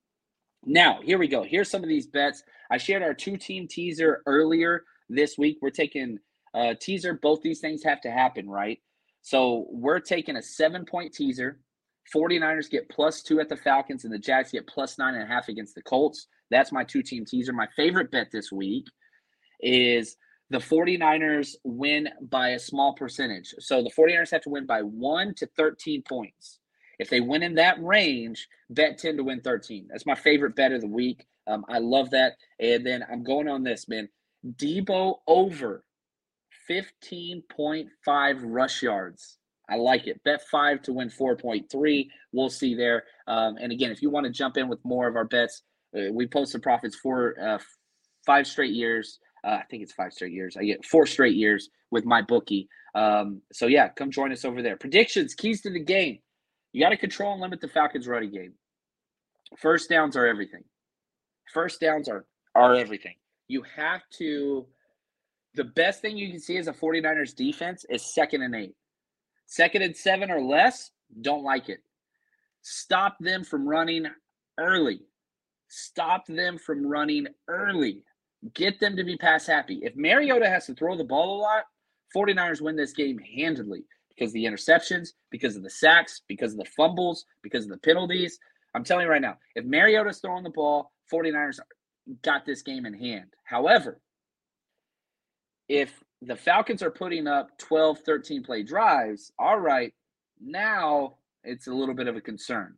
now, 0.63 1.01
here 1.03 1.17
we 1.17 1.27
go. 1.27 1.43
Here's 1.43 1.69
some 1.69 1.83
of 1.83 1.89
these 1.89 2.07
bets. 2.07 2.41
I 2.71 2.77
shared 2.77 3.03
our 3.03 3.13
two 3.13 3.35
team 3.35 3.67
teaser 3.67 4.21
earlier 4.25 4.85
this 5.09 5.37
week. 5.37 5.57
We're 5.61 5.71
taking 5.71 6.19
uh, 6.57 6.73
teaser, 6.79 7.13
both 7.13 7.41
these 7.41 7.59
things 7.59 7.83
have 7.83 8.01
to 8.01 8.11
happen, 8.11 8.49
right? 8.49 8.79
So 9.21 9.67
we're 9.69 9.99
taking 9.99 10.37
a 10.37 10.41
seven 10.41 10.85
point 10.85 11.13
teaser. 11.13 11.59
49ers 12.15 12.69
get 12.69 12.89
plus 12.89 13.21
two 13.21 13.39
at 13.39 13.49
the 13.49 13.57
Falcons, 13.57 14.05
and 14.05 14.13
the 14.13 14.17
Jags 14.17 14.51
get 14.51 14.65
plus 14.65 14.97
nine 14.97 15.13
and 15.15 15.23
a 15.23 15.27
half 15.27 15.49
against 15.49 15.75
the 15.75 15.81
Colts. 15.81 16.27
That's 16.49 16.71
my 16.71 16.83
two 16.83 17.03
team 17.03 17.25
teaser. 17.25 17.53
My 17.53 17.67
favorite 17.75 18.09
bet 18.09 18.27
this 18.31 18.51
week 18.51 18.85
is 19.59 20.15
the 20.49 20.59
49ers 20.59 21.55
win 21.63 22.07
by 22.21 22.49
a 22.49 22.59
small 22.59 22.93
percentage. 22.93 23.53
So 23.59 23.83
the 23.83 23.91
49ers 23.91 24.31
have 24.31 24.43
to 24.43 24.49
win 24.49 24.65
by 24.65 24.81
one 24.81 25.35
to 25.35 25.47
13 25.57 26.03
points. 26.03 26.59
If 26.99 27.09
they 27.09 27.19
win 27.19 27.43
in 27.43 27.55
that 27.55 27.83
range, 27.83 28.47
bet 28.69 28.97
10 28.97 29.17
to 29.17 29.23
win 29.23 29.41
13. 29.41 29.87
That's 29.89 30.05
my 30.05 30.15
favorite 30.15 30.55
bet 30.55 30.71
of 30.71 30.81
the 30.81 30.87
week. 30.87 31.27
Um, 31.45 31.65
I 31.69 31.79
love 31.79 32.11
that. 32.11 32.37
And 32.59 32.85
then 32.85 33.03
I'm 33.11 33.23
going 33.23 33.47
on 33.47 33.63
this, 33.63 33.87
man. 33.87 34.09
Deebo 34.55 35.17
over 35.27 35.83
15.5 36.69 37.89
rush 38.45 38.81
yards. 38.81 39.37
I 39.69 39.75
like 39.75 40.07
it. 40.07 40.23
Bet 40.23 40.41
five 40.49 40.81
to 40.83 40.93
win 40.93 41.09
4.3. 41.09 42.07
We'll 42.31 42.49
see 42.49 42.75
there. 42.75 43.03
Um, 43.27 43.57
and 43.59 43.71
again, 43.71 43.91
if 43.91 44.01
you 44.01 44.09
want 44.09 44.25
to 44.25 44.31
jump 44.31 44.57
in 44.57 44.69
with 44.69 44.79
more 44.85 45.07
of 45.07 45.15
our 45.15 45.25
bets, 45.25 45.63
uh, 45.97 46.11
we 46.11 46.27
posted 46.27 46.63
profits 46.63 46.95
for 46.95 47.35
uh, 47.41 47.59
five 48.25 48.47
straight 48.47 48.73
years. 48.73 49.19
Uh, 49.43 49.59
I 49.59 49.63
think 49.69 49.83
it's 49.83 49.93
five 49.93 50.13
straight 50.13 50.31
years. 50.33 50.57
I 50.57 50.63
get 50.63 50.85
four 50.85 51.05
straight 51.05 51.35
years 51.35 51.69
with 51.91 52.05
my 52.05 52.21
bookie. 52.21 52.69
Um, 52.95 53.41
so 53.51 53.67
yeah, 53.67 53.89
come 53.89 54.11
join 54.11 54.31
us 54.31 54.45
over 54.45 54.61
there. 54.61 54.77
Predictions, 54.77 55.33
keys 55.33 55.61
to 55.61 55.71
the 55.71 55.79
game. 55.83 56.19
You 56.73 56.83
got 56.83 56.89
to 56.89 56.97
control 56.97 57.33
and 57.33 57.41
limit 57.41 57.61
the 57.61 57.67
Falcons' 57.67 58.07
running 58.07 58.31
game. 58.31 58.53
First 59.57 59.89
downs 59.89 60.15
are 60.17 60.25
everything. 60.25 60.63
First 61.53 61.79
downs 61.79 62.09
are 62.09 62.25
are 62.55 62.75
everything. 62.75 63.15
You 63.47 63.63
have 63.75 64.01
to. 64.17 64.65
The 65.57 65.63
best 65.63 66.01
thing 66.01 66.17
you 66.17 66.29
can 66.29 66.39
see 66.39 66.57
as 66.57 66.67
a 66.67 66.71
49ers 66.71 67.35
defense 67.35 67.83
is 67.89 68.13
second 68.13 68.43
and 68.43 68.53
eight. 68.53 68.75
Second 69.47 69.81
and 69.81 69.97
seven 69.97 70.29
or 70.29 70.39
less, 70.39 70.91
don't 71.21 71.43
like 71.43 71.67
it. 71.67 71.79
Stop 72.61 73.17
them 73.19 73.43
from 73.43 73.67
running 73.67 74.05
early. 74.59 75.01
Stop 75.67 76.27
them 76.27 76.59
from 76.59 76.85
running 76.85 77.25
early. 77.47 78.03
Get 78.53 78.79
them 78.79 78.95
to 78.97 79.03
be 79.03 79.17
pass 79.17 79.47
happy. 79.47 79.79
If 79.81 79.95
Mariota 79.95 80.47
has 80.47 80.67
to 80.67 80.75
throw 80.75 80.95
the 80.95 81.03
ball 81.03 81.39
a 81.39 81.41
lot, 81.41 81.63
49ers 82.15 82.61
win 82.61 82.75
this 82.75 82.93
game 82.93 83.17
handedly 83.17 83.83
because 84.09 84.29
of 84.29 84.35
the 84.35 84.45
interceptions, 84.45 85.09
because 85.31 85.55
of 85.55 85.63
the 85.63 85.71
sacks, 85.71 86.21
because 86.27 86.51
of 86.51 86.59
the 86.59 86.69
fumbles, 86.77 87.25
because 87.41 87.63
of 87.63 87.71
the 87.71 87.79
penalties. 87.79 88.37
I'm 88.75 88.83
telling 88.83 89.05
you 89.05 89.11
right 89.11 89.21
now, 89.21 89.37
if 89.55 89.65
Mariota's 89.65 90.19
throwing 90.19 90.43
the 90.43 90.51
ball, 90.51 90.91
49ers 91.11 91.59
got 92.21 92.45
this 92.45 92.61
game 92.61 92.85
in 92.85 92.93
hand. 92.93 93.33
However, 93.43 93.99
if 95.69 96.03
the 96.21 96.35
Falcons 96.35 96.81
are 96.81 96.91
putting 96.91 97.27
up 97.27 97.57
12, 97.57 97.99
13 97.99 98.43
play 98.43 98.63
drives, 98.63 99.31
all 99.37 99.59
right, 99.59 99.93
now 100.41 101.15
it's 101.43 101.67
a 101.67 101.73
little 101.73 101.95
bit 101.95 102.07
of 102.07 102.15
a 102.15 102.21
concern. 102.21 102.75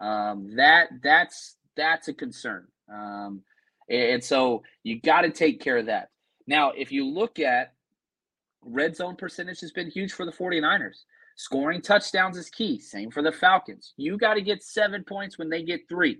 Um, 0.00 0.56
that 0.56 0.88
that's 1.02 1.56
that's 1.76 2.08
a 2.08 2.14
concern. 2.14 2.66
Um, 2.92 3.42
and 3.88 4.22
so 4.22 4.62
you 4.82 5.00
got 5.00 5.22
to 5.22 5.30
take 5.30 5.60
care 5.60 5.78
of 5.78 5.86
that. 5.86 6.10
Now, 6.46 6.70
if 6.70 6.90
you 6.90 7.06
look 7.06 7.38
at 7.38 7.74
red 8.62 8.96
zone 8.96 9.16
percentage 9.16 9.60
has 9.60 9.72
been 9.72 9.90
huge 9.90 10.12
for 10.12 10.24
the 10.24 10.32
49ers. 10.32 11.04
Scoring 11.36 11.80
touchdowns 11.80 12.36
is 12.36 12.50
key. 12.50 12.78
Same 12.78 13.10
for 13.10 13.22
the 13.22 13.32
Falcons. 13.32 13.94
You 13.96 14.18
got 14.18 14.34
to 14.34 14.42
get 14.42 14.62
seven 14.62 15.04
points 15.04 15.38
when 15.38 15.48
they 15.48 15.62
get 15.62 15.88
three. 15.88 16.18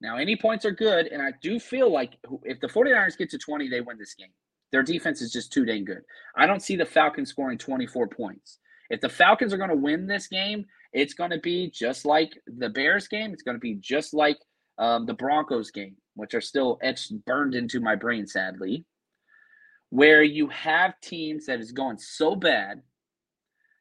Now, 0.00 0.16
any 0.16 0.36
points 0.36 0.64
are 0.64 0.70
good, 0.70 1.06
and 1.06 1.20
I 1.20 1.32
do 1.42 1.58
feel 1.58 1.92
like 1.92 2.14
if 2.44 2.60
the 2.60 2.68
49ers 2.68 3.18
get 3.18 3.30
to 3.30 3.38
20, 3.38 3.68
they 3.68 3.80
win 3.80 3.98
this 3.98 4.14
game. 4.14 4.32
Their 4.72 4.82
defense 4.82 5.22
is 5.22 5.32
just 5.32 5.52
too 5.52 5.64
dang 5.64 5.84
good. 5.84 6.02
I 6.36 6.46
don't 6.46 6.62
see 6.62 6.76
the 6.76 6.84
Falcons 6.84 7.30
scoring 7.30 7.58
24 7.58 8.08
points. 8.08 8.58
If 8.90 9.00
the 9.00 9.08
Falcons 9.08 9.52
are 9.52 9.58
going 9.58 9.70
to 9.70 9.76
win 9.76 10.06
this 10.06 10.28
game, 10.28 10.66
it's 10.92 11.14
going 11.14 11.30
to 11.30 11.40
be 11.40 11.70
just 11.70 12.04
like 12.04 12.32
the 12.46 12.68
Bears 12.68 13.08
game. 13.08 13.32
It's 13.32 13.42
going 13.42 13.56
to 13.56 13.60
be 13.60 13.74
just 13.74 14.14
like 14.14 14.38
um, 14.78 15.06
the 15.06 15.14
Broncos 15.14 15.70
game, 15.70 15.96
which 16.14 16.34
are 16.34 16.40
still 16.40 16.78
etched, 16.82 17.12
burned 17.26 17.54
into 17.54 17.80
my 17.80 17.94
brain, 17.94 18.26
sadly, 18.26 18.84
where 19.90 20.22
you 20.22 20.48
have 20.48 21.00
teams 21.00 21.46
that 21.46 21.60
is 21.60 21.72
going 21.72 21.98
so 21.98 22.34
bad 22.34 22.82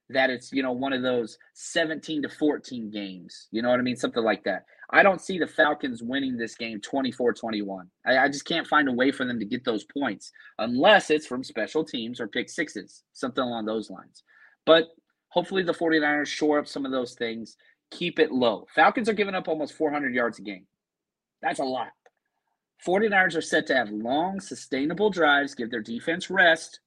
that 0.09 0.29
it's 0.29 0.51
you 0.53 0.63
know 0.63 0.71
one 0.71 0.93
of 0.93 1.01
those 1.01 1.37
17 1.53 2.23
to 2.23 2.29
14 2.29 2.89
games 2.91 3.47
you 3.51 3.61
know 3.61 3.69
what 3.69 3.79
i 3.79 3.83
mean 3.83 3.95
something 3.95 4.23
like 4.23 4.43
that 4.45 4.65
i 4.91 5.03
don't 5.03 5.21
see 5.21 5.37
the 5.37 5.47
falcons 5.47 6.01
winning 6.01 6.37
this 6.37 6.55
game 6.55 6.79
24-21 6.81 7.87
I, 8.05 8.17
I, 8.17 8.27
just 8.27 8.45
can't 8.45 8.67
find 8.67 8.87
a 8.87 8.93
way 8.93 9.11
for 9.11 9.25
them 9.25 9.39
to 9.39 9.45
get 9.45 9.65
those 9.65 9.85
points 9.85 10.31
unless 10.59 11.09
it's 11.09 11.27
from 11.27 11.43
special 11.43 11.83
teams 11.83 12.19
or 12.19 12.27
pick 12.27 12.49
sixes 12.49 13.03
something 13.13 13.43
along 13.43 13.65
those 13.65 13.89
lines. 13.89 14.23
But 14.65 14.89
hopefully 15.29 15.63
the 15.63 15.73
49ers 15.73 16.27
shore 16.27 16.59
up 16.59 16.67
some 16.67 16.85
of 16.85 16.91
those 16.91 17.13
things 17.15 17.57
keep 17.91 18.19
it 18.19 18.31
low. 18.31 18.65
Falcons 18.75 19.07
are 19.07 19.13
giving 19.13 19.35
up 19.35 19.47
almost 19.47 19.73
400 19.73 20.13
yards 20.13 20.39
a 20.39 20.41
game. 20.41 20.65
That's 21.41 21.59
a 21.59 21.63
lot. 21.63 21.91
49ers 22.85 23.35
are 23.35 23.41
set 23.41 23.65
to 23.67 23.75
have 23.75 23.89
long 23.89 24.39
sustainable 24.39 25.09
drives 25.09 25.55
give 25.55 25.71
their 25.71 25.81
defense 25.81 26.29
rest. 26.29 26.79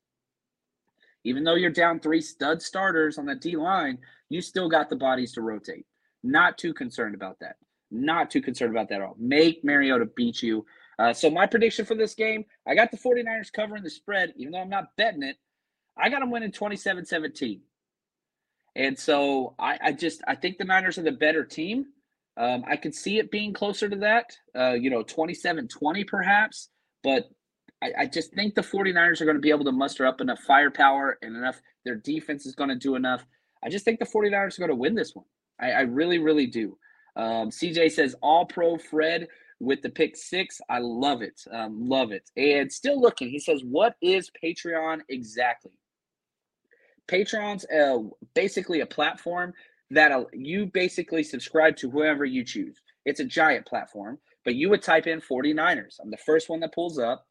Even 1.24 1.44
though 1.44 1.54
you're 1.54 1.70
down 1.70 2.00
three 2.00 2.20
stud 2.20 2.62
starters 2.62 3.18
on 3.18 3.26
that 3.26 3.40
D 3.40 3.56
line, 3.56 3.98
you 4.28 4.40
still 4.40 4.68
got 4.68 4.88
the 4.88 4.96
bodies 4.96 5.32
to 5.32 5.42
rotate. 5.42 5.86
Not 6.22 6.58
too 6.58 6.72
concerned 6.72 7.14
about 7.14 7.38
that. 7.40 7.56
Not 7.90 8.30
too 8.30 8.40
concerned 8.40 8.70
about 8.70 8.88
that 8.88 8.96
at 8.96 9.02
all. 9.02 9.16
Make 9.18 9.64
Mariota 9.64 10.06
beat 10.06 10.42
you. 10.42 10.64
Uh, 10.98 11.12
so 11.12 11.30
my 11.30 11.46
prediction 11.46 11.84
for 11.84 11.94
this 11.94 12.14
game, 12.14 12.44
I 12.66 12.74
got 12.74 12.90
the 12.90 12.98
49ers 12.98 13.52
covering 13.52 13.82
the 13.82 13.90
spread, 13.90 14.34
even 14.36 14.52
though 14.52 14.60
I'm 14.60 14.68
not 14.68 14.96
betting 14.96 15.22
it. 15.22 15.36
I 15.96 16.08
got 16.08 16.20
them 16.20 16.30
winning 16.30 16.52
27-17. 16.52 17.60
And 18.76 18.98
so 18.98 19.54
I, 19.58 19.78
I 19.82 19.92
just 19.92 20.22
I 20.28 20.34
think 20.34 20.58
the 20.58 20.64
Niners 20.64 20.98
are 20.98 21.02
the 21.02 21.12
better 21.12 21.44
team. 21.44 21.86
Um, 22.36 22.64
I 22.66 22.76
could 22.76 22.94
see 22.94 23.18
it 23.18 23.30
being 23.30 23.52
closer 23.52 23.88
to 23.88 23.96
that, 23.96 24.36
uh, 24.56 24.72
you 24.72 24.90
know, 24.90 25.02
27-20 25.02 26.06
perhaps. 26.06 26.68
But 27.02 27.28
I, 27.82 27.92
I 28.00 28.06
just 28.06 28.32
think 28.32 28.54
the 28.54 28.60
49ers 28.60 29.20
are 29.20 29.24
going 29.24 29.36
to 29.36 29.40
be 29.42 29.50
able 29.50 29.64
to 29.64 29.72
muster 29.72 30.06
up 30.06 30.20
enough 30.20 30.40
firepower 30.40 31.18
and 31.22 31.36
enough. 31.36 31.60
Their 31.84 31.96
defense 31.96 32.46
is 32.46 32.54
going 32.54 32.70
to 32.70 32.76
do 32.76 32.94
enough. 32.94 33.24
I 33.64 33.68
just 33.68 33.84
think 33.84 33.98
the 33.98 34.06
49ers 34.06 34.58
are 34.58 34.60
going 34.60 34.70
to 34.70 34.76
win 34.76 34.94
this 34.94 35.14
one. 35.14 35.26
I, 35.58 35.72
I 35.72 35.80
really, 35.80 36.18
really 36.18 36.46
do. 36.46 36.78
Um, 37.20 37.50
CJ 37.50 37.92
says 37.92 38.16
all 38.22 38.46
pro 38.46 38.78
Fred 38.78 39.28
with 39.60 39.82
the 39.82 39.90
pick 39.90 40.16
six. 40.16 40.58
I 40.70 40.78
love 40.78 41.20
it. 41.20 41.38
Um, 41.52 41.86
love 41.86 42.12
it. 42.12 42.30
And 42.36 42.72
still 42.72 42.98
looking, 42.98 43.28
he 43.28 43.38
says, 43.38 43.62
What 43.62 43.96
is 44.00 44.30
Patreon 44.42 45.00
exactly? 45.10 45.72
Patreon's 47.08 47.66
uh, 47.66 48.08
basically 48.34 48.80
a 48.80 48.86
platform 48.86 49.52
that 49.90 50.12
you 50.32 50.66
basically 50.66 51.22
subscribe 51.22 51.76
to 51.76 51.90
whoever 51.90 52.24
you 52.24 52.42
choose. 52.44 52.80
It's 53.04 53.20
a 53.20 53.24
giant 53.24 53.66
platform, 53.66 54.18
but 54.44 54.54
you 54.54 54.70
would 54.70 54.82
type 54.82 55.06
in 55.06 55.20
49ers. 55.20 55.96
I'm 56.00 56.10
the 56.10 56.16
first 56.16 56.48
one 56.48 56.60
that 56.60 56.74
pulls 56.74 56.98
up 56.98 57.26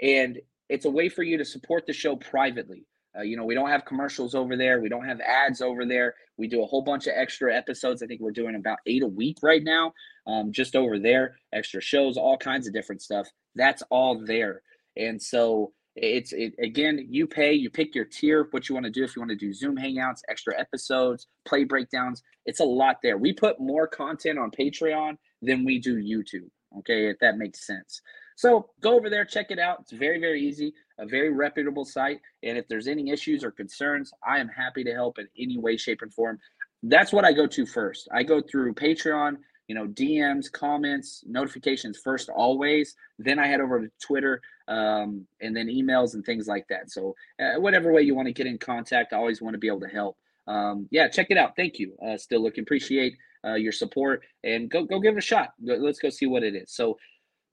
and 0.00 0.38
it's 0.68 0.84
a 0.84 0.90
way 0.90 1.08
for 1.08 1.22
you 1.22 1.36
to 1.38 1.44
support 1.44 1.86
the 1.86 1.92
show 1.92 2.16
privately. 2.16 2.86
Uh, 3.18 3.22
you 3.22 3.36
know, 3.36 3.44
we 3.44 3.54
don't 3.54 3.70
have 3.70 3.84
commercials 3.84 4.34
over 4.34 4.56
there. 4.56 4.80
We 4.80 4.88
don't 4.88 5.06
have 5.06 5.20
ads 5.20 5.60
over 5.62 5.86
there. 5.86 6.14
We 6.36 6.48
do 6.48 6.62
a 6.62 6.66
whole 6.66 6.82
bunch 6.82 7.06
of 7.06 7.14
extra 7.16 7.54
episodes. 7.54 8.02
I 8.02 8.06
think 8.06 8.20
we're 8.20 8.30
doing 8.30 8.56
about 8.56 8.78
eight 8.86 9.02
a 9.02 9.06
week 9.08 9.38
right 9.42 9.62
now, 9.62 9.92
um, 10.26 10.52
just 10.52 10.76
over 10.76 10.98
there. 10.98 11.36
Extra 11.52 11.80
shows, 11.80 12.16
all 12.16 12.36
kinds 12.36 12.66
of 12.66 12.72
different 12.72 13.02
stuff. 13.02 13.28
That's 13.54 13.82
all 13.90 14.22
there. 14.24 14.62
And 14.96 15.20
so 15.20 15.72
it's 15.94 16.32
it, 16.32 16.54
again, 16.62 17.06
you 17.08 17.26
pay, 17.26 17.54
you 17.54 17.70
pick 17.70 17.94
your 17.94 18.04
tier, 18.04 18.48
what 18.50 18.68
you 18.68 18.74
want 18.74 18.84
to 18.84 18.92
do. 18.92 19.02
If 19.02 19.16
you 19.16 19.22
want 19.22 19.30
to 19.30 19.36
do 19.36 19.52
Zoom 19.52 19.76
hangouts, 19.76 20.20
extra 20.28 20.58
episodes, 20.58 21.26
play 21.46 21.64
breakdowns, 21.64 22.22
it's 22.44 22.60
a 22.60 22.64
lot 22.64 22.96
there. 23.02 23.16
We 23.16 23.32
put 23.32 23.58
more 23.58 23.86
content 23.86 24.38
on 24.38 24.50
Patreon 24.50 25.16
than 25.40 25.64
we 25.64 25.78
do 25.78 25.96
YouTube. 25.96 26.50
Okay, 26.78 27.08
if 27.08 27.18
that 27.20 27.38
makes 27.38 27.66
sense. 27.66 28.02
So 28.36 28.68
go 28.80 28.94
over 28.94 29.10
there, 29.10 29.24
check 29.24 29.50
it 29.50 29.58
out. 29.58 29.78
It's 29.80 29.92
very, 29.92 30.20
very 30.20 30.42
easy, 30.42 30.74
a 30.98 31.06
very 31.06 31.30
reputable 31.32 31.84
site. 31.84 32.20
And 32.42 32.56
if 32.56 32.68
there's 32.68 32.86
any 32.86 33.10
issues 33.10 33.42
or 33.42 33.50
concerns, 33.50 34.12
I 34.26 34.38
am 34.38 34.48
happy 34.48 34.84
to 34.84 34.92
help 34.92 35.18
in 35.18 35.26
any 35.38 35.58
way, 35.58 35.76
shape, 35.76 36.02
and 36.02 36.12
form. 36.12 36.38
That's 36.82 37.12
what 37.12 37.24
I 37.24 37.32
go 37.32 37.46
to 37.46 37.66
first. 37.66 38.08
I 38.12 38.22
go 38.22 38.42
through 38.42 38.74
Patreon, 38.74 39.38
you 39.68 39.74
know, 39.74 39.86
DMs, 39.88 40.52
comments, 40.52 41.24
notifications 41.26 41.98
first, 41.98 42.28
always. 42.28 42.94
Then 43.18 43.38
I 43.38 43.46
head 43.46 43.60
over 43.60 43.80
to 43.80 43.90
Twitter 44.00 44.42
um, 44.68 45.26
and 45.40 45.56
then 45.56 45.66
emails 45.68 46.14
and 46.14 46.24
things 46.24 46.46
like 46.46 46.68
that. 46.68 46.90
So, 46.90 47.14
uh, 47.40 47.58
whatever 47.58 47.90
way 47.90 48.02
you 48.02 48.14
want 48.14 48.28
to 48.28 48.34
get 48.34 48.46
in 48.46 48.58
contact, 48.58 49.14
I 49.14 49.16
always 49.16 49.40
want 49.40 49.54
to 49.54 49.58
be 49.58 49.66
able 49.66 49.80
to 49.80 49.88
help. 49.88 50.18
Um, 50.46 50.88
yeah, 50.90 51.08
check 51.08 51.28
it 51.30 51.38
out. 51.38 51.56
Thank 51.56 51.78
you. 51.78 51.96
Uh, 52.06 52.16
still 52.18 52.42
looking, 52.42 52.62
appreciate 52.62 53.16
uh, 53.44 53.54
your 53.54 53.72
support 53.72 54.22
and 54.44 54.70
go, 54.70 54.84
go 54.84 55.00
give 55.00 55.14
it 55.14 55.18
a 55.18 55.22
shot. 55.22 55.54
Let's 55.60 55.98
go 55.98 56.10
see 56.10 56.26
what 56.26 56.42
it 56.42 56.54
is. 56.54 56.72
So, 56.72 56.98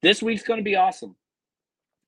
this 0.03 0.21
week's 0.21 0.43
going 0.43 0.59
to 0.59 0.63
be 0.63 0.75
awesome. 0.75 1.15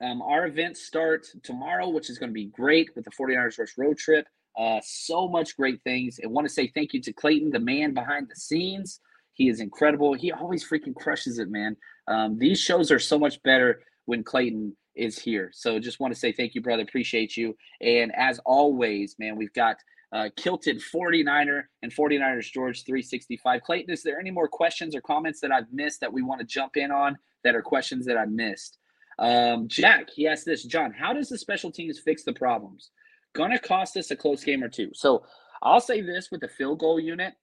Um, 0.03 0.21
our 0.21 0.45
events 0.45 0.85
start 0.85 1.25
tomorrow, 1.43 1.89
which 1.89 2.09
is 2.09 2.19
going 2.19 2.29
to 2.29 2.33
be 2.33 2.47
great 2.47 2.89
with 2.95 3.05
the 3.05 3.11
49ers 3.11 3.57
Rush 3.57 3.77
Road 3.77 3.97
Trip. 3.97 4.27
Uh, 4.59 4.79
so 4.83 5.27
much 5.27 5.55
great 5.55 5.81
things. 5.83 6.19
I 6.23 6.27
want 6.27 6.45
to 6.45 6.53
say 6.53 6.67
thank 6.67 6.93
you 6.93 7.01
to 7.01 7.13
Clayton, 7.13 7.51
the 7.51 7.59
man 7.59 7.93
behind 7.93 8.27
the 8.29 8.35
scenes. 8.35 8.99
He 9.33 9.47
is 9.47 9.61
incredible. 9.61 10.13
He 10.13 10.31
always 10.31 10.67
freaking 10.67 10.93
crushes 10.93 11.39
it, 11.39 11.49
man. 11.49 11.75
Um, 12.07 12.37
these 12.37 12.59
shows 12.59 12.91
are 12.91 12.99
so 12.99 13.17
much 13.17 13.41
better 13.43 13.81
when 14.05 14.23
Clayton 14.23 14.75
is 14.95 15.17
here. 15.17 15.49
So 15.53 15.79
just 15.79 15.99
want 15.99 16.13
to 16.13 16.19
say 16.19 16.33
thank 16.33 16.53
you, 16.53 16.61
brother. 16.61 16.83
Appreciate 16.83 17.35
you. 17.35 17.55
And 17.81 18.13
as 18.15 18.39
always, 18.45 19.15
man, 19.19 19.37
we've 19.37 19.53
got 19.53 19.77
uh, 20.13 20.29
Kilted 20.37 20.81
49er 20.93 21.63
and 21.81 21.93
49ers 21.93 22.51
George 22.51 22.85
365. 22.85 23.61
Clayton, 23.61 23.93
is 23.93 24.03
there 24.03 24.19
any 24.19 24.31
more 24.31 24.47
questions 24.47 24.95
or 24.95 25.01
comments 25.01 25.39
that 25.41 25.51
I've 25.51 25.71
missed 25.71 26.01
that 26.01 26.11
we 26.11 26.21
want 26.21 26.39
to 26.41 26.45
jump 26.45 26.77
in 26.77 26.91
on 26.91 27.17
that 27.45 27.55
are 27.55 27.61
questions 27.61 28.05
that 28.07 28.17
I 28.17 28.25
missed. 28.25 28.79
Um, 29.17 29.69
Jack, 29.69 30.09
he 30.13 30.27
asked 30.27 30.45
this, 30.45 30.63
John, 30.63 30.91
how 30.91 31.13
does 31.13 31.29
the 31.29 31.37
special 31.37 31.71
teams 31.71 31.99
fix 31.99 32.23
the 32.23 32.33
problems? 32.33 32.91
Gonna 33.33 33.59
cost 33.59 33.95
us 33.95 34.11
a 34.11 34.15
close 34.15 34.43
game 34.43 34.63
or 34.63 34.67
two. 34.67 34.89
So 34.93 35.23
I'll 35.61 35.79
say 35.79 36.01
this 36.01 36.29
with 36.31 36.41
the 36.41 36.49
field 36.49 36.79
goal 36.79 36.99
unit. 36.99 37.33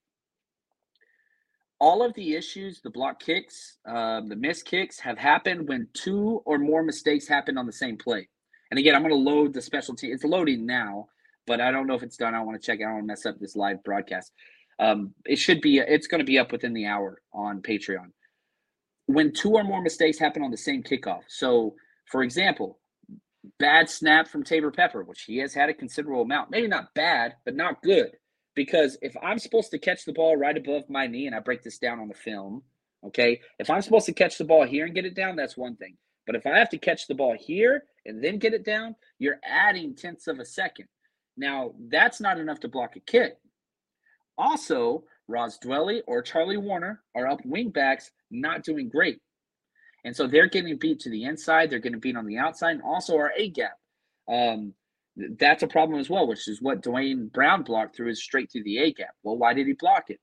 All 1.80 2.05
of 2.05 2.14
the 2.14 2.34
issues, 2.34 2.80
the 2.82 2.90
block 2.90 3.20
kicks, 3.20 3.78
um, 3.86 4.28
the 4.28 4.36
missed 4.36 4.66
kicks 4.66 4.98
have 5.00 5.18
happened 5.18 5.68
when 5.68 5.88
two 5.94 6.42
or 6.44 6.59
more 6.59 6.82
mistakes 6.82 7.26
happen 7.26 7.57
on 7.57 7.66
the 7.66 7.72
same 7.72 7.96
play. 7.96 8.28
And 8.70 8.78
again, 8.78 8.94
I'm 8.94 9.03
going 9.03 9.11
to 9.12 9.30
load 9.30 9.53
the 9.53 9.61
special 9.61 9.96
team. 9.96 10.12
It's 10.14 10.22
loading 10.22 10.64
now, 10.64 11.09
but 11.44 11.61
I 11.61 11.72
don't 11.72 11.88
know 11.88 11.94
if 11.94 12.05
it's 12.05 12.16
done. 12.16 12.36
I 12.36 12.40
want 12.40 12.61
to 12.61 12.64
check 12.64 12.78
it. 12.78 12.84
I 12.84 12.86
don't 12.86 12.94
want 12.94 13.03
to 13.03 13.07
mess 13.09 13.26
up 13.26 13.38
this 13.40 13.57
live 13.57 13.82
broadcast. 13.82 14.32
Um, 14.78 15.12
it 15.24 15.36
should 15.36 15.61
be. 15.61 15.78
It's 15.78 16.07
going 16.07 16.20
to 16.20 16.24
be 16.24 16.38
up 16.38 16.53
within 16.53 16.72
the 16.72 16.86
hour 16.86 17.20
on 17.34 17.61
Patreon 17.62 18.12
when 19.15 19.33
two 19.33 19.53
or 19.53 19.65
more 19.65 19.83
mistakes 19.83 20.19
happen 20.19 20.43
on 20.43 20.51
the 20.51 20.57
same 20.57 20.83
kickoff. 20.83 21.23
So, 21.29 21.75
for 22.11 22.23
example, 22.23 22.79
bad 23.59 23.89
snap 23.89 24.29
from 24.29 24.45
Taybor 24.45 24.75
Pepper, 24.75 25.03
which 25.03 25.23
he 25.23 25.39
has 25.39 25.55
had 25.55 25.69
a 25.69 25.75
considerable 25.75 26.23
amount. 26.23 26.51
Maybe 26.51 26.69
not 26.69 26.95
bad, 26.95 27.35
but 27.45 27.57
not 27.57 27.83
good. 27.83 28.13
Because 28.55 28.99
if 29.01 29.17
I'm 29.23 29.39
supposed 29.39 29.71
to 29.71 29.79
catch 29.79 30.05
the 30.05 30.13
ball 30.13 30.37
right 30.37 30.57
above 30.57 30.89
my 30.91 31.07
knee, 31.07 31.27
and 31.27 31.35
I 31.35 31.41
break 31.41 31.63
this 31.63 31.79
down 31.79 32.01
on 32.01 32.09
the 32.09 32.15
film, 32.15 32.63
okay, 33.07 33.41
if 33.59 33.71
I'm 33.71 33.81
supposed 33.81 34.07
to 34.07 34.13
catch 34.13 34.39
the 34.39 34.45
ball 34.45 34.67
here 34.67 34.85
and 34.85 34.95
get 34.95 35.07
it 35.07 35.17
down, 35.17 35.37
that's 35.37 35.57
one 35.57 35.77
thing. 35.77 35.97
But 36.27 36.37
if 36.37 36.47
I 36.47 36.59
have 36.59 36.69
to 36.71 36.79
catch 36.79 37.07
the 37.07 37.15
ball 37.15 37.37
here 37.39 37.85
and 38.07 38.23
then 38.23 38.39
get 38.39 38.55
it 38.55 38.65
down, 38.65 38.95
you're 39.19 39.41
adding 39.45 39.97
tenths 39.97 40.29
of 40.29 40.39
a 40.39 40.45
second. 40.45 40.87
Now, 41.37 41.73
that's 41.89 42.21
not 42.21 42.39
enough 42.39 42.61
to 42.61 42.69
block 42.69 42.95
a 42.97 43.01
kick. 43.01 43.37
Also, 44.37 45.05
Ross 45.33 45.59
Dwelley 45.59 46.03
or 46.07 46.22
Charlie 46.22 46.57
Woerner 46.57 46.99
are 47.14 47.26
up 47.26 47.43
wingbacks, 47.45 48.11
not 48.30 48.62
doing 48.62 48.89
great. 48.89 49.18
And 50.05 50.14
so 50.14 50.26
they're 50.26 50.49
getting 50.49 50.76
beat 50.78 51.01
to 51.01 51.11
the 51.11 51.24
inside, 51.24 51.70
they're 51.70 51.78
getting 51.78 52.01
beat 52.01 52.16
on 52.16 52.26
the 52.26 52.39
outside, 52.39 52.72
and 52.72 52.83
also 52.83 53.16
our 53.16 53.33
A 53.37 53.49
gap. 53.49 53.78
Um, 54.28 54.74
that's 55.39 55.62
a 55.62 55.68
problem 55.68 56.01
as 56.01 56.11
well, 56.11 56.26
which 56.26 56.49
is 56.49 56.61
what 56.61 56.83
Dwayne 56.83 57.33
Brown 57.33 57.62
blocked 57.62 57.97
through 57.97 58.09
his 58.09 58.22
straight 58.22 58.51
through 58.51 58.64
the 58.64 58.78
A 58.78 58.93
gap. 58.93 59.14
Well, 59.22 59.37
why 59.37 59.55
did 59.55 59.66
he 59.66 59.74
block 59.74 60.05
it? 60.09 60.20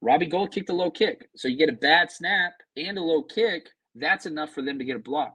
Robbie 0.00 0.26
Gould 0.26 0.52
kicked 0.52 0.70
a 0.70 0.74
low 0.74 0.90
kick. 0.90 1.28
So 1.36 1.48
you 1.48 1.56
get 1.56 1.68
a 1.68 1.72
bad 1.72 2.10
snap 2.10 2.52
and 2.76 2.96
a 2.96 3.02
low 3.02 3.22
kick, 3.22 3.68
that's 3.94 4.26
enough 4.26 4.54
for 4.54 4.62
them 4.62 4.78
to 4.78 4.84
get 4.84 4.96
a 4.96 5.00
block. 5.00 5.34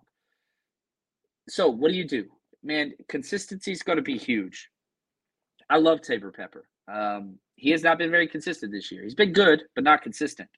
So 1.47 1.69
what 1.69 1.89
do 1.89 1.95
you 1.95 2.07
do? 2.07 2.25
Man, 2.63 2.93
consistency 3.07 3.71
is 3.71 3.83
going 3.83 3.97
to 3.97 4.01
be 4.01 4.17
huge. 4.17 4.69
I 5.69 5.77
love 5.77 5.99
Taybor 6.01 6.33
Pepper. 6.33 6.65
Um, 6.87 7.39
he 7.55 7.71
has 7.71 7.83
not 7.83 7.97
been 7.97 8.11
very 8.11 8.27
consistent 8.27 8.71
this 8.71 8.91
year. 8.91 9.03
He's 9.03 9.15
been 9.15 9.33
good, 9.33 9.63
but 9.75 9.83
not 9.83 10.01
consistent. 10.01 10.49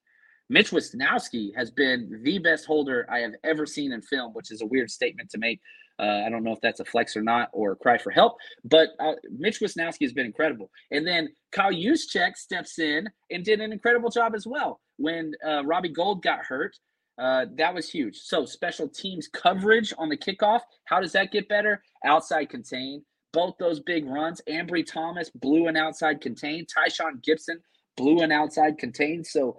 Mitch 0.49 0.71
Wishnowsky 0.71 1.49
has 1.55 1.71
been 1.71 2.21
the 2.23 2.39
best 2.39 2.65
holder 2.65 3.05
I 3.11 3.19
have 3.19 3.33
ever 3.43 3.65
seen 3.65 3.91
in 3.91 4.01
film, 4.01 4.33
which 4.33 4.51
is 4.51 4.61
a 4.61 4.65
weird 4.65 4.89
statement 4.89 5.29
to 5.31 5.37
make. 5.37 5.59
Uh, 5.99 6.23
I 6.25 6.29
don't 6.29 6.43
know 6.43 6.53
if 6.53 6.61
that's 6.61 6.79
a 6.79 6.85
flex 6.85 7.17
or 7.17 7.21
not, 7.21 7.49
or 7.53 7.71
a 7.71 7.75
cry 7.75 7.97
for 7.97 8.11
help, 8.11 8.37
but 8.63 8.89
uh, 8.99 9.13
Mitch 9.31 9.59
Wishnowsky 9.59 10.03
has 10.03 10.13
been 10.13 10.27
incredible. 10.27 10.69
And 10.91 11.05
then 11.05 11.29
Kyle 11.51 11.73
Juszczyk 11.73 12.35
steps 12.37 12.79
in 12.79 13.07
and 13.31 13.43
did 13.43 13.61
an 13.61 13.73
incredible 13.73 14.09
job 14.09 14.33
as 14.35 14.45
well. 14.45 14.79
When 14.97 15.33
uh, 15.45 15.65
Robbie 15.65 15.89
Gould 15.89 16.21
got 16.23 16.39
hurt, 16.45 16.77
uh, 17.19 17.45
that 17.57 17.73
was 17.73 17.89
huge. 17.89 18.17
So 18.17 18.45
special 18.45 18.87
teams 18.87 19.27
coverage 19.27 19.91
on 19.97 20.07
the 20.07 20.17
kickoff, 20.17 20.61
how 20.85 20.99
does 20.99 21.13
that 21.13 21.31
get 21.31 21.49
better? 21.49 21.81
Outside 22.05 22.49
contain. 22.49 23.03
Both 23.33 23.55
those 23.59 23.79
big 23.79 24.05
runs. 24.05 24.41
Ambry 24.49 24.85
Thomas 24.85 25.29
blew 25.29 25.67
an 25.67 25.77
outside 25.77 26.21
contain. 26.21 26.65
Tashaun 26.65 27.21
Gipson 27.21 27.57
blew 27.95 28.19
an 28.19 28.31
outside 28.31 28.77
contain. 28.77 29.23
So 29.23 29.57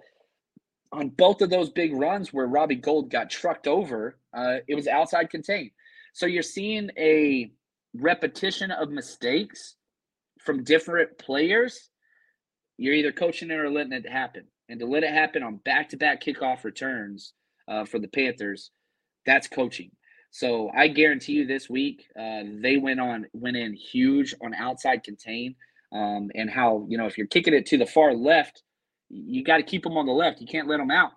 on 0.91 1.09
both 1.09 1.41
of 1.41 1.49
those 1.49 1.69
big 1.69 1.93
runs 1.93 2.33
where 2.33 2.47
Robbie 2.47 2.75
Gould 2.75 3.11
got 3.11 3.29
trucked 3.29 3.67
over, 3.67 4.17
uh, 4.33 4.57
it 4.67 4.75
was 4.75 4.87
outside 4.87 5.29
contain. 5.29 5.71
So 6.13 6.25
you're 6.25 6.41
seeing 6.41 6.89
a 6.97 7.51
repetition 7.93 8.71
of 8.71 8.89
mistakes 8.89 9.75
from 10.39 10.63
different 10.63 11.17
players. 11.17 11.89
You're 12.77 12.95
either 12.95 13.11
coaching 13.11 13.51
it 13.51 13.59
or 13.59 13.69
letting 13.69 13.93
it 13.93 14.09
happen. 14.09 14.45
And 14.69 14.79
to 14.79 14.85
let 14.85 15.03
it 15.03 15.11
happen 15.11 15.43
on 15.43 15.57
back 15.57 15.89
to 15.89 15.97
back 15.97 16.23
kickoff 16.23 16.63
returns 16.63 17.33
uh, 17.67 17.85
for 17.85 17.99
the 17.99 18.07
Panthers, 18.07 18.71
that's 19.25 19.47
coaching. 19.47 19.91
So 20.31 20.69
I 20.75 20.87
guarantee 20.87 21.33
you 21.33 21.47
this 21.47 21.69
week 21.69 22.05
uh, 22.19 22.43
they 22.61 22.77
went 22.77 22.99
on 22.99 23.25
went 23.33 23.57
in 23.57 23.73
huge 23.73 24.35
on 24.41 24.53
outside 24.53 25.03
contain 25.03 25.55
um, 25.91 26.29
and 26.35 26.49
how 26.49 26.85
you 26.87 26.97
know 26.97 27.05
if 27.05 27.17
you're 27.17 27.27
kicking 27.27 27.53
it 27.53 27.65
to 27.67 27.77
the 27.77 27.85
far 27.85 28.13
left, 28.13 28.63
you 29.09 29.43
got 29.43 29.57
to 29.57 29.63
keep 29.63 29.83
them 29.83 29.97
on 29.97 30.05
the 30.05 30.11
left. 30.11 30.41
You 30.41 30.47
can't 30.47 30.67
let 30.67 30.77
them 30.77 30.91
out, 30.91 31.11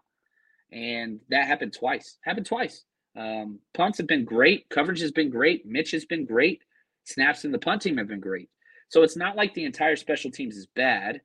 and 0.70 1.20
that 1.28 1.46
happened 1.46 1.74
twice. 1.74 2.18
Happened 2.24 2.46
twice. 2.46 2.84
Um, 3.16 3.58
punts 3.74 3.98
have 3.98 4.06
been 4.06 4.24
great. 4.24 4.68
Coverage 4.70 5.00
has 5.00 5.12
been 5.12 5.28
great. 5.28 5.66
Mitch 5.66 5.90
has 5.90 6.06
been 6.06 6.24
great. 6.24 6.62
Snaps 7.04 7.44
in 7.44 7.52
the 7.52 7.58
punt 7.58 7.82
team 7.82 7.98
have 7.98 8.08
been 8.08 8.20
great. 8.20 8.48
So 8.88 9.02
it's 9.02 9.16
not 9.16 9.36
like 9.36 9.52
the 9.54 9.64
entire 9.64 9.96
special 9.96 10.30
teams 10.30 10.56
is 10.56 10.66
bad. 10.74 11.20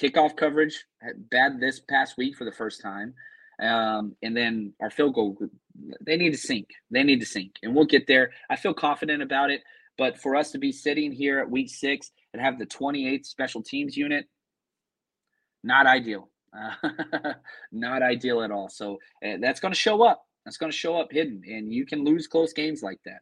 Kickoff 0.00 0.36
coverage 0.36 0.84
bad 1.30 1.60
this 1.60 1.80
past 1.80 2.16
week 2.16 2.36
for 2.36 2.44
the 2.44 2.52
first 2.52 2.80
time. 2.80 3.14
Um, 3.62 4.16
and 4.22 4.36
then 4.36 4.72
our 4.80 4.90
field 4.90 5.14
goal 5.14 5.36
they 6.00 6.16
need 6.16 6.30
to 6.30 6.38
sink. 6.38 6.68
They 6.90 7.02
need 7.02 7.20
to 7.20 7.26
sink. 7.26 7.56
And 7.62 7.74
we'll 7.74 7.84
get 7.84 8.06
there. 8.06 8.30
I 8.50 8.56
feel 8.56 8.74
confident 8.74 9.22
about 9.22 9.50
it. 9.50 9.62
But 9.98 10.18
for 10.18 10.36
us 10.36 10.50
to 10.52 10.58
be 10.58 10.72
sitting 10.72 11.12
here 11.12 11.38
at 11.38 11.50
week 11.50 11.68
six 11.70 12.10
and 12.32 12.42
have 12.42 12.58
the 12.58 12.66
28th 12.66 13.26
special 13.26 13.62
teams 13.62 13.96
unit, 13.96 14.26
not 15.62 15.86
ideal. 15.86 16.30
Uh, 16.56 17.32
not 17.72 18.02
ideal 18.02 18.42
at 18.42 18.50
all. 18.50 18.68
So 18.68 18.98
uh, 19.24 19.36
that's 19.40 19.60
going 19.60 19.72
to 19.72 19.78
show 19.78 20.02
up. 20.02 20.24
That's 20.44 20.56
going 20.56 20.72
to 20.72 20.76
show 20.76 20.96
up 20.96 21.12
hidden. 21.12 21.42
And 21.46 21.72
you 21.72 21.86
can 21.86 22.04
lose 22.04 22.26
close 22.26 22.52
games 22.52 22.82
like 22.82 23.00
that. 23.04 23.20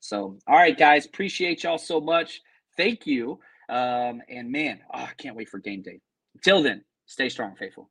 So, 0.00 0.38
all 0.46 0.56
right, 0.56 0.76
guys, 0.76 1.06
appreciate 1.06 1.62
y'all 1.62 1.78
so 1.78 2.00
much. 2.00 2.40
Thank 2.76 3.06
you. 3.06 3.38
Um, 3.68 4.20
and 4.28 4.50
man, 4.50 4.80
oh, 4.92 5.02
I 5.02 5.12
can't 5.16 5.36
wait 5.36 5.48
for 5.48 5.58
game 5.58 5.82
day. 5.82 6.00
Till 6.42 6.62
then, 6.62 6.84
stay 7.06 7.28
strong, 7.28 7.54
faithful. 7.56 7.90